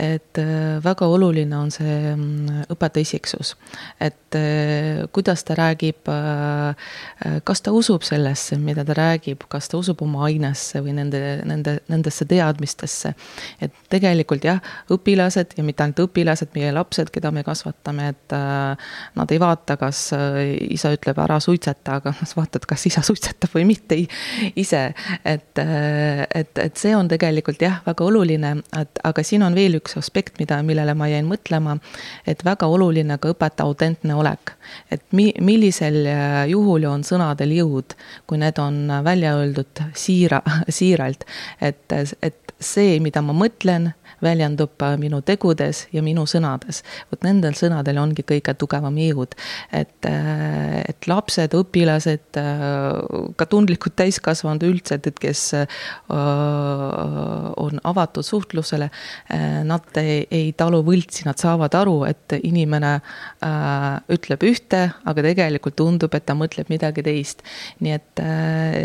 et 0.00 0.40
väga 0.84 1.08
oluline 1.12 1.56
on 1.58 1.70
see 1.74 1.96
mm, 2.14 2.70
õpetaja 2.72 3.04
isiksus. 3.06 3.54
et 4.00 4.36
kuidas 5.12 5.42
ta 5.44 5.56
räägib, 5.58 6.08
kas 7.44 7.62
ta 7.66 7.72
usub 7.74 8.04
sellesse, 8.06 8.56
mida 8.58 8.84
ta 8.86 8.94
räägib, 8.96 9.42
kas 9.50 9.68
ta 9.68 9.78
usub 9.80 10.02
oma 10.06 10.24
ainesse 10.28 10.80
või 10.84 10.94
nende, 10.96 11.20
nende, 11.44 11.78
nendesse 11.90 12.24
teadmistesse. 12.30 13.14
et 13.60 13.74
tegelikult 13.90 14.44
jah, 14.46 14.60
õpilased 14.90 15.56
ja 15.58 15.64
mitte 15.66 15.84
ainult 15.84 16.04
õpilased, 16.06 16.54
meie 16.54 16.72
lapsed, 16.74 17.10
keda 17.12 17.32
me 17.34 17.42
kasvatame, 17.46 18.10
et 18.14 18.36
nad 19.14 19.32
ei 19.32 19.40
vaata, 19.40 19.76
kas 19.80 20.02
äh, 20.16 20.38
isa 20.74 20.92
ütleb 20.94 21.18
ära 21.22 21.38
suitseta, 21.42 21.98
aga 22.00 22.12
sa 22.20 22.38
vaatad, 22.38 22.66
kas 22.68 22.86
isa 22.90 23.02
suitsetab 23.06 23.52
või 23.54 23.66
mitte 23.72 23.98
ise. 24.54 24.82
et, 25.24 25.58
äh, 25.58 26.24
et, 26.34 26.58
et 26.58 26.80
see 26.80 26.94
on 26.96 27.08
tegelikult 27.10 27.62
jah, 27.62 27.80
väga 27.86 28.06
oluline, 28.06 28.54
et 28.80 29.02
aga 29.04 29.24
siin 29.26 29.44
on 29.46 29.56
veel 29.56 29.80
üks 29.80 29.89
aspekt, 29.96 30.38
mida, 30.38 30.60
millele 30.62 30.94
ma 30.94 31.08
jäin 31.10 31.28
mõtlema. 31.28 31.78
et 32.26 32.44
väga 32.44 32.66
oluline 32.66 33.18
ka 33.18 33.32
õpetaja 33.34 33.66
autentne 33.66 34.14
olek, 34.14 34.54
et 34.90 35.02
mi-, 35.12 35.34
millisel 35.40 36.04
äh, 36.06 36.44
juhul 36.50 36.84
on 36.90 37.04
sõnadel 37.06 37.56
jõud, 37.56 37.96
kui 38.26 38.38
need 38.38 38.58
on 38.58 38.86
välja 39.04 39.34
öeldud 39.38 39.84
siira, 39.94 40.42
siiralt, 40.68 41.24
et, 41.60 41.92
et 42.22 42.54
see, 42.60 42.98
mida 43.00 43.22
ma 43.24 43.34
mõtlen, 43.36 43.90
väljendub 44.22 44.82
äh, 44.82 44.96
minu 45.00 45.20
tegudes 45.26 45.86
ja 45.92 46.02
minu 46.04 46.26
sõnades. 46.28 46.82
vot 47.10 47.24
nendel 47.24 47.56
sõnadel 47.58 47.98
ongi 48.00 48.24
kõige 48.26 48.54
tugevam 48.58 48.96
jõud. 49.00 49.34
et, 49.72 50.06
äh, 50.06 50.80
et 50.88 51.06
lapsed, 51.06 51.54
õpilased, 51.56 52.38
äh, 52.40 53.32
ka 53.36 53.46
tundlikud 53.46 53.96
täiskasvanud 53.96 54.62
üldse, 54.66 55.00
et 55.00 55.18
kes 55.18 55.40
on 56.10 57.80
avatud 57.84 58.24
suhtlusele, 58.24 58.90
nad 59.64 59.98
ei, 60.00 60.26
ei 60.30 60.52
talu 60.52 60.82
võltsi, 60.84 61.24
nad 61.26 61.38
saavad 61.40 61.74
aru, 61.74 62.04
et 62.08 62.34
inimene 62.42 62.92
ütleb 64.12 64.44
ühte, 64.46 64.82
aga 65.04 65.24
tegelikult 65.24 65.76
tundub, 65.76 66.14
et 66.14 66.26
ta 66.26 66.34
mõtleb 66.38 66.70
midagi 66.72 67.02
teist. 67.06 67.42
nii 67.80 67.92
et, 67.94 68.22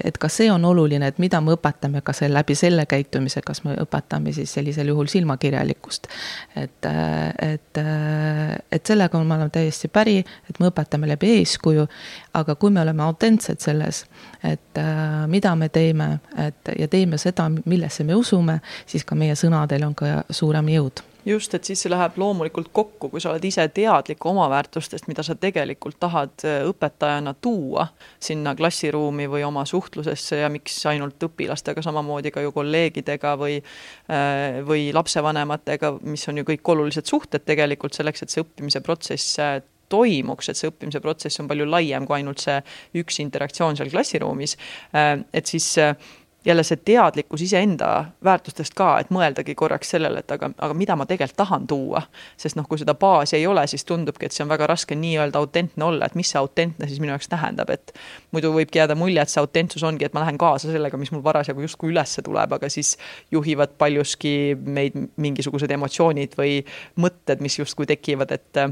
et 0.06 0.18
ka 0.18 0.30
see 0.30 0.50
on 0.52 0.66
oluline, 0.66 1.08
et 1.08 1.20
mida 1.22 1.42
me 1.42 1.56
õpetame, 1.56 2.02
kas 2.06 2.24
läbi 2.30 2.56
selle 2.56 2.86
käitumise, 2.90 3.42
kas 3.46 3.64
me 3.64 3.76
õpetame 3.82 4.34
siis 4.34 4.54
sellisel 4.54 4.88
juhul 4.94 5.10
silma 5.12 5.25
silmakirjalikkust. 5.26 6.08
et, 6.56 6.86
et, 7.42 7.78
et 8.72 8.86
sellega 8.86 9.24
ma 9.24 9.36
olen 9.36 9.52
täiesti 9.52 9.88
päri, 9.88 10.20
et 10.50 10.60
me 10.60 10.70
õpetame 10.70 11.10
läbi 11.10 11.34
eeskuju, 11.40 11.88
aga 12.34 12.56
kui 12.56 12.72
me 12.72 12.82
oleme 12.82 13.04
autentsed 13.04 13.60
selles, 13.60 14.06
et 14.44 14.82
mida 15.28 15.56
me 15.56 15.70
teeme, 15.70 16.20
et 16.38 16.76
ja 16.80 16.88
teeme 16.88 17.18
seda, 17.18 17.50
millesse 17.66 18.04
me 18.04 18.16
usume, 18.16 18.60
siis 18.86 19.06
ka 19.06 19.16
meie 19.16 19.36
sõnadel 19.36 19.88
on 19.88 19.96
ka 19.96 20.24
suurem 20.30 20.70
jõud 20.70 21.04
just, 21.26 21.54
et 21.54 21.64
siis 21.68 21.82
see 21.82 21.92
läheb 21.92 22.18
loomulikult 22.22 22.70
kokku, 22.76 23.10
kui 23.10 23.22
sa 23.22 23.32
oled 23.32 23.46
ise 23.48 23.66
teadlik 23.74 24.26
oma 24.30 24.48
väärtustest, 24.52 25.08
mida 25.10 25.24
sa 25.26 25.36
tegelikult 25.40 25.98
tahad 26.00 26.46
äh, 26.46 26.62
õpetajana 26.70 27.36
tuua 27.42 27.88
sinna 28.22 28.56
klassiruumi 28.58 29.28
või 29.32 29.46
oma 29.48 29.66
suhtlusesse 29.66 30.44
ja 30.44 30.50
miks 30.54 30.78
ainult 30.92 31.22
õpilastega, 31.30 31.84
samamoodi 31.86 32.34
ka 32.36 32.44
ju 32.46 32.54
kolleegidega 32.56 33.36
või 33.42 33.60
äh, 33.60 34.62
või 34.66 34.90
lapsevanematega, 34.96 35.96
mis 36.06 36.28
on 36.30 36.42
ju 36.42 36.50
kõik 36.52 36.76
olulised 36.76 37.10
suhted 37.10 37.46
tegelikult 37.46 37.98
selleks, 37.98 38.24
et 38.24 38.34
see 38.34 38.46
õppimise 38.46 38.84
protsess 38.86 39.40
äh, 39.42 39.58
toimuks, 39.90 40.50
et 40.50 40.58
see 40.58 40.70
õppimise 40.70 41.02
protsess 41.02 41.42
on 41.42 41.50
palju 41.50 41.68
laiem 41.70 42.06
kui 42.08 42.20
ainult 42.20 42.42
see 42.42 42.58
üks 43.02 43.20
interaktsioon 43.22 43.78
seal 43.78 43.92
klassiruumis, 43.94 44.56
et 44.96 45.52
siis 45.52 45.68
jälle 46.46 46.64
see 46.64 46.78
teadlikkus 46.86 47.42
iseenda 47.42 48.06
väärtustest 48.24 48.74
ka, 48.78 49.00
et 49.00 49.10
mõeldagi 49.10 49.56
korraks 49.56 49.90
sellele, 49.96 50.22
et 50.22 50.32
aga, 50.32 50.50
aga 50.58 50.74
mida 50.78 50.96
ma 50.96 51.06
tegelikult 51.06 51.38
tahan 51.38 51.68
tuua. 51.68 52.02
sest 52.38 52.56
noh, 52.56 52.68
kui 52.70 52.78
seda 52.78 52.94
baasi 52.94 53.36
ei 53.36 53.48
ole, 53.48 53.68
siis 53.68 53.86
tundubki, 53.86 54.26
et 54.26 54.36
see 54.36 54.44
on 54.46 54.50
väga 54.50 54.68
raske 54.68 54.96
nii-öelda 54.96 55.40
autentne 55.40 55.86
olla, 55.86 56.06
et 56.06 56.16
mis 56.16 56.30
see 56.30 56.40
autentne 56.40 56.88
siis 56.88 57.00
minu 57.00 57.14
jaoks 57.16 57.30
tähendab, 57.32 57.70
et 57.70 57.94
muidu 58.32 58.54
võibki 58.54 58.80
jääda 58.80 58.96
mulje, 58.96 59.22
et 59.22 59.34
see 59.34 59.42
autentsus 59.42 59.84
ongi, 59.84 60.06
et 60.06 60.14
ma 60.14 60.22
lähen 60.26 60.38
kaasa 60.38 60.72
sellega, 60.72 60.98
mis 60.98 61.12
mul 61.12 61.24
parasjagu 61.26 61.66
justkui 61.66 61.94
ülesse 61.94 62.22
tuleb, 62.26 62.54
aga 62.60 62.70
siis 62.70 62.96
juhivad 63.32 63.74
paljuski 63.78 64.56
meid 64.62 64.98
mingisugused 65.18 65.72
emotsioonid 65.72 66.38
või 66.38 66.60
mõtted, 67.02 67.42
mis 67.42 67.60
justkui 67.60 67.90
tekivad, 67.90 68.32
et 68.32 68.64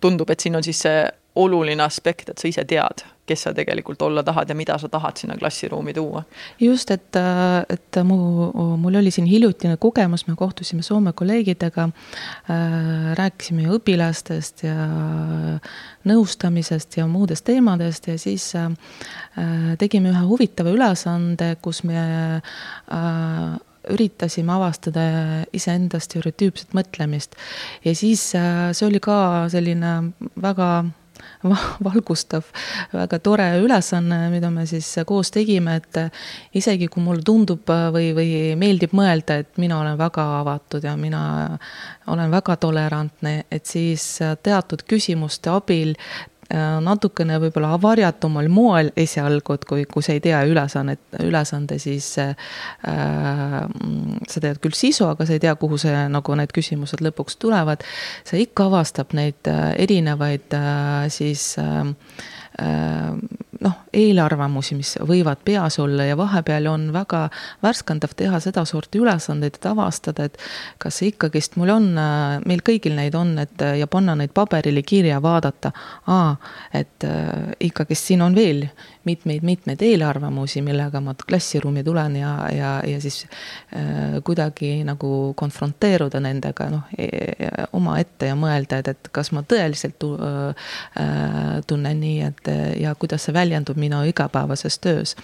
tundub, 0.00 0.30
et 0.30 0.40
siin 0.40 0.56
on 0.56 0.64
siis 0.64 0.84
see 0.84 1.02
oluline 1.36 1.82
aspekt, 1.82 2.28
et 2.28 2.38
sa 2.38 2.48
ise 2.48 2.64
tead 2.68 3.04
kes 3.26 3.44
sa 3.46 3.52
tegelikult 3.54 4.02
olla 4.02 4.22
tahad 4.26 4.50
ja 4.50 4.54
mida 4.58 4.76
sa 4.78 4.88
tahad 4.88 5.16
sinna 5.16 5.36
klassiruumi 5.38 5.94
tuua. 5.94 6.22
just, 6.60 6.90
et, 6.90 7.16
et 7.68 7.98
mu, 8.04 8.18
mul 8.76 8.98
oli 8.98 9.10
siin 9.10 9.26
hiljutine 9.30 9.76
kogemus, 9.76 10.26
me 10.26 10.34
kohtusime 10.36 10.82
Soome 10.82 11.12
kolleegidega 11.12 11.88
äh,, 11.88 13.14
rääkisime 13.18 13.68
õpilastest 13.76 14.64
ja 14.66 14.76
nõustamisest 16.08 16.98
ja 16.98 17.06
muudest 17.06 17.46
teemadest 17.46 18.08
ja 18.10 18.18
siis 18.18 18.52
äh, 18.58 18.70
tegime 19.78 20.10
ühe 20.10 20.24
huvitava 20.26 20.72
ülesande, 20.74 21.54
kus 21.62 21.82
me 21.86 22.00
äh, 22.02 23.60
üritasime 23.90 24.54
avastada 24.54 25.04
iseenda 25.54 25.98
stereotüüpset 26.02 26.74
mõtlemist. 26.76 27.38
ja 27.84 27.94
siis 27.94 28.32
äh, 28.38 28.70
see 28.74 28.86
oli 28.88 29.00
ka 29.02 29.46
selline 29.52 29.94
väga 30.42 30.68
valgustav, 31.86 32.46
väga 32.92 33.18
tore 33.18 33.48
ülesanne, 33.62 34.28
mida 34.32 34.50
me 34.50 34.66
siis 34.70 34.88
koos 35.06 35.32
tegime, 35.34 35.76
et 35.80 35.98
isegi 36.58 36.88
kui 36.92 37.02
mulle 37.04 37.24
tundub 37.26 37.68
või, 37.94 38.12
või 38.16 38.34
meeldib 38.58 38.94
mõelda, 38.96 39.40
et 39.42 39.58
mina 39.62 39.80
olen 39.82 39.98
väga 39.98 40.26
avatud 40.40 40.84
ja 40.86 40.96
mina 40.96 41.22
olen 42.12 42.30
väga 42.30 42.56
tolerantne, 42.62 43.44
et 43.50 43.66
siis 43.66 44.04
teatud 44.42 44.84
küsimuste 44.88 45.50
abil 45.52 45.96
natukene 46.52 47.38
võib-olla 47.42 47.76
varjatumal 47.80 48.48
moel 48.52 48.90
esialgu, 48.96 49.56
et 49.56 49.64
kui, 49.68 49.86
kui 49.88 50.04
sa 50.04 50.16
ei 50.16 50.20
tea 50.24 50.42
ülesannet, 50.48 51.00
ülesande, 51.24 51.78
siis 51.82 52.10
äh, 52.20 52.34
sa 52.82 54.42
tead 54.44 54.60
küll 54.62 54.76
sisu, 54.76 55.06
aga 55.08 55.26
sa 55.26 55.36
ei 55.36 55.42
tea, 55.42 55.54
kuhu 55.56 55.80
see 55.80 56.04
nagu 56.12 56.36
need 56.38 56.52
küsimused 56.54 57.02
lõpuks 57.04 57.38
tulevad. 57.42 57.84
see 58.28 58.44
ikka 58.44 58.68
avastab 58.70 59.16
neid 59.16 59.50
äh, 59.50 59.72
erinevaid 59.86 60.54
äh, 60.58 61.08
siis 61.12 61.54
äh, 61.62 61.92
Äh, 62.60 63.16
noh, 63.64 63.76
eelarvamusi, 63.92 64.76
mis 64.78 64.94
võivad 65.08 65.42
peas 65.44 65.78
olla 65.82 66.06
ja 66.08 66.16
vahepeal 66.16 66.66
on 66.70 66.88
väga 66.94 67.26
värskendav 67.62 68.14
teha 68.16 68.40
sedasorti 68.40 69.00
ülesandeid, 69.02 69.58
et 69.58 69.68
avastada, 69.68 70.28
et 70.28 70.38
kas 70.82 71.02
ikkagist 71.06 71.56
mul 71.60 71.74
on, 71.74 71.90
äh, 71.98 72.38
meil 72.46 72.64
kõigil 72.64 72.96
neid 72.98 73.16
on, 73.18 73.36
et 73.42 73.66
ja 73.78 73.86
panna 73.90 74.16
neid 74.18 74.34
paberile 74.34 74.82
kirja, 74.82 75.20
vaadata, 75.22 75.72
aa, 76.06 76.34
et 76.74 77.04
äh, 77.08 77.52
ikkagist 77.68 78.10
siin 78.12 78.22
on 78.22 78.34
veel 78.36 78.66
mitmeid-mitmeid 79.04 79.82
eelarvamusi, 79.82 80.62
millega 80.62 81.00
ma 81.02 81.14
klassiruumi 81.26 81.82
tulen 81.84 82.16
ja, 82.16 82.32
ja, 82.54 82.70
ja 82.86 83.00
siis 83.00 83.24
äh, 83.76 84.20
kuidagi 84.24 84.84
nagu 84.86 85.32
konfronteeruda 85.36 86.20
nendega, 86.22 86.68
noh 86.70 86.92
e, 86.98 87.08
e, 87.08 87.50
omaette 87.74 88.30
ja 88.30 88.36
mõelda, 88.38 88.78
et, 88.82 88.92
et 88.94 89.10
kas 89.14 89.32
ma 89.34 89.42
tõeliselt 89.48 89.98
tu, 90.02 90.12
äh, 90.22 90.70
tunnen 91.66 92.00
nii, 92.02 92.20
et 92.30 92.52
ja 92.80 92.94
kuidas 92.98 93.26
see 93.26 93.34
väljendub 93.34 93.78
minu 93.82 94.04
igapäevases 94.08 94.78
töös. 94.82 95.16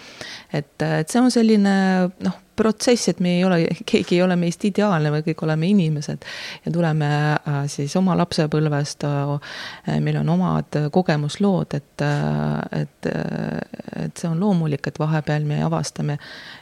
et, 0.53 0.75
et 0.83 1.09
see 1.09 1.23
on 1.23 1.33
selline 1.35 1.79
noh 2.27 2.45
protsess, 2.59 3.09
et 3.13 3.21
me 3.25 3.37
ei 3.39 3.45
ole, 3.47 3.61
keegi 3.89 4.17
ei 4.19 4.23
ole 4.25 4.37
meist 4.39 4.65
ideaalne, 4.67 5.13
me 5.15 5.23
kõik 5.27 5.45
oleme 5.47 5.69
inimesed 5.71 6.27
ja 6.65 6.73
tuleme 6.75 7.09
äh, 7.09 7.61
siis 7.71 7.95
oma 8.01 8.17
lapsepõlvest, 8.19 9.07
äh, 9.07 9.99
meil 10.03 10.19
on 10.23 10.33
omad 10.35 10.81
kogemuslood, 10.95 11.79
et, 11.79 12.05
äh, 12.05 12.83
et, 12.83 13.11
et 14.05 14.19
see 14.19 14.31
on 14.31 14.41
loomulik, 14.41 14.91
et 14.91 14.99
vahepeal 15.01 15.47
me 15.49 15.61
avastame 15.67 16.19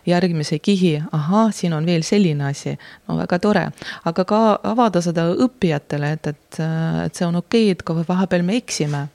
järgmise 0.06 0.60
kihi, 0.62 0.96
ahah, 1.16 1.48
siin 1.54 1.76
on 1.76 1.88
veel 1.88 2.04
selline 2.06 2.50
asi, 2.50 2.76
no 3.08 3.18
väga 3.22 3.40
tore. 3.42 3.66
aga 4.04 4.24
ka 4.28 4.42
avada 4.74 5.02
seda 5.04 5.28
õppijatele, 5.32 6.12
et, 6.18 6.32
et, 6.32 6.60
et 7.06 7.16
see 7.16 7.26
on 7.26 7.40
okei 7.42 7.70
okay,, 7.70 7.76
et 7.76 7.86
ka 7.86 7.96
vahepeal 8.06 8.44
me 8.46 8.60
eksime 8.60 9.06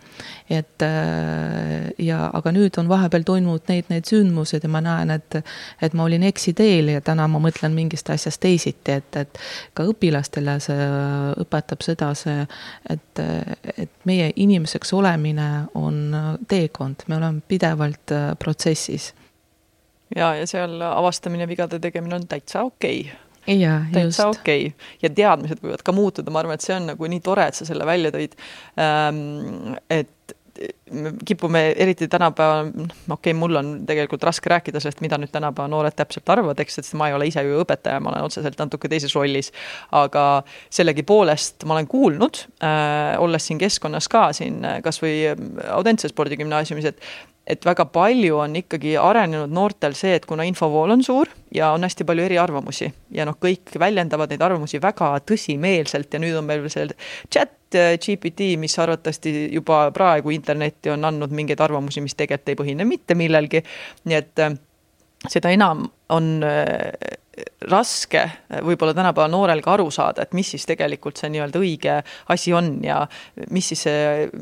et 0.51 0.83
ja, 2.03 2.17
aga 2.35 2.51
nüüd 2.53 2.75
on 2.77 2.89
vahepeal 2.91 3.23
toimunud 3.25 3.69
neid, 3.71 3.87
need 3.89 4.05
sündmused 4.09 4.65
ja 4.65 4.69
ma 4.69 4.81
näen, 4.83 5.13
et, 5.15 5.39
et 5.81 5.95
ma 5.97 6.05
olin 6.05 6.25
eksiteel 6.27 6.70
ja 6.95 7.01
täna 7.05 7.27
ma 7.31 7.41
mõtlen 7.43 7.73
mingist 7.75 8.09
asjast 8.13 8.41
teisiti, 8.43 8.97
et, 8.99 9.15
et 9.15 9.41
ka 9.77 9.85
õpilastele 9.89 10.57
see 10.63 10.87
õpetab 11.43 11.85
seda, 11.85 12.11
see, 12.17 12.45
et, 12.89 13.23
et 13.77 13.91
meie 14.09 14.31
inimeseks 14.35 14.93
olemine 14.97 15.49
on 15.79 16.03
teekond, 16.51 17.07
me 17.07 17.19
oleme 17.19 17.43
pidevalt 17.47 18.15
äh, 18.15 18.31
protsessis. 18.39 19.11
ja, 20.15 20.33
ja 20.35 20.47
seal 20.47 20.81
avastamine, 20.91 21.47
vigade 21.47 21.79
tegemine 21.79 22.15
on 22.19 22.27
täitsa 22.27 22.63
okei 22.67 23.05
okay 23.07 23.29
just. 23.47 23.93
täitsa 23.93 24.27
okei 24.27 24.67
okay. 24.67 24.87
ja 25.01 25.09
teadmised 25.09 25.61
võivad 25.63 25.83
ka 25.85 25.93
muutuda, 25.95 26.31
ma 26.31 26.41
arvan, 26.43 26.59
et 26.59 26.65
see 26.65 26.75
on 26.75 26.89
nagu 26.91 27.11
nii 27.13 27.21
tore, 27.25 27.47
et 27.49 27.57
sa 27.57 27.67
selle 27.67 27.85
välja 27.89 28.13
tõid 28.13 28.37
ähm,. 28.79 29.77
et 29.89 30.11
me 30.91 31.11
kipume 31.25 31.61
eriti 31.77 32.07
tänapäeval, 32.07 32.69
okei 32.69 32.93
okay,, 33.09 33.33
mul 33.33 33.55
on 33.55 33.71
tegelikult 33.87 34.23
raske 34.23 34.49
rääkida 34.51 34.79
sellest, 34.79 35.01
mida 35.01 35.17
nüüd 35.21 35.31
tänapäeva 35.31 35.69
noored 35.71 35.95
täpselt 35.95 36.29
arvavad, 36.29 36.59
eks, 36.59 36.79
sest 36.79 36.95
ma 36.99 37.07
ei 37.09 37.15
ole 37.17 37.29
ise 37.29 37.43
ju 37.45 37.61
õpetaja, 37.63 38.01
ma 38.03 38.11
olen 38.13 38.27
otseselt 38.27 38.59
natuke 38.59 38.91
teises 38.91 39.15
rollis. 39.15 39.51
aga 39.91 40.43
sellegipoolest 40.69 41.65
ma 41.65 41.77
olen 41.77 41.87
kuulnud 41.87 42.45
äh,, 42.63 43.19
olles 43.19 43.47
siin 43.47 43.59
keskkonnas 43.61 44.09
ka 44.11 44.29
siin 44.33 44.61
kasvõi 44.83 45.35
Audentse 45.71 46.09
spordigümnaasiumis, 46.11 46.85
et 46.91 47.01
et 47.47 47.65
väga 47.65 47.85
palju 47.89 48.37
on 48.43 48.55
ikkagi 48.59 48.93
arenenud 49.01 49.51
noortel 49.53 49.95
see, 49.97 50.13
et 50.15 50.27
kuna 50.29 50.45
infovool 50.47 50.93
on 50.93 51.01
suur 51.03 51.31
ja 51.55 51.71
on 51.75 51.83
hästi 51.83 52.05
palju 52.07 52.27
eriarvamusi 52.27 52.91
ja 53.17 53.25
noh, 53.27 53.37
kõik 53.41 53.73
väljendavad 53.81 54.31
neid 54.31 54.45
arvamusi 54.45 54.81
väga 54.81 55.15
tõsimeelselt 55.25 56.13
ja 56.13 56.21
nüüd 56.21 56.37
on 56.37 56.47
meil 56.47 56.61
veel 56.63 56.73
see 56.73 56.87
chat 57.33 57.57
äh, 57.75 57.95
GPT, 57.99 58.55
mis 58.57 58.77
arvatavasti 58.79 59.49
juba 59.53 59.85
praegu 59.95 60.33
internetti 60.33 60.91
on 60.93 61.05
andnud 61.05 61.33
mingeid 61.35 61.61
arvamusi, 61.63 62.03
mis 62.03 62.15
tegelikult 62.17 62.51
ei 62.51 62.59
põhine 62.59 62.87
mitte 62.87 63.15
millelgi. 63.15 63.63
nii 64.05 64.17
et 64.17 64.43
äh, 64.43 64.53
seda 65.29 65.51
enam 65.53 65.85
on 66.09 66.29
äh, 66.45 67.17
raske 67.71 68.23
võib-olla 68.67 68.93
tänapäeva 68.93 69.27
noorel 69.31 69.61
ka 69.63 69.75
aru 69.77 69.89
saada, 69.91 70.25
et 70.25 70.33
mis 70.37 70.49
siis 70.51 70.65
tegelikult 70.67 71.17
see 71.17 71.31
nii-öelda 71.31 71.59
õige 71.61 71.99
asi 72.33 72.53
on 72.53 72.73
ja 72.83 73.05
mis 73.55 73.71
siis 73.71 73.85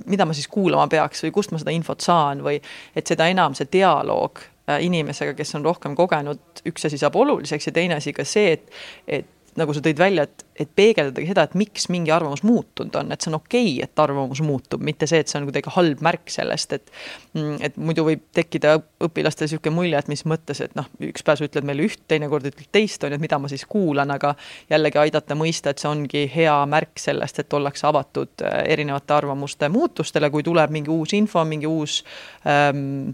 mida 0.10 0.26
ma 0.26 0.34
siis 0.34 0.50
kuulama 0.52 0.88
peaks 0.90 1.24
või 1.24 1.36
kust 1.36 1.54
ma 1.54 1.62
seda 1.62 1.76
infot 1.76 2.02
saan 2.02 2.42
või 2.44 2.58
et 2.96 3.08
seda 3.08 3.30
enam 3.30 3.56
see 3.56 3.70
dialoog 3.72 4.42
inimesega, 4.82 5.34
kes 5.34 5.56
on 5.58 5.66
rohkem 5.66 5.96
kogenud, 5.98 6.62
üks 6.70 6.86
asi 6.86 6.98
saab 7.02 7.16
oluliseks 7.18 7.70
ja 7.70 7.74
teine 7.74 7.96
asi 7.98 8.14
ka 8.14 8.26
see, 8.28 8.58
et, 8.58 8.74
et 9.08 9.30
nagu 9.60 9.74
sa 9.74 9.82
tõid 9.84 10.00
välja, 10.00 10.26
et, 10.28 10.44
et 10.60 10.70
peegeldadagi 10.76 11.30
seda, 11.32 11.46
et 11.48 11.56
miks 11.58 11.88
mingi 11.94 12.12
arvamus 12.14 12.44
muutunud 12.46 12.96
on, 13.00 13.14
et 13.14 13.24
see 13.24 13.32
on 13.32 13.38
okei 13.40 13.72
okay,, 13.72 13.88
et 13.88 14.02
arvamus 14.04 14.42
muutub, 14.46 14.84
mitte 14.86 15.08
see, 15.10 15.22
et 15.24 15.32
see 15.32 15.40
on 15.40 15.48
kuidagi 15.48 15.74
halb 15.76 16.04
märk 16.06 16.30
sellest, 16.34 16.76
et 16.78 16.92
mm, 17.38 17.56
et 17.66 17.80
muidu 17.82 18.06
võib 18.08 18.26
tekkida 18.36 18.76
õpilastel 19.06 19.48
niisugune 19.48 19.76
mulje, 19.76 20.02
et 20.02 20.12
mis 20.12 20.26
mõttes, 20.30 20.62
et 20.66 20.76
noh, 20.78 20.90
üks 21.10 21.26
päev 21.26 21.40
sa 21.40 21.48
ütled 21.48 21.68
meile 21.68 21.88
üht, 21.88 22.04
teinekord 22.12 22.52
ütled 22.52 22.70
teist, 22.76 23.04
on 23.04 23.14
ju, 23.16 23.20
et 23.20 23.26
mida 23.26 23.40
ma 23.42 23.52
siis 23.52 23.66
kuulan, 23.70 24.14
aga 24.16 24.36
jällegi 24.70 25.02
aidata 25.06 25.38
mõista, 25.40 25.74
et 25.74 25.82
see 25.82 25.90
ongi 25.90 26.26
hea 26.36 26.60
märk 26.70 27.02
sellest, 27.02 27.42
et 27.44 27.58
ollakse 27.58 27.88
avatud 27.90 28.46
äh, 28.46 28.62
erinevate 28.76 29.18
arvamuste 29.18 29.72
muutustele, 29.74 30.30
kui 30.34 30.46
tuleb 30.46 30.76
mingi 30.76 30.94
uus 30.94 31.16
info, 31.18 31.44
mingi 31.48 31.70
uus 31.70 32.04
ähm, 32.48 33.12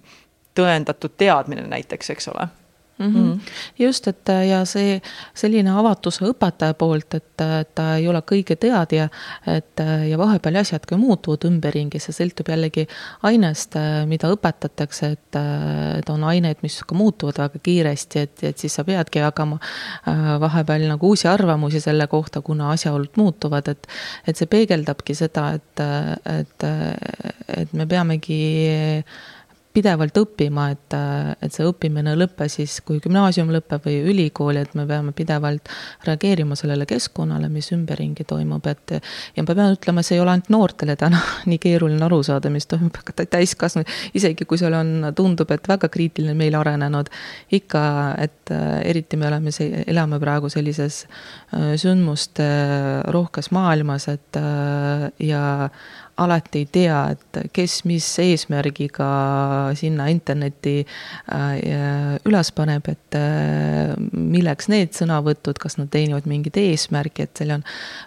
tõendatud 0.55 1.17
teadmine 1.19 1.67
näiteks, 1.71 2.15
eks 2.15 2.31
ole 2.33 2.49
Mm 2.97 3.13
-hmm. 3.13 3.39
just, 3.79 4.07
et 4.07 4.29
ja 4.49 4.65
see 4.65 5.01
selline 5.33 5.71
avatus 5.71 6.21
õpetaja 6.21 6.73
poolt, 6.73 7.13
et 7.13 7.43
ta 7.75 7.95
ei 7.95 8.07
ole 8.07 8.21
kõige 8.21 8.55
teadja, 8.55 9.09
et 9.47 9.81
ja 10.09 10.17
vahepeal 10.17 10.55
asjad 10.55 10.85
ka 10.87 10.97
muutuvad 10.97 11.43
ümberringi, 11.45 11.99
see 11.99 12.15
sõltub 12.15 12.47
jällegi 12.49 12.87
ainest, 13.23 13.75
mida 14.07 14.31
õpetatakse, 14.31 15.11
et, 15.11 15.39
et 15.97 16.09
on 16.09 16.23
aineid, 16.23 16.63
mis 16.63 16.79
ka 16.87 16.95
muutuvad 16.95 17.37
väga 17.37 17.59
kiiresti, 17.63 18.19
et, 18.19 18.43
et 18.43 18.57
siis 18.57 18.75
sa 18.75 18.83
peadki 18.83 19.19
jagama 19.19 19.59
äh, 19.59 20.39
vahepeal 20.39 20.87
nagu 20.87 21.07
uusi 21.07 21.27
arvamusi 21.27 21.81
selle 21.83 22.07
kohta, 22.07 22.41
kuna 22.41 22.71
asjaolud 22.71 23.11
muutuvad, 23.17 23.67
et 23.67 23.87
et 24.27 24.37
see 24.37 24.47
peegeldabki 24.47 25.15
seda, 25.15 25.49
et, 25.59 25.83
et, 26.39 26.63
et 27.57 27.73
me 27.73 27.85
peamegi 27.85 28.39
pidevalt 29.75 30.15
õppima, 30.19 30.69
et, 30.73 30.95
et 31.43 31.53
see 31.53 31.65
õppimine 31.67 32.13
ei 32.13 32.19
lõpe 32.19 32.47
siis, 32.51 32.77
kui 32.85 33.01
gümnaasium 33.03 33.51
lõpeb 33.53 33.83
või 33.85 33.97
ülikool, 34.13 34.59
et 34.61 34.75
me 34.77 34.85
peame 34.87 35.11
pidevalt 35.15 35.71
reageerima 36.07 36.55
sellele 36.59 36.87
keskkonnale, 36.89 37.49
mis 37.51 37.71
ümberringi 37.75 38.25
toimub, 38.27 38.65
et 38.71 38.95
ja 39.35 39.43
ma 39.43 39.51
pean 39.51 39.75
ütlema, 39.75 40.03
see 40.05 40.17
ei 40.17 40.23
ole 40.23 40.35
ainult 40.35 40.51
noortele 40.53 40.95
täna 40.99 41.19
nii 41.49 41.59
keeruline 41.61 42.05
aru 42.07 42.21
saada, 42.27 42.51
mis 42.53 42.69
toimub 42.71 42.95
ka 43.05 43.27
täiskasvanud, 43.35 43.91
isegi 44.17 44.47
kui 44.47 44.61
seal 44.61 44.77
on, 44.77 45.11
tundub, 45.17 45.51
et 45.51 45.67
väga 45.69 45.89
kriitiline 45.91 46.37
meil 46.37 46.55
arenenud, 46.59 47.11
ikka, 47.55 47.83
et 48.23 48.53
eriti 48.85 49.19
me 49.19 49.29
oleme, 49.29 49.53
elame 49.85 50.21
praegu 50.21 50.49
sellises 50.53 51.03
sündmuste 51.51 52.47
rohkes 53.13 53.51
maailmas, 53.55 54.07
et 54.13 54.39
ja 55.23 55.43
alati 56.17 56.61
ei 56.63 56.67
tea, 56.71 56.99
et 57.11 57.39
kes 57.53 57.81
mis 57.87 58.05
eesmärgiga 58.23 59.07
sinna 59.75 60.07
internetti 60.11 60.77
äh, 60.81 62.15
üles 62.27 62.51
paneb, 62.55 62.87
et 62.91 63.17
äh, 63.19 63.91
milleks 64.15 64.69
need 64.71 64.95
sõnavõtud, 64.95 65.59
kas 65.61 65.75
nad 65.79 65.91
teenivad 65.91 66.27
mingit 66.29 66.55
eesmärki, 66.61 67.25
et 67.27 67.41
seal 67.41 67.55
on 67.57 67.65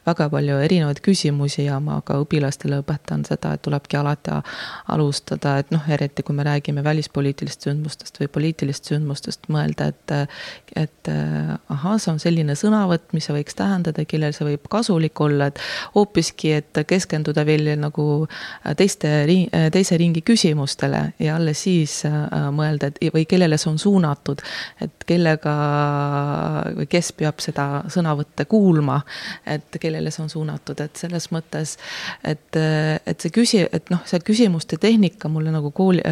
väga 0.08 0.28
palju 0.32 0.60
erinevaid 0.64 1.02
küsimusi 1.04 1.66
ja 1.66 1.76
ma 1.84 2.00
ka 2.06 2.16
õpilastele 2.22 2.80
õpetan 2.82 3.26
seda, 3.28 3.52
et 3.56 3.64
tulebki 3.66 4.00
alati 4.00 4.38
alustada, 4.94 5.58
et 5.60 5.72
noh, 5.74 5.84
eriti 5.92 6.24
kui 6.24 6.36
me 6.36 6.46
räägime 6.48 6.84
välispoliitilistest 6.84 7.68
sündmustest 7.68 8.22
või 8.22 8.32
poliitilistest 8.38 8.94
sündmustest, 8.94 9.50
mõelda, 9.52 9.92
et 9.92 10.16
et 10.78 11.08
ahah, 11.10 11.96
see 12.00 12.12
on 12.12 12.20
selline 12.22 12.54
sõnavõtt, 12.58 13.10
mis 13.16 13.26
see 13.28 13.34
võiks 13.36 13.56
tähendada, 13.58 14.04
kellel 14.08 14.32
see 14.36 14.46
võib 14.46 14.68
kasulik 14.70 15.20
olla, 15.20 15.48
et 15.50 15.60
hoopiski, 15.94 16.52
et 16.60 16.80
keskenduda 16.88 17.44
veel 17.48 17.72
nagu 17.80 17.97
teiste, 18.78 19.10
teise 19.72 19.98
ringi 20.00 20.22
küsimustele 20.26 21.02
ja 21.22 21.36
alles 21.36 21.62
siis 21.66 22.00
äh, 22.08 22.48
mõelda, 22.54 22.90
et 22.92 23.12
või 23.14 23.24
kellele 23.28 23.58
see 23.58 23.70
on 23.72 23.78
suunatud, 23.82 24.42
et 24.84 25.06
kellega 25.08 25.54
või 26.78 26.88
kes 26.90 27.12
peab 27.18 27.42
seda 27.44 27.68
sõnavõtte 27.92 28.48
kuulma, 28.50 29.00
et 29.46 29.78
kellele 29.80 30.12
see 30.14 30.24
on 30.24 30.32
suunatud, 30.32 30.80
et 30.84 31.00
selles 31.00 31.30
mõttes, 31.34 31.76
et, 32.24 32.58
et 32.58 33.20
see 33.20 33.34
küsi-, 33.34 33.66
et 33.72 33.92
noh, 33.92 34.02
see 34.08 34.22
küsimuste 34.24 34.78
tehnika 34.80 35.30
mulle 35.32 35.52
nagu 35.54 35.72
kooli, 35.74 36.02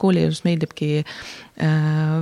koolielus 0.00 0.44
meeldibki 0.46 1.04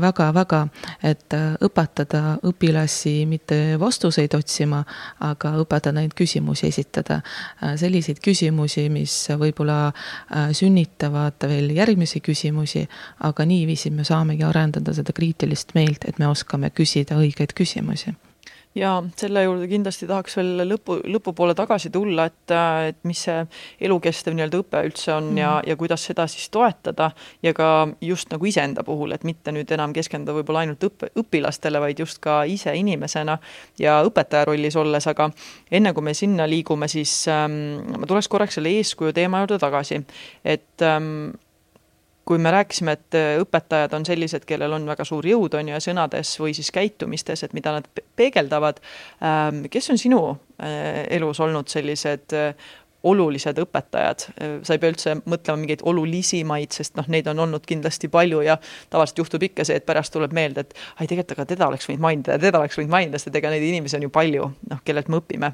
väga-väga, 0.00 0.60
äh, 0.62 1.10
et 1.10 1.34
äh, 1.34 1.54
õpetada 1.60 2.38
õpilasi 2.46 3.26
mitte 3.26 3.78
vastuseid 3.80 4.34
otsima, 4.34 4.84
aga 5.20 5.54
õpetada 5.62 6.00
neid 6.00 6.14
küsimusi 6.14 6.68
esitada. 6.68 7.20
Äh, 7.62 7.74
selliseid 7.80 8.20
küsimusi, 8.24 8.88
mis 8.90 9.14
võib-olla 9.38 9.92
sünnitavad 10.54 11.46
veel 11.48 11.72
järgmisi 11.74 12.20
küsimusi, 12.24 12.84
aga 13.26 13.44
niiviisi 13.44 13.90
me 13.90 14.04
saamegi 14.04 14.44
arendada 14.44 14.94
seda 14.94 15.12
kriitilist 15.12 15.74
meelt, 15.74 16.04
et 16.04 16.18
me 16.18 16.28
oskame 16.28 16.70
küsida 16.70 17.18
õigeid 17.20 17.54
küsimusi 17.56 18.14
ja 18.74 19.02
selle 19.16 19.44
juurde 19.44 19.68
kindlasti 19.70 20.06
tahaks 20.10 20.36
veel 20.38 20.64
lõpu, 20.66 20.98
lõpupoole 21.06 21.54
tagasi 21.54 21.90
tulla, 21.94 22.26
et, 22.30 22.54
et 22.88 22.98
mis 23.06 23.20
see 23.26 23.44
elukestev 23.86 24.34
nii-öelda 24.34 24.60
õpe 24.64 24.82
üldse 24.88 25.12
on 25.14 25.30
mm. 25.30 25.38
ja, 25.38 25.50
mhm. 25.58 25.68
ja 25.70 25.76
kuidas 25.80 26.06
seda 26.10 26.26
siis 26.30 26.48
toetada 26.54 27.10
ja 27.42 27.54
ka 27.54 27.70
just 28.04 28.32
nagu 28.34 28.50
iseenda 28.50 28.84
puhul, 28.86 29.14
et 29.14 29.24
mitte 29.24 29.54
nüüd 29.54 29.70
enam 29.74 29.94
keskenduda 29.96 30.36
võib-olla 30.40 30.64
ainult 30.64 30.88
õppe, 30.88 31.12
õpilastele, 31.22 31.82
vaid 31.84 32.02
just 32.02 32.18
ka 32.24 32.42
ise 32.50 32.74
inimesena 32.76 33.38
ja 33.78 34.00
õpetaja 34.06 34.48
rollis 34.50 34.76
olles, 34.80 35.06
aga 35.10 35.30
enne 35.70 35.94
kui 35.94 36.10
me 36.10 36.14
sinna 36.14 36.48
liigume, 36.50 36.88
siis 36.90 37.12
ähm, 37.32 37.78
ma 38.00 38.10
tuleks 38.10 38.28
korraks 38.32 38.58
selle 38.58 38.74
eeskuju 38.80 39.14
teema 39.14 39.44
juurde 39.44 39.60
tagasi, 39.62 40.02
et 40.44 40.82
ähm, 40.82 41.30
kui 42.24 42.38
me 42.38 42.50
rääkisime, 42.50 42.92
et 42.92 43.16
äh, 43.18 43.34
õpetajad 43.42 43.94
on 43.96 44.06
sellised, 44.06 44.46
kellel 44.48 44.72
on 44.76 44.86
väga 44.88 45.04
suur 45.04 45.26
jõud, 45.28 45.56
on 45.58 45.68
ju, 45.68 45.80
sõnades 45.84 46.32
või 46.40 46.54
siis 46.56 46.70
käitumistes, 46.74 47.44
et 47.44 47.52
mida 47.56 47.74
nad 47.76 47.88
peegeldavad, 48.16 48.80
ähm, 49.20 49.64
kes 49.72 49.90
on 49.92 50.00
sinu 50.00 50.22
äh, 50.32 51.04
elus 51.18 51.40
olnud 51.44 51.68
sellised 51.72 52.36
äh, 52.36 52.72
olulised 53.04 53.58
õpetajad, 53.60 54.22
sa 54.64 54.72
ei 54.72 54.80
pea 54.80 54.88
üldse 54.88 55.12
mõtlema 55.28 55.60
mingeid 55.60 55.82
olulisimaid, 55.84 56.72
sest 56.72 56.94
noh, 56.96 57.04
neid 57.12 57.26
on 57.28 57.42
olnud 57.44 57.66
kindlasti 57.68 58.08
palju 58.08 58.38
ja 58.46 58.54
tavaliselt 58.88 59.20
juhtub 59.20 59.44
ikka 59.44 59.66
see, 59.68 59.76
et 59.76 59.84
pärast 59.84 60.14
tuleb 60.14 60.32
meelde, 60.32 60.64
et 60.64 60.72
ai, 60.72 61.04
tegelikult 61.04 61.34
aga 61.34 61.44
teda 61.50 61.66
oleks 61.68 61.90
võinud 61.90 62.00
mainida 62.00 62.38
ja 62.38 62.40
teda 62.46 62.62
oleks 62.62 62.78
võinud 62.80 62.94
mainida, 62.94 63.20
sest 63.20 63.36
ega 63.36 63.50
neid 63.52 63.66
inimesi 63.66 63.98
on 63.98 64.06
ju 64.06 64.12
palju, 64.14 64.46
noh, 64.70 64.80
kellelt 64.88 65.12
me 65.12 65.20
õpime. 65.20 65.52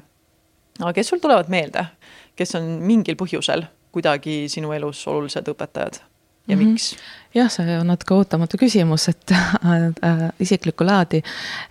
aga 0.79 0.93
kes 0.95 1.11
sul 1.11 1.19
tulevad 1.19 1.51
meelde, 1.51 1.83
kes 2.39 2.55
on 2.61 2.71
mingil 2.87 3.19
põhjusel 3.19 3.67
kuidagi 3.91 4.45
sinu 4.47 4.71
elus 4.71 5.03
olulised 5.11 5.51
õpetajad? 5.51 5.99
Ja 6.47 6.55
mm 6.55 6.61
-hmm. 6.61 6.67
miks? 6.67 6.95
jah, 7.35 7.49
see 7.49 7.77
on 7.79 7.87
natuke 7.87 8.13
ootamatu 8.13 8.57
küsimus, 8.57 9.07
et 9.09 9.31
äh, 9.31 10.29
isiklikku 10.39 10.85
laadi, 10.85 11.21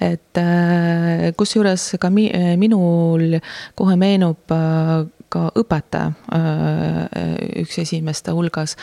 et 0.01 0.39
äh, 0.39 1.33
kusjuures 1.37 1.97
ka 2.01 2.11
mi, 2.11 2.31
minul 2.57 3.41
kohe 3.75 3.97
meenub 3.97 4.51
äh, 4.51 5.07
ka 5.31 5.47
õpetaja 5.59 6.11
äh, 6.35 7.63
üks 7.63 7.79
esimeste 7.85 8.35
hulgas 8.35 8.77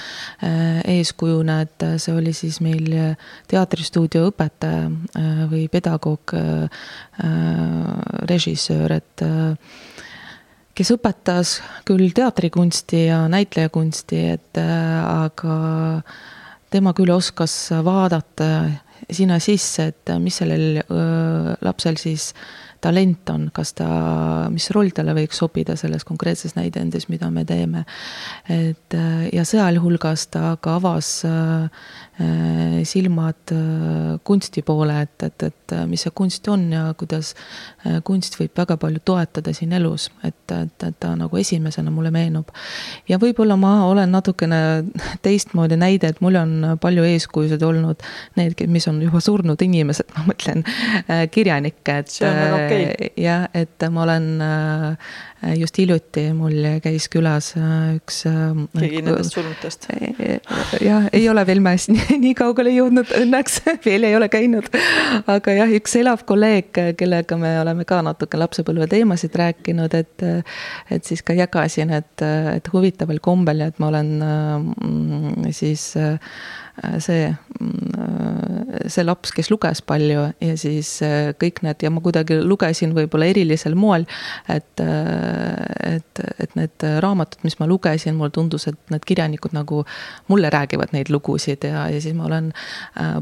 äh, 0.43 0.79
eeskujuna, 0.97 1.59
et 1.65 1.85
see 2.01 2.15
oli 2.15 2.33
siis 2.35 2.61
meil 2.63 2.87
teatristuudio 3.51 4.29
õpetaja 4.31 4.87
äh, 4.87 5.43
või 5.51 5.67
pedagoog, 5.71 6.35
režissöör, 8.29 8.91
et 8.99 9.23
kes 10.77 10.93
õpetas 10.93 11.57
küll 11.87 12.11
teatrikunsti 12.15 13.07
ja 13.07 13.23
näitlejakunsti, 13.31 14.19
et 14.35 14.59
äh, 14.61 14.99
aga 15.25 15.55
tema 16.73 16.93
küll 16.93 17.13
oskas 17.15 17.55
vaadata 17.83 18.51
sinna 19.13 19.39
sisse, 19.39 19.91
et 19.93 20.11
mis 20.19 20.35
sellel 20.41 20.81
öö, 20.81 21.53
lapsel 21.63 21.95
siis 22.01 22.31
talent 22.83 23.29
on, 23.31 23.45
kas 23.55 23.71
ta, 23.77 23.87
mis 24.51 24.67
roll 24.75 24.91
talle 24.93 25.13
võiks 25.15 25.39
sobida 25.39 25.77
selles 25.79 26.03
konkreetses 26.05 26.57
näidendis, 26.57 27.07
mida 27.09 27.29
me 27.31 27.45
teeme. 27.47 27.85
et 28.49 28.97
äh, 28.97 29.29
ja 29.33 29.45
sealhulgas 29.47 30.27
ta 30.33 30.57
ka 30.61 30.75
avas 30.81 31.21
äh, 31.25 31.69
Äh, 31.69 32.06
silmad 32.87 33.51
äh, 33.51 34.19
kunsti 34.23 34.61
poole, 34.65 35.01
et, 35.01 35.23
et, 35.23 35.43
et 35.43 35.73
äh, 35.75 35.83
mis 35.89 36.01
see 36.01 36.13
kunst 36.17 36.47
on 36.49 36.63
ja 36.73 36.87
kuidas 36.97 37.33
kunst 38.07 38.37
võib 38.39 38.57
väga 38.57 38.77
palju 38.81 39.01
toetada 39.05 39.53
siin 39.53 39.75
elus, 39.77 40.07
et, 40.25 40.39
et, 40.51 40.85
et 40.87 40.97
ta 40.99 41.13
nagu 41.19 41.37
esimesena 41.37 41.93
mulle 41.93 42.11
meenub. 42.13 42.49
ja 43.09 43.19
võib-olla 43.21 43.57
ma 43.59 43.73
olen 43.85 44.11
natukene 44.15 44.61
teistmoodi 45.25 45.77
näide, 45.77 46.13
et 46.13 46.21
mul 46.25 46.39
on 46.41 46.55
palju 46.81 47.05
eeskujusid 47.05 47.63
olnud, 47.63 48.01
need, 48.39 48.65
mis 48.67 48.89
on 48.89 49.01
juba 49.05 49.21
surnud 49.23 49.61
inimesed, 49.61 50.09
ma 50.17 50.27
mõtlen 50.31 50.65
kirjanikke, 51.31 51.99
et. 52.01 52.13
see 52.17 52.27
on 52.27 52.37
väga 52.41 52.61
okei 52.63 52.85
okay.. 52.89 53.11
jah, 53.21 53.47
et 53.57 53.89
ma 53.93 54.07
olen 54.07 54.29
Äh, 55.36 55.36
just 55.57 55.77
hiljuti 55.77 56.23
mul 56.33 56.65
käis 56.83 57.07
külas 57.13 57.51
äh, 57.59 57.95
üks. 57.97 58.23
Äh, 58.29 58.57
keegi 58.77 59.01
nendest 59.05 59.35
surnutest? 59.35 59.87
jah, 60.83 61.07
ei 61.13 61.27
ole 61.29 61.43
veel 61.47 61.61
mäes 61.63 61.87
nii, 61.93 62.19
nii 62.23 62.33
kaugele 62.37 62.73
jõudnud 62.73 63.11
õnneks 63.19 63.61
veel 63.87 64.07
ei 64.09 64.17
ole 64.17 64.29
käinud. 64.33 64.69
aga 65.29 65.57
jah, 65.59 65.73
üks 65.79 65.97
elav 66.01 66.25
kolleeg, 66.29 66.71
kellega 66.99 67.39
me 67.39 67.53
oleme 67.61 67.87
ka 67.87 68.01
natuke 68.05 68.39
lapsepõlve 68.39 68.89
teemasid 68.91 69.35
rääkinud, 69.37 69.97
et, 69.97 70.27
et 70.93 71.07
siis 71.07 71.23
ka 71.25 71.37
jagasin, 71.37 71.93
et, 72.01 72.25
et 72.57 72.71
huvitaval 72.73 73.21
kombel, 73.23 73.67
et 73.69 73.83
ma 73.83 73.91
olen 73.91 74.15
mm, 74.21 75.51
siis 75.55 75.91
Äh, 75.97 76.19
see, 76.99 77.29
mm, 77.59 78.87
see 78.91 79.05
laps, 79.05 79.31
kes 79.35 79.49
luges 79.51 79.81
palju 79.85 80.25
ja 80.43 80.55
siis 80.59 80.89
äh, 81.05 81.31
kõik 81.39 81.61
need 81.65 81.83
ja 81.83 81.91
ma 81.93 82.01
kuidagi 82.03 82.37
lugesin 82.43 82.93
võib-olla 82.95 83.29
erilisel 83.31 83.75
moel, 83.79 84.05
et, 84.51 84.83
äh, 84.83 85.97
et, 85.97 86.21
et 86.43 86.55
need 86.59 86.85
raamatud, 87.03 87.41
mis 87.47 87.57
ma 87.61 87.67
lugesin, 87.69 88.15
mulle 88.17 88.33
tundus, 88.35 88.67
et 88.69 88.93
need 88.93 89.05
kirjanikud 89.07 89.55
nagu 89.57 89.83
mulle 90.31 90.51
räägivad 90.53 90.93
neid 90.95 91.11
lugusid 91.13 91.65
ja, 91.67 91.87
ja 91.91 92.01
siis 92.03 92.15
ma 92.17 92.27
olen 92.27 92.51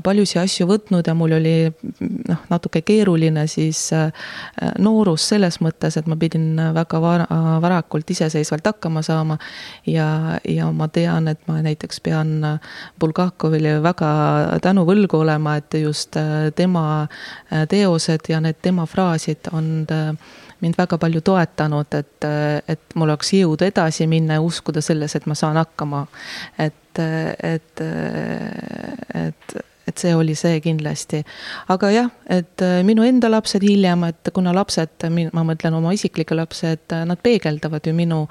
paljusid 0.03 0.41
asju 0.43 0.67
võtnud 0.69 1.07
ja 1.07 1.15
mul 1.17 1.37
oli 1.37 1.55
noh, 2.29 2.41
natuke 2.51 2.81
keeruline 2.85 3.45
siis 3.51 3.87
noorus 4.81 5.27
selles 5.31 5.59
mõttes, 5.63 5.97
et 5.99 6.07
ma 6.09 6.17
pidin 6.19 6.53
väga 6.75 7.01
vara, 7.03 7.27
varakult 7.63 8.09
iseseisvalt 8.11 8.67
hakkama 8.71 9.03
saama 9.05 9.37
ja, 9.89 10.07
ja 10.47 10.69
ma 10.75 10.89
tean, 10.91 11.29
et 11.31 11.41
ma 11.49 11.59
näiteks 11.65 12.01
pean 12.05 12.37
Bulgakov 12.99 13.44
Markovile 13.45 13.77
väga 13.83 14.09
tänuvõlgu 14.63 15.19
olema, 15.21 15.57
et 15.59 15.75
just 15.77 16.17
äh, 16.17 16.49
tema 16.57 17.05
äh, 17.05 17.67
teosed 17.69 18.25
ja 18.29 18.39
need 18.41 18.57
tema 18.61 18.87
fraasid 18.89 19.51
on 19.53 19.85
äh, 19.91 20.15
mind 20.63 20.77
väga 20.77 20.97
palju 20.97 21.21
toetanud, 21.21 21.93
et, 21.93 22.25
et 22.67 22.95
mul 22.95 23.11
oleks 23.11 23.33
jõudu 23.37 23.67
edasi 23.67 24.07
minna 24.09 24.39
ja 24.39 24.41
uskuda 24.41 24.81
selles, 24.81 25.13
et 25.15 25.27
ma 25.29 25.35
saan 25.37 25.59
hakkama. 25.61 26.07
et, 26.57 26.99
et, 27.43 27.81
et 29.13 29.57
et 29.87 30.01
see 30.01 30.13
oli 30.17 30.35
see 30.37 30.59
kindlasti. 30.63 31.21
aga 31.69 31.89
jah, 31.93 32.09
et 32.29 32.61
äh, 32.65 32.79
minu 32.87 33.05
enda 33.05 33.29
lapsed 33.31 33.63
hiljem, 33.65 34.03
et 34.09 34.31
kuna 34.33 34.53
lapsed, 34.55 35.05
ma 35.33 35.43
mõtlen 35.45 35.77
oma 35.77 35.93
isiklikke 35.95 36.37
lapsi, 36.37 36.73
et 36.75 36.95
äh, 36.95 37.05
nad 37.07 37.21
peegeldavad 37.23 37.85
ju 37.85 37.93
minu 37.97 38.23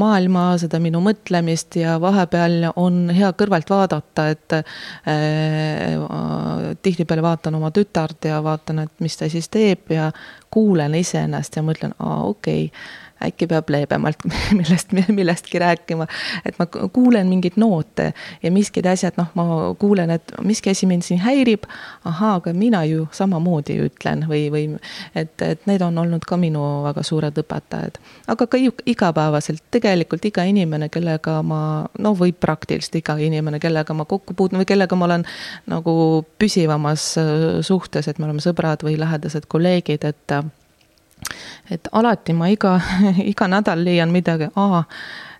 maailma, 0.00 0.46
seda 0.62 0.80
minu 0.82 1.02
mõtlemist 1.04 1.80
ja 1.80 1.98
vahepeal 2.02 2.70
on 2.76 3.08
hea 3.14 3.32
kõrvalt 3.38 3.70
vaadata, 3.70 4.28
et 4.36 4.58
äh, 4.60 4.64
tihtipeale 6.82 7.26
vaatan 7.26 7.58
oma 7.58 7.72
tütart 7.74 8.30
ja 8.30 8.40
vaatan, 8.44 8.84
et 8.86 8.94
mis 9.02 9.18
ta 9.18 9.28
siis 9.30 9.50
teeb 9.50 9.90
ja 9.94 10.10
kuulen 10.50 10.94
iseennast 10.98 11.56
ja 11.58 11.62
mõtlen, 11.66 11.94
aa, 11.98 12.22
okei 12.30 12.66
okay 12.70 13.08
äkki 13.24 13.46
peab 13.50 13.70
leebemalt 13.70 14.24
millest, 14.58 14.92
millestki 15.08 15.58
rääkima. 15.58 16.06
et 16.44 16.58
ma 16.58 16.66
kuulen 16.66 17.28
mingeid 17.28 17.56
noote 17.60 18.12
ja 18.42 18.50
miskid 18.52 18.86
asjad, 18.86 19.16
noh, 19.20 19.30
ma 19.34 19.74
kuulen, 19.78 20.10
et 20.10 20.32
miski 20.44 20.70
asi 20.70 20.86
mind 20.86 21.02
siin 21.06 21.20
häirib. 21.20 21.64
ahaa, 22.04 22.34
aga 22.40 22.52
mina 22.52 22.84
ju 22.84 23.08
samamoodi 23.12 23.78
ütlen 23.86 24.24
või, 24.28 24.48
või 24.52 24.64
et, 25.14 25.34
et 25.42 25.66
need 25.66 25.82
on 25.82 25.98
olnud 25.98 26.24
ka 26.26 26.36
minu 26.40 26.62
väga 26.84 27.02
suured 27.06 27.38
õpetajad. 27.42 28.00
aga 28.28 28.46
ka 28.46 28.60
igapäevaselt 28.86 29.62
tegelikult 29.70 30.24
iga 30.24 30.44
inimene, 30.48 30.88
kellega 30.88 31.40
ma, 31.42 31.86
no 31.98 32.14
või 32.16 32.32
praktiliselt 32.32 33.00
iga 33.02 33.16
inimene, 33.20 33.60
kellega 33.60 33.94
ma 33.94 34.04
kokku 34.04 34.34
puutun 34.34 34.62
või 34.62 34.68
kellega 34.68 34.96
ma 34.96 35.08
olen 35.10 35.26
nagu 35.70 36.24
püsivamas 36.38 37.12
äh, 37.20 37.60
suhtes, 37.66 38.08
et 38.08 38.18
me 38.18 38.28
oleme 38.28 38.44
sõbrad 38.44 38.84
või 38.86 38.96
lähedased 39.00 39.48
kolleegid, 39.50 40.04
et 40.04 40.40
et 41.70 41.88
alati 41.92 42.34
ma 42.36 42.50
iga, 42.50 42.76
iga 43.32 43.48
nädal 43.50 43.84
leian 43.84 44.12
midagi, 44.14 44.50
aa, 44.58 44.84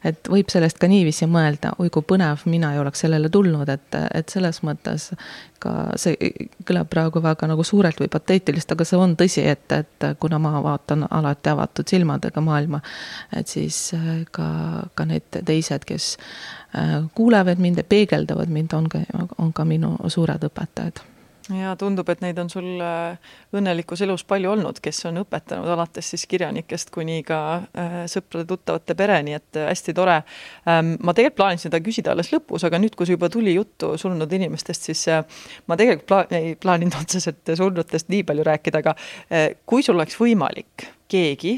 et 0.04 0.30
võib 0.32 0.48
sellest 0.52 0.78
ka 0.80 0.88
niiviisi 0.88 1.28
mõelda, 1.28 1.74
oi 1.82 1.90
kui 1.92 2.04
põnev, 2.06 2.46
mina 2.48 2.72
ei 2.74 2.80
oleks 2.80 3.02
sellele 3.04 3.28
tulnud, 3.32 3.68
et, 3.68 3.98
et 4.16 4.32
selles 4.32 4.62
mõttes 4.64 5.10
ka 5.60 5.74
see 6.00 6.30
kõlab 6.68 6.88
praegu 6.92 7.20
väga 7.22 7.50
nagu 7.50 7.64
suurelt 7.66 8.00
või 8.00 8.08
pateetiliselt, 8.12 8.72
aga 8.76 8.86
see 8.88 9.00
on 9.00 9.16
tõsi, 9.20 9.44
et, 9.44 9.66
et 9.76 10.08
kuna 10.22 10.40
ma 10.40 10.54
vaatan 10.64 11.04
alati 11.10 11.52
avatud 11.52 11.92
silmadega 11.92 12.40
maailma, 12.44 12.80
et 13.36 13.52
siis 13.52 13.90
äh, 13.98 14.24
ka, 14.32 14.48
ka 14.94 15.08
need 15.10 15.42
teised, 15.44 15.84
kes 15.88 16.14
äh, 16.78 16.96
kuulevad 17.14 17.60
mind 17.60 17.82
ja 17.82 17.88
peegeldavad 17.88 18.48
mind, 18.48 18.72
on 18.76 18.88
ka, 18.88 19.04
on 19.38 19.52
ka 19.52 19.68
minu 19.68 19.96
suured 20.08 20.48
õpetajad 20.48 21.04
ja 21.54 21.72
tundub, 21.78 22.08
et 22.12 22.20
neid 22.22 22.38
on 22.40 22.50
sul 22.52 22.80
äh, 22.84 23.30
õnnelikus 23.56 24.02
elus 24.04 24.24
palju 24.28 24.50
olnud, 24.52 24.80
kes 24.82 25.04
on 25.10 25.20
õpetanud 25.22 25.68
alates 25.74 26.10
siis 26.12 26.26
kirjanikest 26.30 26.92
kuni 26.94 27.20
ka 27.26 27.40
äh, 27.60 27.96
sõprade-tuttavate 28.10 28.96
pereni, 28.98 29.34
et 29.38 29.58
äh, 29.58 29.68
hästi 29.70 29.94
tore. 29.96 30.20
Ähm, 30.68 30.94
ma 31.00 31.14
tegelikult 31.16 31.40
plaanisin 31.40 31.68
seda 31.68 31.80
küsida 31.84 32.14
alles 32.14 32.32
lõpus, 32.34 32.66
aga 32.66 32.80
nüüd, 32.82 32.96
kui 32.98 33.08
juba 33.10 33.30
tuli 33.32 33.54
juttu 33.56 33.94
surnud 34.00 34.32
inimestest, 34.36 34.90
siis 34.90 35.06
ma 35.70 35.78
tegelikult 35.80 36.08
pla 36.10 36.20
ei 36.38 36.54
plaaninud 36.60 36.98
otseselt 37.02 37.54
surnutest 37.56 38.10
nii 38.12 38.24
palju 38.28 38.46
rääkida, 38.46 38.82
aga 38.82 38.94
kui 39.68 39.84
sul 39.86 39.98
oleks 39.98 40.18
võimalik 40.20 40.86
keegi 41.10 41.56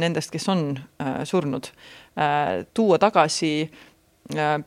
nendest, 0.00 0.30
kes 0.32 0.46
on 0.52 0.68
surnud, 1.28 1.68
tuua 2.76 2.98
tagasi 3.02 3.50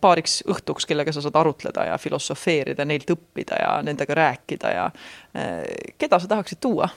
paariks 0.01 0.39
õhtuks, 0.47 0.87
kellega 0.87 1.13
sa 1.15 1.23
saad 1.23 1.35
arutleda 1.35 1.85
ja 1.89 1.97
filosofeerida, 1.99 2.85
neilt 2.87 3.09
õppida 3.11 3.59
ja 3.59 3.71
nendega 3.85 4.15
rääkida 4.15 4.75
ja 4.75 4.85
äh, 4.89 5.63
keda 5.97 6.19
sa 6.19 6.31
tahaksid 6.31 6.61
tuua 6.63 6.89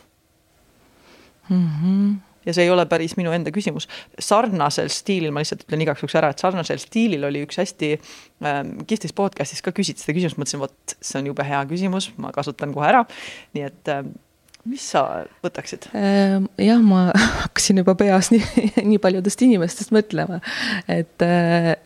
mm? 1.49 1.67
-hmm 1.69 2.13
ja 2.47 2.55
see 2.55 2.67
ei 2.67 2.71
ole 2.71 2.87
päris 2.91 3.15
minu 3.17 3.33
enda 3.33 3.53
küsimus. 3.55 3.89
sarnasel 4.19 4.91
stiilil, 4.93 5.31
ma 5.31 5.43
lihtsalt 5.43 5.63
ütlen 5.67 5.85
igaks 5.85 6.03
juhuks 6.03 6.17
ära, 6.19 6.33
et 6.33 6.43
sarnasel 6.43 6.81
stiilil 6.83 7.25
oli 7.29 7.45
üks 7.47 7.61
hästi 7.61 7.93
ähm, 7.95 8.75
kihvtis 8.89 9.15
podcast'is 9.17 9.63
ka 9.63 9.75
küsiti 9.75 10.03
seda 10.03 10.17
küsimust, 10.17 10.41
mõtlesin, 10.41 10.63
vot 10.63 10.97
see 10.99 11.21
on 11.21 11.31
jube 11.31 11.47
hea 11.47 11.63
küsimus, 11.71 12.11
ma 12.23 12.33
kasutan 12.35 12.75
kohe 12.75 12.89
ära. 12.89 13.05
nii 13.55 13.67
et 13.69 13.93
ähm, 13.95 14.15
mis 14.69 14.83
sa 14.93 15.25
võtaksid? 15.43 15.89
Ehm, 15.99 16.47
jah, 16.61 16.79
ma 16.85 17.09
hakkasin 17.43 17.81
juba 17.83 17.97
peas 17.99 18.31
nii, 18.31 18.69
nii 18.93 19.01
paljudest 19.03 19.43
inimestest 19.43 19.91
mõtlema, 19.95 20.39
et, 20.87 21.25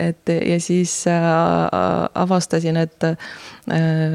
et 0.02 0.32
ja 0.36 0.58
siis 0.60 0.92
äh, 1.08 1.22
avastasin, 2.20 2.76
et 2.82 3.06
äh, 3.08 3.16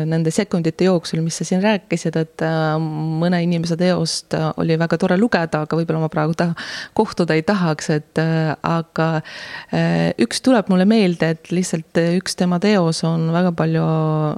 nende 0.05 0.33
sekundite 0.33 0.85
jooksul, 0.85 1.23
mis 1.25 1.39
sa 1.41 1.47
siin 1.47 1.63
rääkisid, 1.65 2.19
et 2.21 2.45
äh, 2.45 2.75
mõne 3.21 3.41
inimese 3.41 3.77
teost 3.79 4.37
oli 4.61 4.77
väga 4.79 4.99
tore 5.01 5.17
lugeda, 5.17 5.63
aga 5.65 5.81
võib-olla 5.81 6.05
ma 6.05 6.11
praegu 6.13 6.37
ta 6.37 6.51
kohtuda 6.97 7.37
ei 7.37 7.45
tahaks, 7.47 7.89
et 7.97 8.19
aga 8.21 9.07
üks 10.21 10.41
tuleb 10.45 10.69
mulle 10.71 10.85
meelde, 10.89 11.31
et 11.33 11.51
lihtsalt 11.53 11.97
üks 12.19 12.37
tema 12.37 12.59
teos 12.61 13.01
on 13.07 13.29
väga 13.33 13.53
palju 13.57 13.85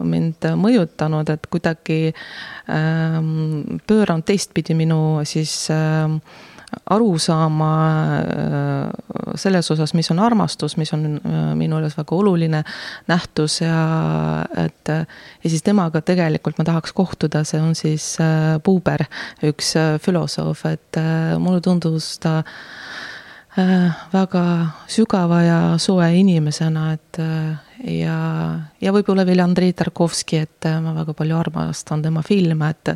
mind 0.07 0.47
mõjutanud, 0.59 1.29
et 1.33 1.47
kuidagi 1.51 1.99
ähm, 2.71 3.81
pööranud 4.13 4.25
teistpidi 4.27 4.75
minu 4.77 5.23
siis 5.25 5.69
äh, 5.71 6.09
arusaama 6.89 7.71
äh, 8.19 9.35
selles 9.35 9.69
osas, 9.71 9.93
mis 9.93 10.09
on 10.11 10.19
armastus, 10.19 10.77
mis 10.77 10.93
on 10.93 11.19
äh, 11.19 11.55
minu 11.55 11.79
jaoks 11.79 11.97
väga 11.97 12.15
oluline 12.15 12.63
nähtus 13.07 13.61
ja 13.61 14.45
et 14.55 14.87
ja 14.87 15.49
siis 15.49 15.63
temaga 15.63 16.01
tegelikult 16.01 16.57
ma 16.57 16.65
tahaks 16.65 16.93
kohtuda, 16.93 17.43
see 17.43 17.61
on 17.61 17.75
siis 17.75 18.17
Buber, 18.63 19.05
üks 19.43 19.73
filosoof, 20.01 20.65
et 20.65 20.97
mulle 21.39 21.61
tundus 21.61 22.17
ta 22.19 22.41
väga 24.13 24.43
sügava 24.89 25.43
ja 25.43 25.57
soe 25.77 26.07
inimesena, 26.17 26.93
et 26.93 27.19
ja, 27.85 28.17
ja 28.81 28.93
võib-olla 28.95 29.25
veel 29.27 29.43
Andrei 29.43 29.73
Tarkovski, 29.77 30.41
et 30.41 30.69
ma 30.81 30.95
väga 30.97 31.13
palju 31.13 31.37
armastan 31.37 32.01
tema 32.01 32.23
filme, 32.25 32.71
et 32.73 32.95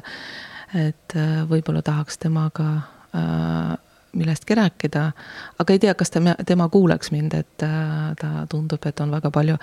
et 0.75 1.15
äh, 1.15 1.43
võib-olla 1.47 1.81
tahaks 1.85 2.17
temaga 2.19 2.69
äh, 3.15 3.75
millestki 4.17 4.55
rääkida, 4.55 5.11
aga 5.59 5.73
ei 5.73 5.79
tea, 5.79 5.93
kas 5.97 6.11
ta, 6.11 6.21
tema 6.45 6.67
kuulaks 6.69 7.11
mind, 7.11 7.33
et 7.37 7.65
äh, 7.65 8.13
ta 8.19 8.45
tundub, 8.49 8.83
et 8.89 8.99
on 9.03 9.11
väga 9.13 9.31
palju 9.33 9.57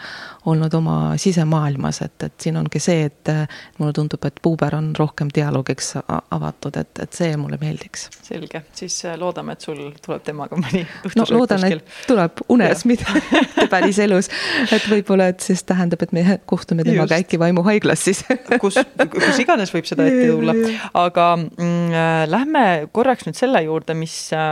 olnud 0.50 0.74
oma 0.78 0.96
sisemaailmas, 1.20 2.00
et, 2.06 2.16
et 2.28 2.46
siin 2.46 2.58
ongi 2.60 2.82
see, 2.82 3.08
et 3.08 3.32
mulle 3.78 3.94
tundub, 3.96 4.24
et 4.28 4.40
Puuber 4.42 4.76
on 4.76 4.92
rohkem 4.98 5.30
dialoogiks 5.34 5.94
avatud, 6.04 6.76
et, 6.80 6.92
et 7.02 7.16
see 7.16 7.36
mulle 7.40 7.58
meeldiks. 7.60 8.08
selge, 8.22 8.64
siis 8.76 9.00
loodame, 9.20 9.56
et 9.56 9.66
sul 9.66 9.80
tuleb 10.04 10.24
temaga 10.26 10.58
mõni 10.60 10.84
no 11.18 11.26
loodan, 11.34 11.66
et 11.68 11.94
tuleb 12.08 12.44
unes, 12.52 12.84
mitte 12.88 13.22
päriselus. 13.74 14.30
et 14.70 14.88
võib-olla, 14.90 15.30
et 15.34 15.44
siis 15.44 15.64
tähendab, 15.66 16.02
et 16.04 16.12
me 16.12 16.38
kohtume 16.46 16.86
temaga 16.86 17.18
äkki 17.20 17.40
vaimuhaiglas 17.40 18.06
siis. 18.10 18.24
Kus, 18.64 18.76
kus 19.10 19.38
iganes 19.42 19.72
võib 19.74 19.86
seda 19.88 20.04
ette 20.08 20.28
tulla, 20.30 20.54
aga 20.96 21.24
mm, 21.36 21.96
lähme 22.30 22.64
korraks 22.94 23.26
nüüd 23.26 23.36
selle 23.36 23.60
juurde, 23.64 23.96
mis 23.98 24.14
Äh, 24.34 24.43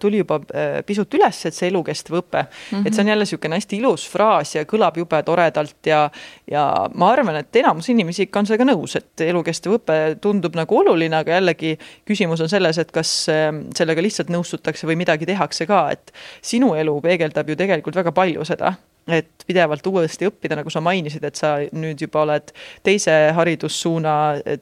tuli 0.00 0.20
juba 0.22 0.38
äh, 0.54 0.80
pisut 0.86 1.14
üles, 1.14 1.40
et 1.46 1.56
see 1.56 1.68
elukestev 1.70 2.18
õpe 2.20 2.42
mm, 2.42 2.48
-hmm. 2.70 2.86
et 2.86 2.94
see 2.94 3.04
on 3.04 3.12
jälle 3.12 3.26
niisugune 3.26 3.58
hästi 3.58 3.78
ilus 3.78 4.06
fraas 4.10 4.54
ja 4.54 4.64
kõlab 4.68 4.98
jube 4.98 5.22
toredalt 5.22 5.86
ja 5.86 6.02
ja 6.50 6.64
ma 6.94 7.10
arvan, 7.12 7.36
et 7.36 7.56
enamus 7.56 7.88
inimesi 7.88 8.26
ikka 8.26 8.42
on 8.42 8.46
sellega 8.46 8.68
nõus, 8.72 8.96
et 8.96 9.20
elukestev 9.26 9.76
õpe 9.78 9.98
tundub 10.20 10.56
nagu 10.58 10.78
oluline, 10.78 11.16
aga 11.16 11.38
jällegi 11.38 11.76
küsimus 12.08 12.40
on 12.40 12.48
selles, 12.48 12.78
et 12.78 12.92
kas 12.92 13.28
ähm, 13.32 13.66
sellega 13.76 14.02
lihtsalt 14.02 14.32
nõustutakse 14.32 14.86
või 14.86 14.96
midagi 14.96 15.26
tehakse 15.26 15.66
ka, 15.66 15.84
et 15.90 16.12
sinu 16.42 16.74
elu 16.74 17.00
peegeldab 17.00 17.48
ju 17.48 17.56
tegelikult 17.56 17.96
väga 17.96 18.12
palju 18.12 18.44
seda 18.44 18.74
et 19.08 19.46
pidevalt 19.46 19.86
uuesti 19.86 20.28
õppida, 20.28 20.54
nagu 20.54 20.70
sa 20.70 20.80
mainisid, 20.80 21.24
et 21.26 21.36
sa 21.36 21.56
nüüd 21.74 22.04
juba 22.04 22.22
oled 22.22 22.52
teise 22.86 23.32
haridussuuna 23.34 24.12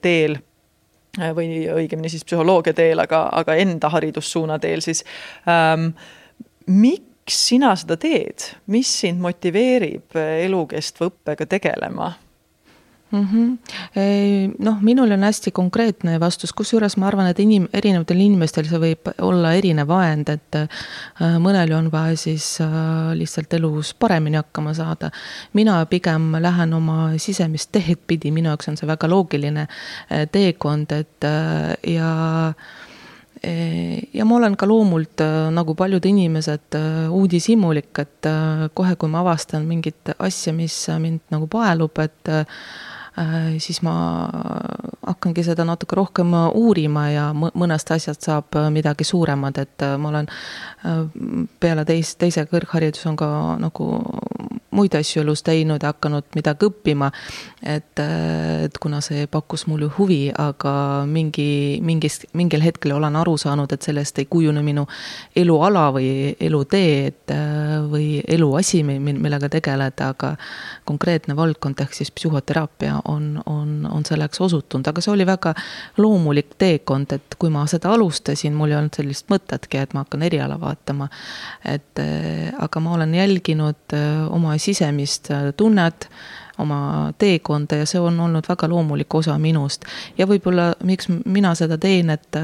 teel 0.00 0.38
Äh, 0.40 0.49
või 1.18 1.66
õigemini 1.72 2.10
siis 2.12 2.24
psühholoogia 2.24 2.74
teel, 2.76 3.02
aga, 3.02 3.24
aga 3.32 3.56
enda 3.58 3.90
haridussuuna 3.90 4.58
teel 4.62 4.82
siis 4.84 5.04
ähm,. 5.48 5.92
miks 6.70 7.38
sina 7.48 7.74
seda 7.76 7.96
teed, 7.96 8.46
mis 8.70 8.90
sind 9.00 9.20
motiveerib 9.22 10.16
elukestva 10.16 11.10
õppega 11.10 11.46
tegelema? 11.46 12.12
Mm. 13.12 13.26
-hmm. 13.26 14.54
noh, 14.58 14.80
minul 14.80 15.10
on 15.10 15.22
hästi 15.22 15.50
konkreetne 15.50 16.20
vastus, 16.20 16.52
kusjuures 16.52 16.96
ma 16.96 17.06
arvan, 17.06 17.26
et 17.26 17.38
inim-, 17.38 17.68
erinevatel 17.72 18.20
inimestel 18.20 18.68
see 18.68 18.80
võib 18.80 19.10
olla 19.18 19.52
erinev 19.58 19.90
ajend, 19.90 20.28
et 20.28 20.58
äh, 20.60 21.38
mõnel 21.38 21.72
on 21.76 21.90
vaja 21.92 22.16
siis 22.16 22.60
äh, 22.60 22.68
lihtsalt 23.18 23.54
elus 23.58 23.94
paremini 23.94 24.36
hakkama 24.40 24.74
saada. 24.74 25.10
mina 25.52 25.86
pigem 25.86 26.32
lähen 26.40 26.74
oma 26.74 27.10
sisemist 27.16 27.72
teed 27.72 27.98
pidi, 28.06 28.30
minu 28.30 28.48
jaoks 28.48 28.68
on 28.68 28.76
see 28.76 28.86
väga 28.86 29.08
loogiline 29.08 29.66
äh, 29.66 30.28
teekond, 30.32 30.92
et 30.92 31.28
ja 31.86 32.10
ja 34.14 34.24
ma 34.24 34.36
olen 34.36 34.56
ka 34.56 34.66
loomult 34.68 35.22
nagu 35.50 35.74
paljud 35.74 36.04
inimesed 36.04 36.76
uudishimulik, 37.08 37.98
et 37.98 38.28
kohe, 38.74 38.96
kui 39.00 39.08
ma 39.08 39.22
avastan 39.22 39.64
mingit 39.64 40.12
asja, 40.18 40.52
mis 40.52 40.74
mind 41.00 41.20
nagu 41.32 41.48
paelub, 41.48 41.98
et 42.04 42.28
siis 43.58 43.82
ma 43.82 43.94
hakkangi 45.06 45.44
seda 45.44 45.64
natuke 45.68 45.96
rohkem 45.98 46.32
uurima 46.54 47.06
ja 47.10 47.26
mõnest 47.34 47.90
asjast 47.94 48.26
saab 48.28 48.56
midagi 48.72 49.04
suuremad, 49.04 49.58
et 49.62 49.84
äh, 49.84 49.96
ma 50.00 50.12
olen 50.12 50.28
äh, 50.30 51.02
peale 51.60 51.84
teist, 51.88 52.18
teise 52.20 52.44
kõrgharidus 52.50 53.06
on 53.10 53.18
ka 53.18 53.30
nagu 53.60 53.90
muid 54.70 54.94
asju 54.94 55.24
elus 55.24 55.42
teinud 55.42 55.82
ja 55.82 55.90
hakanud 55.92 56.28
midagi 56.36 56.68
õppima. 56.68 57.10
et, 57.62 58.00
et 58.00 58.78
kuna 58.80 59.00
see 59.04 59.26
pakkus 59.28 59.66
mulle 59.68 59.90
huvi, 59.98 60.30
aga 60.32 61.04
mingi, 61.06 61.80
mingis, 61.84 62.22
mingil 62.32 62.62
hetkel 62.64 62.94
olen 62.96 63.16
aru 63.20 63.36
saanud, 63.38 63.72
et 63.72 63.82
sellest 63.82 64.18
ei 64.22 64.28
kujune 64.30 64.62
minu 64.64 64.86
eluala 65.36 65.90
või 65.92 66.32
elutee, 66.40 66.94
et 67.10 67.34
või 67.90 68.22
eluasi, 68.28 68.82
millega 68.86 69.50
tegeleda, 69.52 70.12
aga 70.14 70.32
konkreetne 70.88 71.36
valdkond 71.36 71.82
ehk 71.84 71.98
siis 71.98 72.12
psühhoteraapia 72.14 73.00
on, 73.10 73.42
on, 73.46 73.88
on 73.90 74.06
selleks 74.06 74.40
osutunud, 74.40 74.86
aga 74.90 75.02
see 75.04 75.12
oli 75.14 75.26
väga 75.28 75.54
loomulik 76.00 76.54
teekond, 76.60 77.14
et 77.16 77.38
kui 77.38 77.52
ma 77.52 77.64
seda 77.70 77.92
alustasin, 77.94 78.54
mul 78.56 78.72
ei 78.72 78.78
olnud 78.80 78.96
sellist 78.96 79.30
mõtetki, 79.32 79.80
et 79.82 79.94
ma 79.96 80.04
hakkan 80.04 80.26
eriala 80.26 80.58
vaatama. 80.60 81.08
et 81.64 82.02
aga 82.66 82.80
ma 82.80 82.94
olen 82.98 83.14
jälginud 83.14 83.96
oma 84.30 84.58
sisemist 84.58 85.32
tunnet 85.56 86.08
oma 86.60 87.12
teekonda 87.18 87.80
ja 87.80 87.86
see 87.88 88.00
on 88.00 88.20
olnud 88.20 88.48
väga 88.48 88.68
loomulik 88.68 89.14
osa 89.14 89.38
minust. 89.38 89.84
ja 90.18 90.26
võib-olla, 90.26 90.72
miks 90.84 91.08
mina 91.24 91.54
seda 91.54 91.78
teen, 91.78 92.10
et 92.10 92.36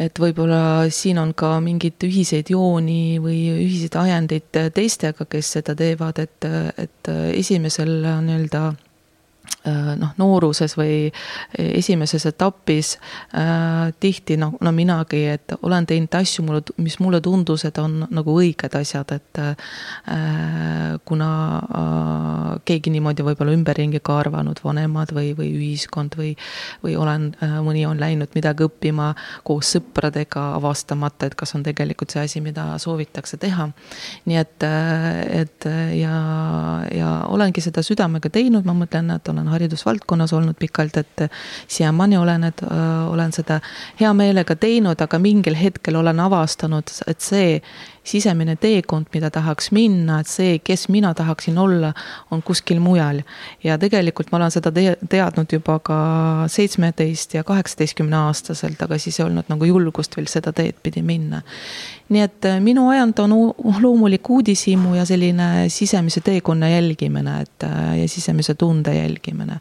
et 0.00 0.18
võib-olla 0.18 0.88
siin 0.90 1.18
on 1.20 1.34
ka 1.36 1.58
mingeid 1.60 2.02
ühiseid 2.08 2.48
jooni 2.50 3.18
või 3.22 3.42
ühiseid 3.52 3.98
ajendeid 4.00 4.62
teistega, 4.74 5.26
kes 5.28 5.52
seda 5.58 5.76
teevad, 5.78 6.18
et, 6.18 6.48
et 6.80 7.12
esimesel 7.36 8.00
nii-öelda 8.24 8.64
Äh, 8.72 8.81
noh, 9.98 10.10
nooruses 10.18 10.74
või 10.74 11.10
esimeses 11.54 12.24
etapis 12.26 12.96
äh, 13.38 13.92
tihti 14.00 14.36
noh, 14.40 14.56
no 14.60 14.72
minagi, 14.74 15.22
et 15.36 15.54
olen 15.62 15.86
teinud 15.86 16.14
asju, 16.18 16.44
mulle, 16.46 16.62
mis 16.82 16.98
mulle 17.02 17.20
tundus, 17.22 17.64
et 17.68 17.78
on 17.78 18.00
nagu 18.10 18.34
õiged 18.40 18.74
asjad, 18.78 19.12
et 19.14 19.40
äh, 19.42 20.98
kuna 21.08 21.30
äh, 21.62 22.48
keegi 22.68 22.92
niimoodi 22.94 23.26
võib-olla 23.26 23.54
ümberringi 23.54 24.02
ka 24.02 24.18
arvanud, 24.22 24.60
vanemad 24.64 25.14
või, 25.14 25.32
või 25.38 25.52
ühiskond 25.58 26.16
või 26.18 26.34
või 26.82 26.96
olen 26.98 27.28
äh,, 27.42 27.58
mõni 27.64 27.84
on 27.86 28.00
läinud 28.00 28.34
midagi 28.34 28.66
õppima 28.66 29.12
koos 29.46 29.72
sõpradega, 29.76 30.52
avastamata, 30.58 31.28
et 31.28 31.36
kas 31.38 31.54
on 31.56 31.62
tegelikult 31.66 32.14
see 32.14 32.22
asi, 32.24 32.42
mida 32.44 32.66
soovitakse 32.82 33.38
teha. 33.42 33.68
nii 34.26 34.38
et, 34.40 34.66
äh, 34.66 35.42
et 35.42 35.70
ja, 35.98 36.16
ja 36.94 37.10
olengi 37.30 37.62
seda 37.64 37.84
südamega 37.86 38.30
teinud, 38.32 38.66
ma 38.66 38.74
mõtlen, 38.76 39.10
et 39.14 39.28
olen 39.28 39.41
haridusvaldkonnas 39.48 40.32
olnud 40.32 40.58
pikalt, 40.58 40.96
et 40.96 41.26
siiamaani 41.68 42.16
olen, 42.16 42.44
et 42.44 42.62
olen 43.08 43.32
seda 43.32 43.60
hea 44.00 44.12
meelega 44.14 44.56
teinud, 44.56 45.00
aga 45.00 45.18
mingil 45.18 45.56
hetkel 45.58 45.96
olen 46.00 46.20
avastanud, 46.20 46.92
et 47.06 47.20
see 47.20 47.58
sisemine 48.04 48.56
teekond, 48.58 49.06
mida 49.14 49.30
tahaks 49.30 49.70
minna, 49.74 50.18
et 50.22 50.30
see, 50.30 50.56
kes 50.64 50.88
mina 50.90 51.12
tahaksin 51.14 51.58
olla, 51.58 51.92
on 52.30 52.42
kuskil 52.42 52.80
mujal. 52.82 53.22
ja 53.64 53.78
tegelikult 53.78 54.32
ma 54.32 54.40
olen 54.40 54.50
seda 54.50 54.72
te 54.74 54.96
teadnud 55.08 55.52
juba 55.52 55.78
ka 55.78 55.98
seitsmeteist 56.50 57.34
ja 57.34 57.44
kaheksateistkümne 57.44 58.16
aastaselt, 58.26 58.82
aga 58.82 58.98
siis 58.98 59.20
ei 59.20 59.26
olnud 59.26 59.50
nagu 59.52 59.68
julgust 59.68 60.16
veel 60.16 60.26
seda 60.30 60.52
teed 60.52 60.82
pidi 60.82 61.02
minna. 61.02 61.42
Nii 62.12 62.24
et 62.26 62.48
äh, 62.48 62.60
minu 62.60 62.88
ajend 62.92 63.18
on 63.24 63.34
loomulik 63.82 64.30
uudishimu 64.30 64.94
ja 64.98 65.06
selline 65.08 65.68
sisemise 65.72 66.20
teekonna 66.24 66.68
jälgimine, 66.68 67.40
et 67.46 67.66
äh, 67.68 67.98
ja 68.02 68.08
sisemise 68.08 68.54
tunde 68.54 68.94
jälgimine. 68.94 69.60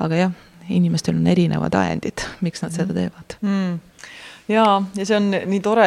aga 0.00 0.16
jah, 0.16 0.32
inimestel 0.68 1.16
on 1.16 1.26
erinevad 1.26 1.74
ajendid, 1.74 2.24
miks 2.40 2.62
nad 2.62 2.74
seda 2.74 2.94
teevad. 2.94 3.38
Mm 3.40 3.80
ja, 4.48 4.82
ja 4.96 5.06
see 5.06 5.16
on 5.16 5.30
nii 5.32 5.60
tore, 5.64 5.86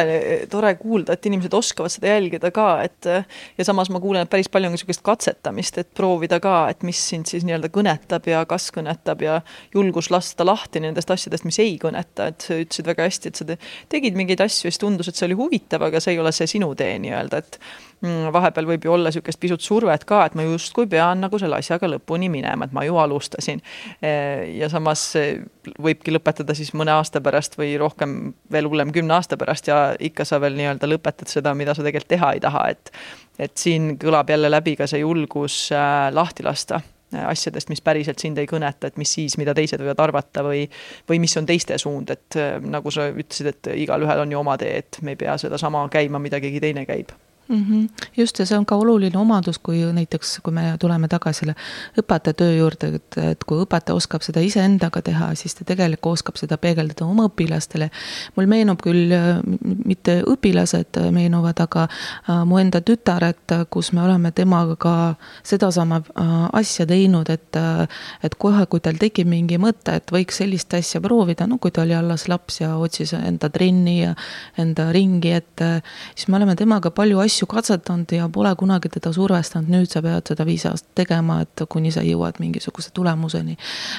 tore 0.50 0.72
kuulda, 0.80 1.16
et 1.16 1.26
inimesed 1.28 1.54
oskavad 1.56 1.92
seda 1.92 2.14
jälgida 2.14 2.50
ka, 2.54 2.68
et 2.86 3.08
ja 3.58 3.66
samas 3.66 3.90
ma 3.92 4.00
kuulen, 4.02 4.26
et 4.26 4.32
päris 4.32 4.50
palju 4.52 4.70
on 4.70 4.76
niisugust 4.76 5.04
katsetamist, 5.06 5.80
et 5.82 5.90
proovida 5.96 6.40
ka, 6.42 6.56
et 6.72 6.86
mis 6.86 7.00
sind 7.10 7.28
siis 7.30 7.46
nii-öelda 7.46 7.70
kõnetab 7.74 8.28
ja 8.30 8.44
kas 8.48 8.70
kõnetab 8.74 9.24
ja 9.24 9.40
julgus 9.74 10.10
lasta 10.14 10.46
lahti 10.46 10.82
nendest 10.84 11.10
asjadest, 11.12 11.46
mis 11.48 11.60
ei 11.62 11.76
kõneta, 11.82 12.30
et 12.32 12.48
sa 12.48 12.60
ütlesid 12.60 12.88
väga 12.92 13.08
hästi, 13.08 13.32
et 13.32 13.42
sa 13.42 13.58
tegid 13.92 14.18
mingeid 14.18 14.42
asju 14.44 14.68
ja 14.68 14.74
siis 14.74 14.82
tundus, 14.82 15.10
et 15.10 15.18
see 15.18 15.28
oli 15.28 15.38
huvitav, 15.38 15.86
aga 15.88 16.02
see 16.02 16.16
ei 16.16 16.22
ole 16.22 16.34
see 16.36 16.48
sinu 16.56 16.72
tee 16.78 16.96
nii-öelda, 17.02 17.42
et 17.44 17.60
vahepeal 18.02 18.66
võib 18.68 18.84
ju 18.84 18.92
olla 18.92 19.10
niisugust 19.10 19.40
pisut 19.40 19.64
survet 19.64 20.04
ka, 20.04 20.24
et 20.26 20.34
ma 20.36 20.44
justkui 20.44 20.86
pean 20.90 21.22
nagu 21.24 21.38
selle 21.40 21.56
asjaga 21.58 21.88
lõpuni 21.88 22.28
minema, 22.30 22.66
et 22.66 22.74
ma 22.76 22.84
ju 22.84 22.98
alustasin. 23.00 23.62
E, 24.04 24.10
ja 24.58 24.68
samas 24.72 25.08
võibki 25.82 26.12
lõpetada 26.14 26.54
siis 26.54 26.74
mõne 26.76 26.92
aasta 26.92 27.22
pärast 27.24 27.56
või 27.58 27.72
rohkem, 27.80 28.34
veel 28.52 28.68
hullem, 28.68 28.92
kümne 28.94 29.16
aasta 29.16 29.38
pärast 29.40 29.70
ja 29.72 29.80
ikka 29.98 30.26
sa 30.28 30.40
veel 30.42 30.58
nii-öelda 30.58 30.90
lõpetad 30.90 31.32
seda, 31.32 31.54
mida 31.56 31.74
sa 31.74 31.86
tegelikult 31.86 32.12
teha 32.12 32.34
ei 32.36 32.44
taha, 32.44 32.66
et 32.76 32.92
et 33.38 33.56
siin 33.60 33.96
kõlab 34.00 34.30
jälle 34.32 34.48
läbi 34.50 34.76
ka 34.78 34.86
see 34.88 35.02
julgus 35.02 35.66
äh, 35.74 36.08
lahti 36.14 36.44
lasta 36.46 36.78
äh, 36.80 37.26
asjadest, 37.28 37.68
mis 37.68 37.82
päriselt 37.84 38.22
sind 38.22 38.40
ei 38.40 38.48
kõneta, 38.48 38.88
et 38.88 38.96
mis 39.00 39.12
siis, 39.18 39.36
mida 39.40 39.54
teised 39.56 39.82
võivad 39.82 40.00
arvata 40.06 40.44
või, 40.46 40.64
või 41.08 41.20
mis 41.22 41.36
on 41.36 41.48
teiste 41.48 41.76
suund, 41.82 42.12
et 42.14 42.40
äh, 42.40 42.56
nagu 42.64 42.92
sa 42.94 43.10
ütlesid, 43.12 43.52
et 43.52 43.72
igalühel 43.84 44.24
on 44.24 44.32
ju 44.32 44.40
oma 44.40 44.56
tee, 44.60 44.80
et 44.80 45.00
me 45.02 45.16
ei 45.16 45.20
pea 45.20 45.36
sedasama 45.40 45.84
käima, 45.92 46.22
mida 46.22 46.40
keegi 46.40 46.64
teine 46.64 46.88
käib 46.88 47.12
mm. 47.48 47.64
-hmm. 47.70 47.88
just, 48.16 48.38
ja 48.38 48.46
see 48.46 48.58
on 48.58 48.66
ka 48.66 48.76
oluline 48.76 49.18
omadus, 49.18 49.58
kui 49.58 49.80
näiteks, 49.92 50.40
kui 50.42 50.52
me 50.52 50.76
tuleme 50.80 51.08
tagasi 51.08 51.40
selle 51.40 51.54
õpetaja 52.00 52.34
töö 52.34 52.56
juurde, 52.56 52.88
et, 52.94 53.18
et 53.18 53.44
kui 53.44 53.60
õpetaja 53.62 53.96
oskab 53.96 54.22
seda 54.22 54.40
iseendaga 54.40 55.02
teha, 55.02 55.34
siis 55.34 55.54
ta 55.54 55.64
tegelikult 55.64 56.16
oskab 56.16 56.36
seda 56.40 56.58
peegeldada 56.58 57.04
oma 57.06 57.26
õpilastele. 57.28 57.90
mul 58.36 58.46
meenub 58.46 58.82
küll, 58.82 59.12
mitte 59.84 60.22
õpilased 60.26 61.00
meenuvad, 61.10 61.60
aga 61.60 61.86
äh, 61.88 62.44
mu 62.44 62.58
enda 62.58 62.80
tütar, 62.80 63.24
et 63.24 63.56
kus 63.70 63.92
me 63.92 64.02
oleme 64.02 64.32
temaga 64.32 64.76
ka 64.76 64.94
sedasama 65.42 66.02
äh, 66.02 66.34
asja 66.52 66.86
teinud, 66.86 67.30
et 67.30 67.56
äh, 67.56 67.86
et 68.22 68.34
kohe, 68.34 68.66
kui 68.66 68.80
tal 68.80 68.98
tekib 69.00 69.28
mingi 69.28 69.58
mõte, 69.58 69.96
et 69.96 70.12
võiks 70.12 70.40
sellist 70.42 70.74
asja 70.74 71.00
proovida, 71.00 71.46
no 71.46 71.58
kui 71.58 71.70
ta 71.70 71.82
oli 71.82 71.94
alles 71.94 72.28
laps 72.28 72.60
ja 72.60 72.76
otsis 72.76 73.12
enda 73.12 73.50
trenni 73.50 74.00
ja 74.00 74.14
enda 74.58 74.90
ringi, 74.92 75.32
et 75.32 75.62
siis 76.14 76.28
me 76.28 76.36
oleme 76.36 76.56
temaga 76.56 76.90
palju 76.90 77.20
asju 77.20 77.35
asju 77.36 77.48
katsetanud 77.50 78.12
ja 78.16 78.28
pole 78.32 78.54
kunagi 78.56 78.88
teda 78.96 79.12
survestanud, 79.12 79.68
nüüd 79.68 79.92
sa 79.92 80.02
pead 80.04 80.32
seda 80.32 80.46
viis 80.48 80.64
aastat 80.68 80.94
tegema, 81.02 81.42
et 81.44 81.66
kuni 81.68 81.92
sa 81.92 82.04
jõuad 82.06 82.40
mingisuguse 82.40 82.94
tulemuseni. 82.96 83.56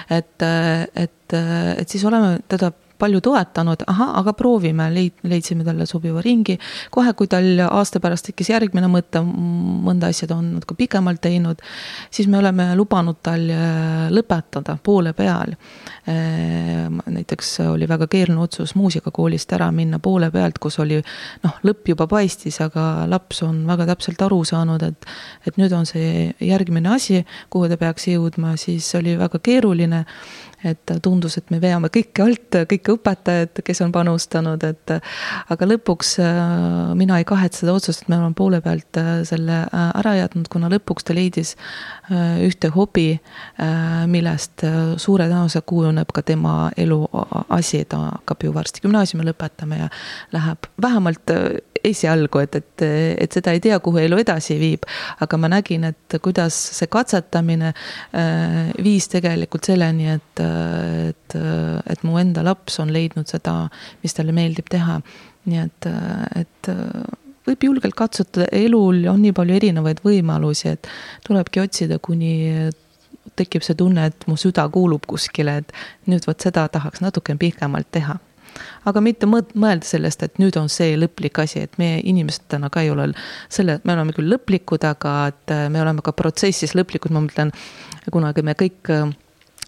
et, 0.10 0.48
et, 0.96 1.38
et 1.38 1.90
siis 1.90 2.06
oleme 2.06 2.40
teda 2.50 2.72
palju 3.00 3.22
toetanud, 3.24 3.84
ahah, 3.88 4.14
aga 4.22 4.34
proovime, 4.38 4.90
leid-, 4.94 5.24
leidsime 5.28 5.66
talle 5.68 5.86
sobiva 5.90 6.22
ringi. 6.22 6.58
kohe, 6.92 7.14
kui 7.18 7.28
tal 7.32 7.48
aasta 7.68 8.02
pärast 8.04 8.30
tekkis 8.30 8.52
järgmine 8.52 8.90
mõte, 8.92 9.22
mõnda 9.22 10.12
asja 10.12 10.28
ta 10.28 10.38
on 10.38 10.54
natuke 10.58 10.78
pikemalt 10.78 11.22
teinud, 11.22 11.62
siis 12.12 12.28
me 12.28 12.40
oleme 12.42 12.70
lubanud 12.78 13.22
tal 13.24 13.48
äh, 13.54 14.08
lõpetada 14.14 14.78
poole 14.84 15.14
peal. 15.18 15.56
Äh, 16.08 16.88
näiteks 17.06 17.60
oli 17.68 17.88
väga 17.90 18.08
keeruline 18.12 18.42
otsus 18.44 18.76
muusikakoolist 18.76 19.54
ära 19.58 19.70
minna 19.72 20.00
poole 20.00 20.32
pealt, 20.32 20.60
kus 20.64 20.80
oli 20.84 21.00
noh, 21.44 21.62
lõpp 21.68 21.94
juba 21.94 22.08
paistis, 22.12 22.60
aga 22.64 23.08
laps 23.10 23.44
on 23.48 23.64
väga 23.68 23.90
täpselt 23.94 24.22
aru 24.26 24.44
saanud, 24.48 24.84
et 24.84 25.08
et 25.48 25.58
nüüd 25.60 25.72
on 25.76 25.86
see 25.88 26.34
järgmine 26.44 26.90
asi, 26.96 27.22
kuhu 27.54 27.70
ta 27.72 27.78
peaks 27.80 28.08
jõudma, 28.10 28.56
siis 28.60 28.88
oli 28.98 29.16
väga 29.20 29.40
keeruline 29.44 30.04
et 30.66 30.92
tundus, 31.04 31.38
et 31.38 31.52
me 31.54 31.60
veame 31.62 31.90
kõike 31.94 32.24
alt, 32.24 32.58
kõik 32.72 32.90
õpetajad, 32.96 33.62
kes 33.66 33.82
on 33.86 33.92
panustanud, 33.94 34.64
et 34.66 34.94
aga 35.54 35.68
lõpuks 35.70 36.16
äh, 36.24 36.40
mina 36.98 37.20
ei 37.22 37.28
kahetse 37.30 37.62
seda 37.62 37.76
otsust, 37.78 38.04
et 38.04 38.10
me 38.10 38.18
oleme 38.18 38.38
poole 38.38 38.62
pealt 38.66 38.98
äh, 38.98 39.12
selle 39.28 39.60
äh, 39.68 39.92
ära 40.02 40.16
jätnud, 40.18 40.50
kuna 40.54 40.72
lõpuks 40.74 41.08
ta 41.08 41.16
leidis 41.18 41.56
ühte 42.08 42.70
hobi, 42.72 43.18
millest 44.08 44.64
suure 45.02 45.26
tõenäosusega 45.28 45.66
kujuneb 45.68 46.12
ka 46.16 46.22
tema 46.24 46.70
elu 46.80 47.02
asi, 47.52 47.82
ta 47.90 48.00
hakkab 48.14 48.46
ju 48.48 48.54
varsti 48.56 48.84
gümnaasiumi 48.86 49.26
lõpetama 49.28 49.82
ja 49.82 49.90
läheb 50.32 50.70
vähemalt 50.82 51.34
esialgu, 51.84 52.40
et, 52.46 52.56
et, 52.56 52.86
et 53.26 53.36
seda 53.36 53.52
ei 53.52 53.60
tea, 53.64 53.76
kuhu 53.84 54.00
elu 54.00 54.22
edasi 54.24 54.56
viib. 54.60 54.88
aga 55.20 55.40
ma 55.42 55.52
nägin, 55.52 55.84
et 55.92 56.18
kuidas 56.24 56.56
see 56.78 56.88
katsetamine 56.92 57.74
viis 58.84 59.12
tegelikult 59.12 59.68
selleni, 59.68 60.08
et, 60.16 60.44
et, 60.48 61.38
et 61.38 62.04
mu 62.08 62.18
enda 62.22 62.44
laps 62.46 62.80
on 62.84 62.92
leidnud 62.94 63.30
seda, 63.30 63.68
mis 64.04 64.18
talle 64.18 64.36
meeldib 64.36 64.70
teha. 64.72 65.00
nii 65.48 65.62
et, 65.64 65.88
et 66.36 66.70
võib 67.48 67.64
julgelt 67.70 67.96
katsutada, 67.96 68.50
elul 68.52 69.06
on 69.08 69.22
nii 69.24 69.36
palju 69.36 69.56
erinevaid 69.56 70.02
võimalusi, 70.04 70.74
et 70.76 70.90
tulebki 71.28 71.64
otsida, 71.64 72.02
kuni 72.04 72.68
tekib 73.38 73.64
see 73.64 73.78
tunne, 73.78 74.10
et 74.10 74.28
mu 74.28 74.36
süda 74.40 74.66
kuulub 74.74 75.06
kuskile, 75.08 75.62
et 75.62 75.76
nüüd 76.12 76.28
vot 76.28 76.42
seda 76.42 76.68
tahaks 76.74 77.04
natuke 77.06 77.36
pikemalt 77.40 77.92
teha 77.96 78.18
aga 78.90 79.02
mitte 79.04 79.28
mõelda 79.30 79.86
sellest, 79.86 80.24
et 80.26 80.40
nüüd 80.42 80.58
on 80.60 80.70
see 80.72 80.96
lõplik 81.00 81.38
asi, 81.44 81.64
et 81.68 81.78
meie 81.82 82.00
inimestena 82.10 82.72
ka 82.74 82.84
ei 82.86 82.92
ole 82.94 83.10
selle, 83.54 83.80
me 83.84 83.96
oleme 83.96 84.16
küll 84.16 84.32
lõplikud, 84.34 84.86
aga 84.88 85.14
et 85.32 85.56
me 85.74 85.84
oleme 85.84 86.04
ka 86.06 86.16
protsessis 86.18 86.76
lõplikud, 86.78 87.14
ma 87.14 87.24
mõtlen, 87.26 87.54
kunagi 88.14 88.46
me 88.46 88.56
kõik, 88.58 88.94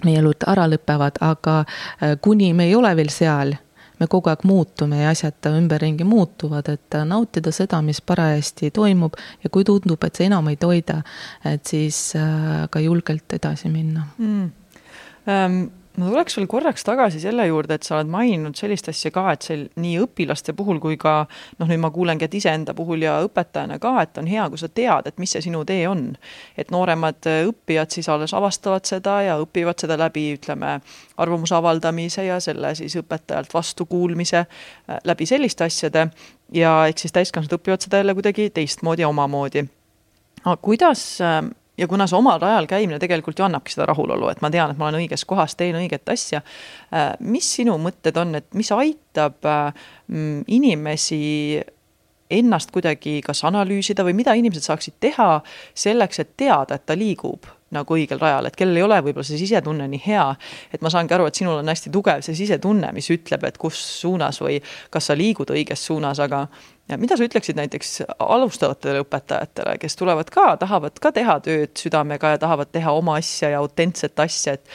meie 0.06 0.20
elud 0.22 0.46
ära 0.48 0.68
lõpevad, 0.72 1.20
aga 1.22 1.64
äh, 1.64 2.16
kuni 2.22 2.54
me 2.54 2.70
ei 2.70 2.76
ole 2.76 2.94
veel 2.96 3.12
seal 3.14 3.56
me 4.00 4.08
kogu 4.08 4.30
aeg 4.32 4.46
muutume 4.48 5.02
ja 5.02 5.10
asjad 5.12 5.50
ümberringi 5.52 6.06
muutuvad, 6.08 6.70
et 6.72 6.96
nautida 7.06 7.52
seda, 7.52 7.82
mis 7.84 8.00
parajasti 8.00 8.72
toimub 8.72 9.18
ja 9.44 9.52
kui 9.52 9.66
tundub, 9.68 10.00
et 10.08 10.16
see 10.16 10.30
enam 10.30 10.48
ei 10.48 10.56
toida, 10.56 11.02
et 11.44 11.68
siis 11.68 12.14
ka 12.72 12.80
julgelt 12.80 13.36
edasi 13.36 13.68
minna. 13.74 14.06
Mm.. 14.18 14.48
Um 15.28 15.60
ma 15.98 16.08
tuleks 16.08 16.38
veel 16.38 16.48
korraks 16.48 16.86
tagasi 16.86 17.20
selle 17.22 17.46
juurde, 17.48 17.76
et 17.76 17.86
sa 17.86 17.98
oled 17.98 18.10
maininud 18.12 18.58
sellist 18.58 18.90
asja 18.92 19.12
ka, 19.14 19.26
et 19.34 19.46
seal 19.46 19.66
nii 19.82 19.96
õpilaste 20.06 20.54
puhul 20.58 20.80
kui 20.84 20.98
ka 21.02 21.14
noh, 21.60 21.68
nüüd 21.68 21.82
ma 21.82 21.90
kuulengi, 21.94 22.28
et 22.28 22.38
iseenda 22.40 22.76
puhul 22.78 23.04
ja 23.04 23.18
õpetajana 23.26 23.80
ka, 23.82 23.96
et 24.04 24.20
on 24.22 24.30
hea, 24.30 24.46
kui 24.52 24.62
sa 24.62 24.70
tead, 24.70 25.10
et 25.10 25.18
mis 25.22 25.34
see 25.34 25.44
sinu 25.50 25.64
tee 25.68 25.88
on. 25.90 26.06
et 26.58 26.72
nooremad 26.72 27.26
õppijad 27.50 27.96
siis 27.96 28.10
alles 28.10 28.34
avastavad 28.38 28.86
seda 28.86 29.20
ja 29.26 29.38
õpivad 29.42 29.82
seda 29.82 29.98
läbi, 30.00 30.30
ütleme, 30.38 30.80
arvamuse 31.18 31.56
avaldamise 31.56 32.26
ja 32.26 32.40
selle 32.44 32.76
siis 32.76 32.96
õpetajalt 33.00 33.54
vastukuulmise 33.54 34.44
äh, 34.46 35.00
läbi 35.04 35.26
selliste 35.26 35.68
asjade 35.68 36.10
ja 36.54 36.76
eks 36.88 37.08
siis 37.08 37.16
täiskasvanud 37.18 37.60
õpivad 37.60 37.86
seda 37.86 38.04
jälle 38.04 38.14
kuidagi 38.14 38.50
teistmoodi 38.54 39.04
ja 39.04 39.10
omamoodi. 39.10 39.66
aga 40.46 40.58
kuidas 40.62 41.22
äh, 41.22 41.44
ja 41.80 41.88
kuna 41.88 42.08
see 42.08 42.18
omal 42.20 42.40
rajal 42.42 42.68
käimine 42.70 43.00
tegelikult 43.00 43.40
ju 43.40 43.48
annabki 43.48 43.74
seda 43.74 43.88
rahulolu, 43.90 44.30
et 44.32 44.44
ma 44.44 44.52
tean, 44.54 44.74
et 44.74 44.80
ma 44.80 44.90
olen 44.90 45.00
õiges 45.04 45.26
kohas, 45.30 45.56
teen 45.60 45.78
õiget 45.80 46.12
asja. 46.12 46.44
Äh, 46.94 47.14
mis 47.20 47.48
sinu 47.60 47.78
mõtted 47.82 48.18
on, 48.20 48.36
et 48.42 48.50
mis 48.58 48.72
aitab 48.76 49.48
äh, 49.48 49.92
inimesi 50.60 51.22
ennast 52.30 52.74
kuidagi 52.74 53.20
kas 53.26 53.42
analüüsida 53.48 54.04
või 54.06 54.14
mida 54.20 54.36
inimesed 54.38 54.68
saaksid 54.68 55.00
teha 55.02 55.40
selleks, 55.74 56.22
et 56.22 56.36
teada, 56.38 56.78
et 56.78 56.86
ta 56.86 56.98
liigub 56.98 57.48
nagu 57.74 57.94
õigel 57.94 58.18
rajal, 58.22 58.50
et 58.50 58.58
kellel 58.58 58.80
ei 58.80 58.86
ole 58.86 58.98
võib-olla 59.06 59.26
see 59.26 59.38
sisetunne 59.38 59.86
nii 59.92 60.02
hea, 60.02 60.26
et 60.74 60.82
ma 60.86 60.90
saangi 60.94 61.14
aru, 61.14 61.28
et 61.30 61.38
sinul 61.38 61.60
on 61.62 61.70
hästi 61.70 61.92
tugev 61.94 62.24
see 62.26 62.38
sisetunne, 62.38 62.90
mis 62.96 63.10
ütleb, 63.14 63.46
et 63.46 63.60
kus 63.62 63.78
suunas 64.02 64.42
või 64.42 64.58
kas 64.94 65.10
sa 65.10 65.18
liigud 65.18 65.54
õiges 65.54 65.86
suunas, 65.90 66.22
aga 66.26 66.48
ja 66.90 66.98
mida 66.98 67.18
sa 67.18 67.26
ütleksid 67.26 67.58
näiteks 67.60 68.02
alustavatele 68.20 69.04
õpetajatele, 69.04 69.78
kes 69.82 69.96
tulevad 70.00 70.32
ka, 70.34 70.56
tahavad 70.62 71.00
ka 71.02 71.12
teha 71.16 71.40
tööd 71.46 71.76
südamega 71.78 72.34
ja 72.36 72.42
tahavad 72.42 72.72
teha 72.72 72.94
oma 72.98 73.20
asja 73.22 73.54
ja 73.54 73.62
autentset 73.64 74.20
asja, 74.20 74.58
et 74.58 74.66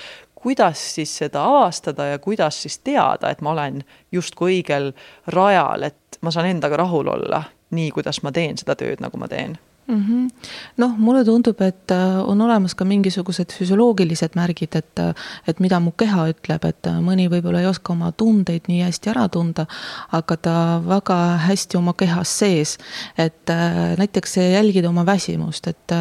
kuidas 0.44 0.80
siis 0.94 1.12
seda 1.18 1.44
avastada 1.48 2.12
ja 2.12 2.18
kuidas 2.18 2.62
siis 2.62 2.78
teada, 2.78 3.30
et 3.30 3.40
ma 3.40 3.54
olen 3.54 3.82
justkui 4.12 4.58
õigel 4.58 4.92
rajal, 5.26 5.88
et 5.90 6.18
ma 6.22 6.30
saan 6.30 6.50
endaga 6.52 6.78
rahul 6.84 7.08
olla, 7.16 7.44
nii 7.74 7.90
kuidas 7.96 8.22
ma 8.22 8.32
teen 8.32 8.58
seda 8.60 8.76
tööd, 8.78 9.02
nagu 9.02 9.18
ma 9.18 9.28
teen 9.28 9.58
mm 9.86 10.04
-hmm.. 10.04 10.28
noh, 10.76 10.98
mulle 10.98 11.24
tundub, 11.24 11.60
et 11.60 11.90
äh, 11.90 12.28
on 12.28 12.40
olemas 12.40 12.74
ka 12.74 12.84
mingisugused 12.84 13.52
füsioloogilised 13.52 14.30
märgid, 14.34 14.76
et, 14.76 14.98
äh, 14.98 15.14
et 15.48 15.60
mida 15.60 15.80
mu 15.80 15.90
keha 15.90 16.28
ütleb, 16.32 16.64
et 16.64 16.86
äh, 16.86 17.00
mõni 17.00 17.28
võib-olla 17.30 17.60
ei 17.60 17.66
oska 17.66 17.92
oma 17.92 18.12
tundeid 18.12 18.68
nii 18.68 18.82
hästi 18.82 19.10
ära 19.12 19.28
tunda, 19.28 19.66
aga 20.12 20.36
ta 20.36 20.56
väga 20.88 21.18
hästi 21.48 21.76
oma 21.76 21.92
kehas 21.92 22.38
sees. 22.38 22.78
et 23.18 23.50
näiteks 23.98 24.36
jälgida 24.36 24.88
oma 24.88 25.06
väsimust, 25.06 25.66
et 25.66 25.92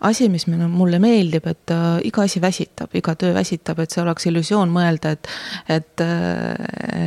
asi, 0.00 0.28
mis 0.28 0.46
mulle 0.46 0.98
meeldib, 0.98 1.46
et 1.46 1.70
iga 2.04 2.22
asi 2.22 2.40
väsitab, 2.40 2.94
iga 2.94 3.14
töö 3.14 3.34
väsitab, 3.34 3.78
et 3.78 3.90
see 3.90 4.02
oleks 4.02 4.26
illusioon 4.26 4.70
mõelda, 4.70 5.12
et, 5.12 5.28
et, 5.68 6.00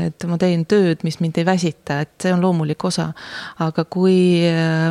et 0.07 0.26
ma 0.28 0.38
teen 0.38 0.66
tööd, 0.66 1.03
mis 1.03 1.20
mind 1.20 1.38
ei 1.38 1.45
väsita, 1.45 1.99
et 2.01 2.11
see 2.22 2.34
on 2.34 2.41
loomulik 2.41 2.84
osa. 2.84 3.11
aga 3.59 3.84
kui 3.84 4.41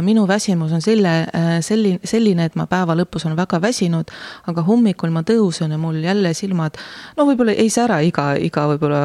minu 0.03 0.27
väsimus 0.29 0.73
on 0.73 0.83
selle 0.83 1.14
Äh, 1.14 1.14
selline, 1.65 2.01
selline, 2.07 2.49
et 2.49 2.57
ma 2.59 2.67
päeva 2.71 2.97
lõpus 2.99 3.27
olen 3.27 3.37
väga 3.39 3.61
väsinud, 3.63 4.11
aga 4.51 4.65
hommikul 4.67 5.13
ma 5.15 5.25
tõusen 5.27 5.73
ja 5.75 5.79
mul 5.81 6.01
jälle 6.05 6.35
silmad, 6.35 6.79
no 7.17 7.27
võib-olla 7.29 7.55
ei 7.57 7.71
sära 7.73 8.01
iga, 8.05 8.33
iga 8.41 8.67
võib-olla, 8.73 9.03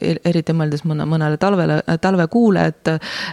eriti 0.00 0.56
mõeldes 0.56 0.84
mõne, 0.88 1.06
mõnele 1.08 1.38
talvele, 1.40 1.80
talvekuule, 2.02 2.66
et, 2.72 2.92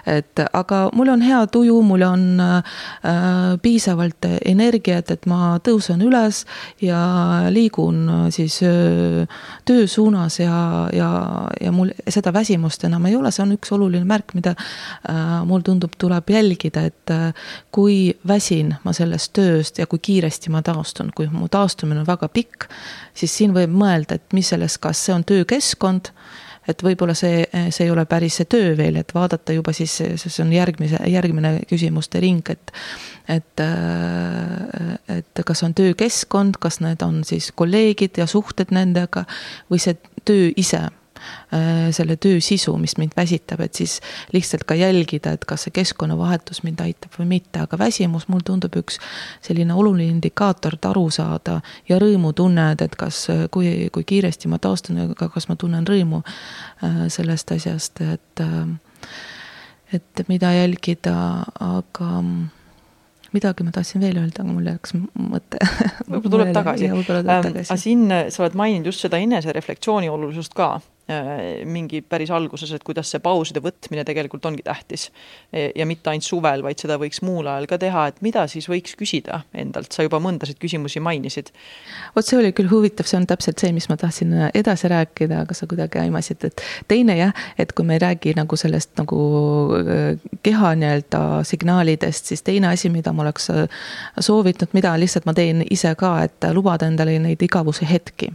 et 0.09 0.43
aga 0.53 0.81
mul 0.95 1.13
on 1.13 1.23
hea 1.25 1.41
tuju, 1.51 1.79
mul 1.85 2.05
on 2.07 2.25
äh, 2.43 2.79
piisavalt 3.61 4.29
energiat, 4.45 5.11
et 5.11 5.25
ma 5.29 5.57
tõusen 5.63 6.01
üles 6.05 6.43
ja 6.83 6.99
liigun 7.53 8.29
siis 8.33 8.59
öö, 8.65 9.25
töö 9.65 9.87
suunas 9.87 10.39
ja, 10.39 10.89
ja, 10.93 11.09
ja 11.61 11.71
mul 11.75 11.91
seda 12.07 12.33
väsimust 12.33 12.83
enam 12.87 13.05
ei 13.09 13.17
ole, 13.17 13.31
see 13.33 13.43
on 13.45 13.55
üks 13.57 13.71
oluline 13.75 14.07
märk, 14.09 14.33
mida 14.37 14.55
äh, 14.55 15.39
mul 15.47 15.63
tundub, 15.65 15.95
tuleb 15.99 16.29
jälgida, 16.33 16.85
et 16.89 17.13
äh, 17.13 17.49
kui 17.75 17.99
väsin 18.27 18.75
ma 18.83 18.93
sellest 18.95 19.33
tööst 19.37 19.79
ja 19.79 19.87
kui 19.87 19.99
kiiresti 20.03 20.51
ma 20.53 20.61
taastun, 20.65 21.13
kui 21.15 21.29
mu 21.31 21.47
taastumine 21.51 22.03
on 22.03 22.07
väga 22.07 22.29
pikk, 22.33 22.67
siis 23.13 23.33
siin 23.37 23.55
võib 23.55 23.73
mõelda, 23.73 24.19
et 24.19 24.35
mis 24.35 24.49
selles, 24.51 24.77
kas 24.81 25.05
see 25.05 25.15
on 25.15 25.25
töökeskkond, 25.27 26.11
et 26.69 26.83
võib-olla 26.85 27.15
see, 27.17 27.45
see 27.73 27.87
ei 27.87 27.91
ole 27.91 28.05
päris 28.09 28.39
see 28.39 28.49
töö 28.49 28.75
veel, 28.77 28.99
et 29.01 29.13
vaadata 29.15 29.55
juba 29.55 29.73
siis, 29.73 29.95
see 30.21 30.43
on 30.43 30.51
järgmise, 30.53 30.99
järgmine 31.09 31.55
küsimuste 31.69 32.21
ring, 32.23 32.43
et 32.49 32.73
et, 33.29 33.61
et 35.13 35.41
kas 35.45 35.61
on 35.61 35.75
töökeskkond, 35.77 36.57
kas 36.61 36.79
need 36.81 37.03
on 37.05 37.21
siis 37.27 37.51
kolleegid 37.55 38.17
ja 38.17 38.25
suhted 38.29 38.73
nendega 38.73 39.27
või 39.69 39.81
see 39.83 39.99
töö 40.25 40.49
ise. 40.57 40.87
Äh, 40.89 40.98
selle 41.91 42.15
töö 42.21 42.37
sisu, 42.43 42.75
mis 42.77 42.93
mind 42.97 43.15
väsitab, 43.17 43.63
et 43.65 43.73
siis 43.75 43.97
lihtsalt 44.33 44.63
ka 44.69 44.75
jälgida, 44.77 45.33
et 45.33 45.45
kas 45.49 45.65
see 45.65 45.73
keskkonnavahetus 45.73 46.61
mind 46.63 46.83
aitab 46.85 47.15
või 47.17 47.25
mitte, 47.31 47.63
aga 47.65 47.79
väsimus 47.79 48.27
mul 48.29 48.43
tundub 48.45 48.75
üks 48.79 48.99
selline 49.45 49.73
oluline 49.73 50.11
indikaator, 50.13 50.77
et 50.77 50.85
aru 50.89 51.07
saada 51.13 51.59
ja 51.89 51.97
rõõmu 52.01 52.33
tunned, 52.37 52.83
et 52.85 52.95
kas, 52.99 53.25
kui, 53.51 53.89
kui 53.93 54.05
kiiresti 54.13 54.51
ma 54.51 54.61
taastun, 54.61 55.01
aga 55.07 55.29
kas 55.33 55.49
ma 55.49 55.57
tunnen 55.59 55.87
rõõmu 55.87 56.21
äh, 56.21 57.01
sellest 57.09 57.55
asjast, 57.57 58.01
et 58.05 58.45
äh, 58.45 58.61
et 59.93 60.21
mida 60.29 60.51
jälgida, 60.53 61.15
aga 61.65 62.09
midagi 63.33 63.65
ma 63.65 63.73
tahtsin 63.73 64.03
veel 64.03 64.19
öelda, 64.21 64.43
aga 64.43 64.53
mul 64.53 64.67
läks 64.67 64.93
mõte. 64.93 65.61
võib-olla 66.11 66.29
tuleb 66.29 66.53
tagasi. 66.53 66.91
aga 66.91 67.77
siin 67.77 68.05
sa 68.29 68.43
oled 68.43 68.57
maininud 68.59 68.91
just 68.91 69.05
seda 69.05 69.17
enesereflektsiooni 69.21 70.11
olulisust 70.13 70.53
ka 70.57 70.75
Äh, 70.77 70.98
mingi 71.65 72.01
päris 72.05 72.29
alguses, 72.33 72.71
et 72.75 72.83
kuidas 72.85 73.09
see 73.09 73.21
pauside 73.23 73.61
võtmine 73.63 74.03
tegelikult 74.05 74.45
ongi 74.45 74.63
tähtis. 74.65 75.07
E, 75.51 75.69
ja 75.75 75.85
mitte 75.89 76.11
ainult 76.11 76.27
suvel, 76.27 76.63
vaid 76.65 76.81
seda 76.81 76.99
võiks 77.01 77.23
muul 77.25 77.49
ajal 77.49 77.65
ka 77.69 77.79
teha, 77.81 78.05
et 78.11 78.19
mida 78.25 78.45
siis 78.51 78.67
võiks 78.69 78.93
küsida 78.99 79.41
endalt, 79.57 79.91
sa 79.95 80.05
juba 80.05 80.19
mõndasid 80.21 80.59
küsimusi 80.61 81.01
mainisid. 81.01 81.49
vot 82.15 82.25
see 82.25 82.37
oli 82.37 82.51
küll 82.53 82.69
huvitav, 82.69 83.09
see 83.09 83.17
on 83.17 83.27
täpselt 83.29 83.61
see, 83.61 83.71
mis 83.73 83.89
ma 83.89 83.97
tahtsin 83.97 84.35
äh, 84.37 84.51
edasi 84.53 84.91
rääkida, 84.91 85.43
aga 85.45 85.57
sa 85.57 85.67
kuidagi 85.69 86.01
aimasid, 86.03 86.45
et 86.45 86.63
teine 86.87 87.17
jah, 87.17 87.33
et 87.57 87.73
kui 87.73 87.87
me 87.87 87.97
ei 87.97 88.03
räägi 88.03 88.35
nagu 88.37 88.59
sellest 88.59 88.93
nagu 89.01 89.21
äh, 89.79 90.19
keha 90.45 90.75
nii-öelda 90.77 91.23
signaalidest, 91.49 92.29
siis 92.33 92.45
teine 92.45 92.69
asi, 92.73 92.91
mida 92.93 93.13
ma 93.13 93.25
oleks 93.25 93.49
soovitanud, 94.19 94.75
mida 94.77 94.93
lihtsalt 94.99 95.25
ma 95.25 95.33
teen 95.33 95.65
ise 95.69 95.95
ka, 95.97 96.19
et 96.27 96.51
lubada 96.53 96.87
endale 96.89 97.17
neid 97.19 97.41
igavuse 97.49 97.87
hetki 97.89 98.29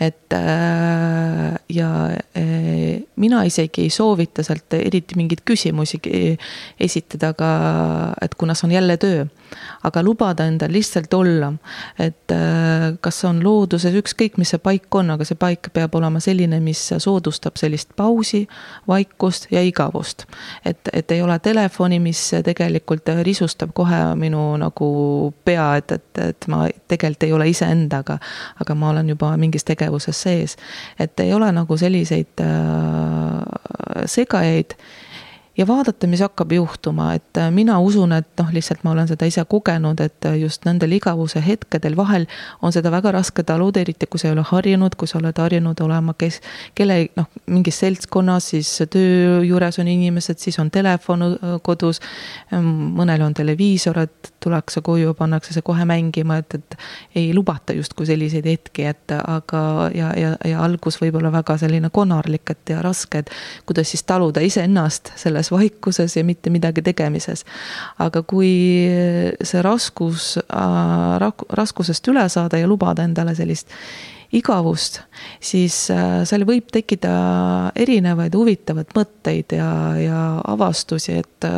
et 0.00 0.32
äh, 0.32 1.58
ja 1.68 1.90
äh, 2.36 3.02
mina 3.16 3.42
isegi 3.44 3.84
ei 3.84 3.90
soovita 3.90 4.42
sealt 4.42 4.72
eriti 4.78 5.18
mingeid 5.20 5.44
küsimusi 5.44 6.00
esitada, 6.80 7.34
aga 7.34 7.50
et 8.22 8.34
kuna 8.34 8.56
see 8.56 8.68
on 8.70 8.76
jälle 8.78 8.96
töö 8.96 9.26
aga 9.82 10.02
lubada 10.02 10.46
endal 10.46 10.72
lihtsalt 10.72 11.14
olla. 11.14 11.52
et 11.98 12.32
äh, 12.32 12.96
kas 13.00 13.20
see 13.20 13.28
on 13.28 13.42
looduses, 13.44 13.94
ükskõik, 13.94 14.36
mis 14.40 14.52
see 14.54 14.60
paik 14.62 14.94
on, 14.94 15.10
aga 15.14 15.26
see 15.26 15.38
paik 15.40 15.70
peab 15.74 15.94
olema 15.98 16.20
selline, 16.20 16.60
mis 16.64 16.82
soodustab 16.98 17.58
sellist 17.60 17.94
pausi, 17.96 18.46
vaikust 18.88 19.48
ja 19.50 19.62
igavust. 19.62 20.26
et, 20.64 20.88
et 20.92 21.10
ei 21.10 21.22
ole 21.22 21.38
telefoni, 21.38 22.00
mis 22.00 22.22
tegelikult 22.44 23.08
risustab 23.26 23.74
kohe 23.74 24.00
minu 24.20 24.44
nagu 24.60 24.90
pea, 25.44 25.74
et, 25.80 25.92
et, 25.92 26.22
et 26.28 26.48
ma 26.48 26.66
tegelikult 26.88 27.28
ei 27.28 27.32
ole 27.32 27.48
iseendaga, 27.50 28.18
aga 28.60 28.74
ma 28.74 28.90
olen 28.94 29.08
juba 29.14 29.32
mingis 29.40 29.64
tegevuses 29.64 29.89
sees. 29.98 30.56
et 30.98 31.20
ei 31.20 31.34
ole 31.34 31.52
nagu 31.52 31.76
selliseid 31.76 32.40
äh, 32.40 34.06
segajaid 34.06 34.76
ja 35.60 35.66
vaadata, 35.66 36.06
mis 36.06 36.20
hakkab 36.24 36.52
juhtuma, 36.52 37.10
et 37.14 37.38
äh, 37.38 37.50
mina 37.50 37.78
usun, 37.80 38.12
et 38.16 38.28
noh, 38.38 38.48
lihtsalt 38.54 38.84
ma 38.84 38.94
olen 38.94 39.08
seda 39.10 39.26
ise 39.28 39.44
kogenud, 39.48 40.00
et 40.00 40.28
äh, 40.28 40.38
just 40.40 40.64
nendel 40.64 40.94
igavuse 40.96 41.42
hetkedel 41.44 41.96
vahel 41.98 42.26
on 42.62 42.72
seda 42.72 42.92
väga 42.92 43.12
raske 43.18 43.44
taluda, 43.46 43.82
eriti 43.82 44.08
kui 44.10 44.22
sa 44.22 44.30
ei 44.30 44.34
ole 44.36 44.44
harjunud, 44.46 44.96
kui 44.96 45.10
sa 45.10 45.18
oled 45.18 45.42
harjunud 45.42 45.82
olema 45.84 46.14
kes, 46.18 46.40
kelle 46.78 47.00
noh, 47.18 47.28
mingis 47.50 47.80
seltskonnas, 47.82 48.52
siis 48.54 48.72
töö 48.90 49.40
juures 49.46 49.80
on 49.82 49.90
inimesed, 49.90 50.40
siis 50.40 50.58
on 50.62 50.70
telefon 50.70 51.26
äh, 51.28 51.56
kodus. 51.62 52.00
mõnel 52.50 53.22
on 53.22 53.34
televiisor, 53.34 53.98
et 53.98 54.29
tullakse 54.40 54.80
koju, 54.84 55.14
pannakse 55.18 55.54
see 55.54 55.64
kohe 55.64 55.84
mängima, 55.88 56.40
et, 56.40 56.54
et 56.58 56.76
ei 57.20 57.32
lubata 57.36 57.74
justkui 57.76 58.08
selliseid 58.08 58.46
hetki, 58.48 58.86
et 58.90 59.14
aga 59.18 59.62
ja, 59.94 60.12
ja, 60.18 60.34
ja 60.46 60.62
algus 60.64 61.00
võib 61.00 61.18
olla 61.20 61.32
väga 61.34 61.58
selline 61.60 61.90
konarlik, 61.94 62.54
et 62.54 62.74
ja 62.74 62.82
raske, 62.84 63.24
et 63.24 63.32
kuidas 63.68 63.92
siis 63.92 64.04
taluda 64.08 64.42
iseennast 64.44 65.12
selles 65.20 65.52
vaikuses 65.52 66.16
ja 66.16 66.24
mitte 66.24 66.50
midagi 66.50 66.84
tegemises. 66.86 67.44
aga 67.98 68.22
kui 68.22 68.52
see 69.44 69.62
raskus, 69.62 70.36
äh, 70.38 71.28
raskusest 71.58 72.08
üle 72.12 72.28
saada 72.28 72.58
ja 72.60 72.68
lubada 72.68 73.04
endale 73.04 73.34
sellist 73.34 73.70
igavust, 74.32 75.00
siis 75.42 75.88
äh, 75.90 76.22
seal 76.28 76.46
võib 76.46 76.70
tekkida 76.72 77.12
erinevaid 77.78 78.34
huvitavaid 78.38 78.94
mõtteid 78.94 79.56
ja, 79.58 79.70
ja 79.98 80.20
avastusi, 80.52 81.18
et 81.24 81.48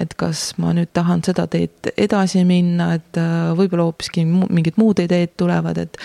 et 0.00 0.14
kas 0.18 0.42
ma 0.60 0.72
nüüd 0.76 0.90
tahan 0.96 1.22
seda 1.26 1.44
teed 1.50 1.90
edasi 2.00 2.42
minna, 2.48 2.90
et 2.96 3.18
äh, 3.20 3.50
võib-olla 3.58 3.86
hoopiski 3.88 4.24
mingid 4.26 4.78
muud 4.80 5.02
ideed 5.02 5.34
tulevad, 5.40 5.78
et 5.82 5.98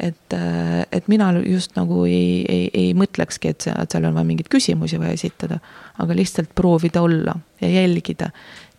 et, 0.00 0.36
äh, 0.36 0.82
et 0.92 1.08
mina 1.12 1.30
just 1.44 1.76
nagu 1.76 2.04
ei, 2.08 2.42
ei, 2.48 2.66
ei 2.72 2.90
mõtlekski, 2.98 3.52
et 3.52 3.68
seal 3.68 4.08
on 4.08 4.16
vaja 4.16 4.28
mingeid 4.28 4.50
küsimusi 4.52 5.00
vaja 5.00 5.16
esitada, 5.18 5.60
aga 6.02 6.16
lihtsalt 6.16 6.54
proovida 6.58 7.02
olla 7.04 7.36
ja 7.60 7.70
jälgida, 7.70 8.32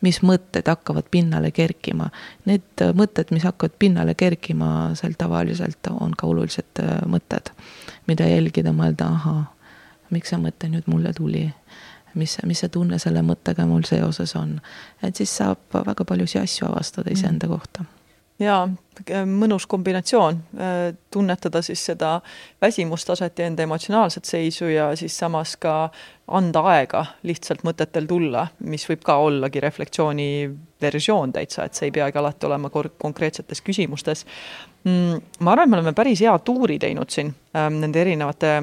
mis 0.04 0.20
mõtted 0.26 0.68
hakkavad 0.68 1.08
pinnale 1.12 1.54
kerkima. 1.56 2.10
Need 2.50 2.84
mõtted, 2.98 3.32
mis 3.32 3.46
hakkavad 3.48 3.78
pinnale 3.80 4.18
kerkima, 4.20 4.92
seal 5.00 5.16
tavaliselt 5.18 5.92
on 5.94 6.16
ka 6.18 6.28
olulised 6.28 6.84
äh, 6.84 6.96
mõtted, 7.10 7.54
mida 8.10 8.28
jälgida, 8.28 8.74
mõelda, 8.76 9.14
ahah, 9.16 9.44
miks 10.14 10.34
see 10.34 10.42
mõte 10.42 10.70
nüüd 10.70 10.90
mulle 10.92 11.14
tuli 11.16 11.48
mis, 12.16 12.38
mis 12.46 12.64
see 12.64 12.70
tunne 12.74 13.00
selle 13.00 13.24
mõttega 13.26 13.66
mul 13.70 13.84
seoses 13.88 14.36
on. 14.36 14.60
et 15.04 15.16
siis 15.16 15.38
saab 15.42 15.84
väga 15.86 16.06
paljusid 16.06 16.42
asju 16.44 16.70
avastada 16.70 17.10
mm. 17.10 17.20
iseenda 17.20 17.52
kohta 17.52 17.86
jaa, 18.42 18.64
mõnus 19.30 19.66
kombinatsioon, 19.70 20.40
äh, 20.58 20.82
tunnetada 21.12 21.62
siis 21.66 21.84
seda 21.86 22.16
väsimustaset 22.62 23.40
ja 23.40 23.48
enda 23.50 23.64
emotsionaalset 23.64 24.26
seisu 24.26 24.70
ja 24.72 24.92
siis 24.96 25.18
samas 25.18 25.56
ka 25.62 25.90
anda 26.28 26.64
aega 26.74 27.06
lihtsalt 27.28 27.64
mõtetel 27.68 28.08
tulla, 28.08 28.48
mis 28.64 28.86
võib 28.90 29.04
ka 29.06 29.18
ollagi 29.22 29.62
reflektsiooni 29.64 30.28
versioon 30.82 31.34
täitsa, 31.34 31.66
et 31.66 31.78
see 31.78 31.90
ei 31.90 31.96
peagi 31.96 32.20
alati 32.20 32.48
olema 32.48 32.72
konkreetsetes 32.74 33.62
küsimustes. 33.62 34.26
Mm, 34.84 35.22
ma 35.40 35.54
arvan, 35.54 35.68
et 35.68 35.72
me 35.72 35.80
oleme 35.80 35.96
päris 35.96 36.24
hea 36.24 36.34
tuuri 36.44 36.80
teinud 36.80 37.12
siin 37.14 37.30
ähm, 37.56 37.80
nende 37.84 38.02
erinevate 38.02 38.56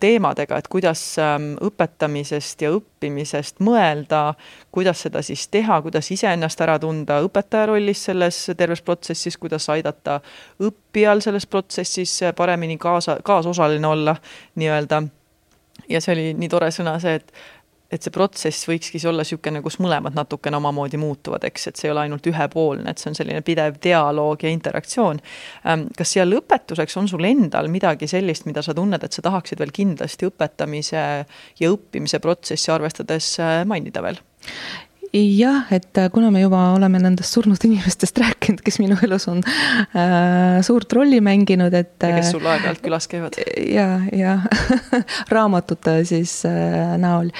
teemadega, 0.00 0.58
et 0.58 0.68
kuidas 0.68 1.00
ähm, 1.22 1.52
õpetamisest 1.62 2.62
ja 2.64 2.72
õppimisest 2.74 3.60
mõelda, 3.62 4.34
kuidas 4.74 5.04
seda 5.06 5.22
siis 5.22 5.46
teha, 5.52 5.80
kuidas 5.84 6.10
iseennast 6.10 6.60
ära 6.64 6.78
tunda 6.82 7.20
õpetaja 7.26 7.68
rollis 7.70 8.02
selles 8.08 8.40
terves 8.58 8.82
protsessis, 8.82 9.38
kuidas 9.38 9.68
aidata 9.70 10.18
õppijal 10.62 11.22
selles 11.22 11.46
protsessis 11.46 12.18
paremini 12.36 12.78
kaasa, 12.78 13.20
kaasosaline 13.22 13.86
olla 13.86 14.16
nii-öelda. 14.58 15.02
ja 15.88 16.00
see 16.00 16.12
oli 16.12 16.34
nii 16.34 16.48
tore 16.48 16.72
sõna 16.74 16.98
see, 17.00 17.14
et 17.14 17.32
et 17.92 18.04
see 18.04 18.12
protsess 18.12 18.66
võikski 18.68 19.00
olla 19.08 19.24
niisugune, 19.24 19.62
kus 19.64 19.78
mõlemad 19.80 20.16
natukene 20.16 20.58
omamoodi 20.60 21.00
muutuvad, 21.00 21.44
eks, 21.48 21.70
et 21.70 21.80
see 21.80 21.88
ei 21.88 21.94
ole 21.94 22.04
ainult 22.04 22.26
ühepoolne, 22.28 22.84
et 22.90 23.00
see 23.00 23.10
on 23.12 23.16
selline 23.16 23.40
pidev 23.46 23.78
dialoog 23.84 24.44
ja 24.44 24.52
interaktsioon. 24.52 25.22
Ähm, 25.68 25.86
kas 25.96 26.12
siia 26.12 26.26
lõpetuseks 26.28 26.98
on 27.00 27.08
sul 27.08 27.24
endal 27.28 27.70
midagi 27.72 28.10
sellist, 28.10 28.44
mida 28.48 28.64
sa 28.64 28.76
tunned, 28.76 29.04
et 29.04 29.16
sa 29.16 29.24
tahaksid 29.24 29.62
veel 29.62 29.72
kindlasti 29.74 30.28
õpetamise 30.28 31.06
ja 31.60 31.72
õppimise 31.72 32.20
protsessi 32.24 32.74
arvestades 32.74 33.34
äh, 33.40 33.62
mainida 33.68 34.04
veel? 34.04 34.20
Jah, 35.12 35.66
et 35.72 35.98
äh, 35.98 36.08
kuna 36.12 36.30
me 36.30 36.42
juba 36.42 36.60
oleme 36.74 36.98
nendest 37.00 37.32
surnud 37.32 37.62
inimestest 37.64 38.18
rääkinud, 38.22 38.60
kes 38.64 38.78
minu 38.82 38.96
elus 39.04 39.28
on 39.30 39.40
äh, 39.46 40.58
suurt 40.66 40.92
rolli 40.92 41.20
mänginud, 41.24 41.74
et. 41.74 41.94
ja 42.02 42.12
kes 42.16 42.32
sul 42.34 42.44
aeg-ajalt 42.44 42.82
külas 42.84 43.08
käivad. 43.10 43.38
ja, 43.78 44.00
ja 44.12 44.38
raamatute 45.34 46.00
siis 46.08 46.40
äh, 46.48 46.96
näol 47.00 47.30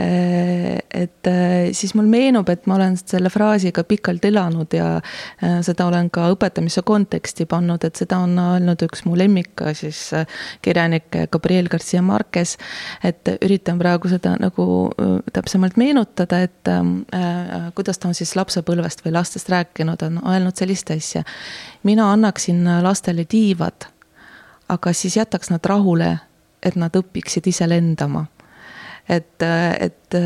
äh,. 0.00 0.78
et 0.94 1.28
äh, 1.28 1.68
siis 1.76 1.94
mul 1.98 2.08
meenub, 2.10 2.48
et 2.48 2.66
ma 2.70 2.78
olen 2.78 2.96
selle 3.00 3.32
fraasiga 3.32 3.84
pikalt 3.88 4.24
elanud 4.28 4.72
ja 4.76 4.96
äh, 4.98 5.58
seda 5.66 5.88
olen 5.88 6.10
ka 6.14 6.30
õpetamise 6.32 6.84
konteksti 6.86 7.48
pannud, 7.50 7.84
et 7.84 8.00
seda 8.00 8.22
on 8.24 8.38
öelnud 8.38 8.86
üks 8.88 9.04
mu 9.08 9.16
lemmik 9.18 9.66
siis 9.76 10.00
äh, 10.16 10.26
kirjanik 10.64 11.10
Gabriel 11.32 11.68
Garcia 11.68 12.02
Marquez. 12.02 12.56
et 13.04 13.28
üritan 13.42 13.78
praegu 13.80 14.08
seda 14.08 14.36
nagu 14.40 14.68
äh, 14.94 15.18
täpsemalt 15.34 15.76
meenutada, 15.80 16.40
et 16.46 16.72
äh, 16.72 16.82
Äh, 17.17 17.17
kuidas 17.74 17.98
ta 17.98 18.08
on 18.08 18.16
siis 18.16 18.34
lapsepõlvest 18.36 19.04
või 19.04 19.12
lastest 19.16 19.48
rääkinud, 19.52 20.02
on 20.06 20.20
öelnud 20.22 20.56
sellist 20.56 20.90
asja. 20.90 21.22
mina 21.82 22.12
annaksin 22.12 22.64
lastele 22.82 23.24
tiivad, 23.24 23.88
aga 24.68 24.92
siis 24.92 25.16
jätaks 25.16 25.50
nad 25.50 25.64
rahule, 25.64 26.18
et 26.62 26.76
nad 26.76 26.96
õpiksid 26.96 27.46
ise 27.48 27.68
lendama 27.68 28.26
et, 29.08 29.42
et 29.80 30.16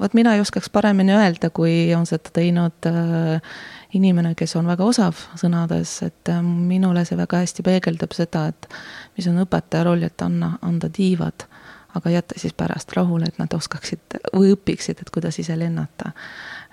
vot 0.00 0.14
mina 0.14 0.34
ei 0.34 0.42
oskaks 0.42 0.70
paremini 0.72 1.14
öelda, 1.14 1.50
kui 1.54 1.94
on 1.94 2.06
seda 2.08 2.32
teinud 2.34 2.88
äh, 2.90 3.54
inimene, 3.94 4.34
kes 4.38 4.56
on 4.58 4.68
väga 4.68 4.86
osav 4.86 5.18
sõnades, 5.40 5.96
et 6.06 6.32
äh, 6.32 6.42
minule 6.42 7.04
see 7.06 7.18
väga 7.18 7.44
hästi 7.44 7.64
peegeldab 7.66 8.16
seda, 8.16 8.48
et 8.50 8.68
mis 9.16 9.28
on 9.30 9.38
õpetaja 9.44 9.86
roll, 9.86 10.02
et 10.06 10.26
anna, 10.26 10.54
anda 10.66 10.90
tiivad 10.92 11.46
aga 11.94 12.10
jätta 12.10 12.38
siis 12.40 12.54
pärast 12.56 12.92
rahule, 12.96 13.28
et 13.28 13.38
nad 13.38 13.54
oskaksid 13.54 14.18
või 14.34 14.52
õpiksid, 14.54 15.00
et 15.00 15.10
kuidas 15.14 15.38
ise 15.38 15.58
lennata. 15.58 16.12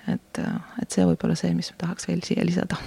et, 0.07 0.41
et 0.81 0.91
see 0.91 1.05
võib 1.05 1.23
olla 1.23 1.35
see, 1.35 1.53
mis 1.53 1.73
tahaks 1.77 2.07
veel 2.07 2.21
siia 2.25 2.45
lisada. 2.45 2.77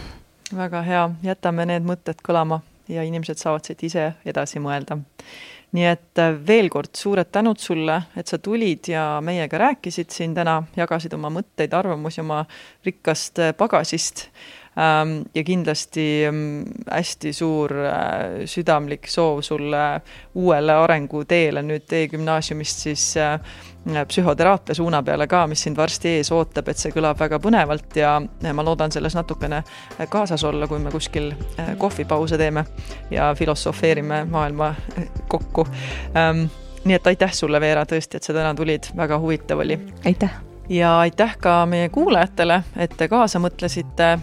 väga 0.54 0.82
hea, 0.82 1.10
jätame 1.22 1.66
need 1.66 1.86
mõtted 1.86 2.22
kõlama 2.22 2.60
ja 2.88 3.02
inimesed 3.02 3.40
saavad 3.40 3.64
siit 3.64 3.82
ise 3.82 4.12
edasi 4.26 4.60
mõelda. 4.60 4.98
nii 5.74 5.86
et 5.90 6.20
äh, 6.22 6.34
veel 6.46 6.68
kord 6.70 6.94
suured 6.94 7.32
tänud 7.34 7.58
sulle, 7.58 7.96
et 8.16 8.30
sa 8.30 8.38
tulid 8.38 8.88
ja 8.88 9.18
meiega 9.24 9.58
rääkisid 9.58 10.10
siin 10.14 10.34
täna, 10.34 10.62
jagasid 10.76 11.14
oma 11.16 11.32
mõtteid, 11.34 11.74
arvamusi 11.74 12.20
oma 12.20 12.44
rikkast 12.86 13.40
äh, 13.42 13.54
pagasist 13.58 14.28
ja 15.34 15.42
kindlasti 15.46 16.06
ähm, 16.26 16.62
hästi 16.90 17.32
suur 17.32 17.72
äh, 17.86 18.42
südamlik 18.50 19.06
soov 19.08 19.42
sulle 19.46 20.00
uuele 20.34 20.74
arenguteele 20.82 21.62
nüüd 21.62 21.92
e-gümnaasiumist 21.94 22.82
siis 22.88 23.04
äh, 23.16 23.38
psühhoteraapia 24.08 24.74
suuna 24.74 25.02
peale 25.02 25.26
ka, 25.30 25.44
mis 25.46 25.62
sind 25.62 25.76
varsti 25.76 26.16
ees 26.18 26.32
ootab, 26.32 26.68
et 26.72 26.80
see 26.80 26.92
kõlab 26.94 27.20
väga 27.20 27.38
põnevalt 27.42 27.98
ja 28.00 28.16
ma 28.52 28.64
loodan 28.64 28.92
selles 28.94 29.14
natukene 29.14 29.62
kaasas 30.10 30.44
olla, 30.44 30.66
kui 30.66 30.80
me 30.82 30.92
kuskil 30.94 31.30
äh, 31.60 31.74
kohvipause 31.78 32.38
teeme 32.40 32.64
ja 33.10 33.30
filosofeerime 33.38 34.24
maailma 34.30 34.74
kokku. 35.28 35.68
Ähm, 36.16 36.48
nii 36.84 36.98
et 36.98 37.06
aitäh 37.12 37.32
sulle, 37.32 37.60
Veera, 37.60 37.86
tõesti, 37.88 38.18
et 38.18 38.26
sa 38.26 38.34
täna 38.36 38.54
tulid, 38.58 38.90
väga 38.96 39.20
huvitav 39.22 39.62
oli. 39.64 39.78
aitäh 40.04 40.53
ja 40.68 40.98
aitäh 40.98 41.36
ka 41.40 41.66
meie 41.66 41.88
kuulajatele, 41.88 42.62
et 42.76 42.96
te 42.96 43.08
kaasa 43.08 43.38
mõtlesite 43.42 44.12
äh,. 44.12 44.18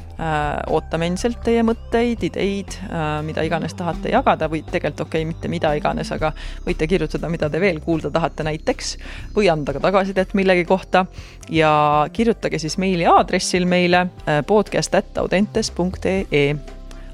ootame 0.69 1.05
endiselt 1.09 1.39
teie 1.43 1.63
mõtteid, 1.65 2.23
ideid 2.25 2.67
äh,, 2.87 3.23
mida 3.25 3.41
iganes 3.45 3.73
tahate 3.77 4.09
jagada 4.13 4.49
või 4.49 4.61
tegelikult 4.65 4.99
okei 5.07 5.21
okay,, 5.21 5.33
mitte 5.33 5.47
mida 5.51 5.73
iganes, 5.77 6.11
aga 6.11 6.33
võite 6.65 6.87
kirjutada, 6.87 7.29
mida 7.29 7.49
te 7.49 7.59
veel 7.61 7.79
kuulda 7.79 8.11
tahate 8.11 8.43
näiteks 8.47 8.97
või 9.35 9.49
anda 9.53 9.73
ka 9.73 9.79
tagasisidet 9.83 10.33
millegi 10.33 10.65
kohta. 10.65 11.05
ja 11.49 12.07
kirjutage 12.13 12.59
siis 12.59 12.77
meiliaadressil 12.77 13.65
meile 13.65 13.97
äh, 13.97 14.07
podcast.audentes.ee. 14.47 16.55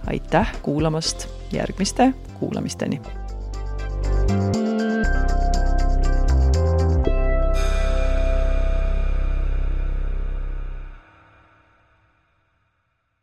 aitäh 0.07 0.47
kuulamast, 0.61 1.28
järgmiste 1.51 2.13
kuulamisteni. 2.39 3.01
thank 4.28 4.55
you 4.55 4.67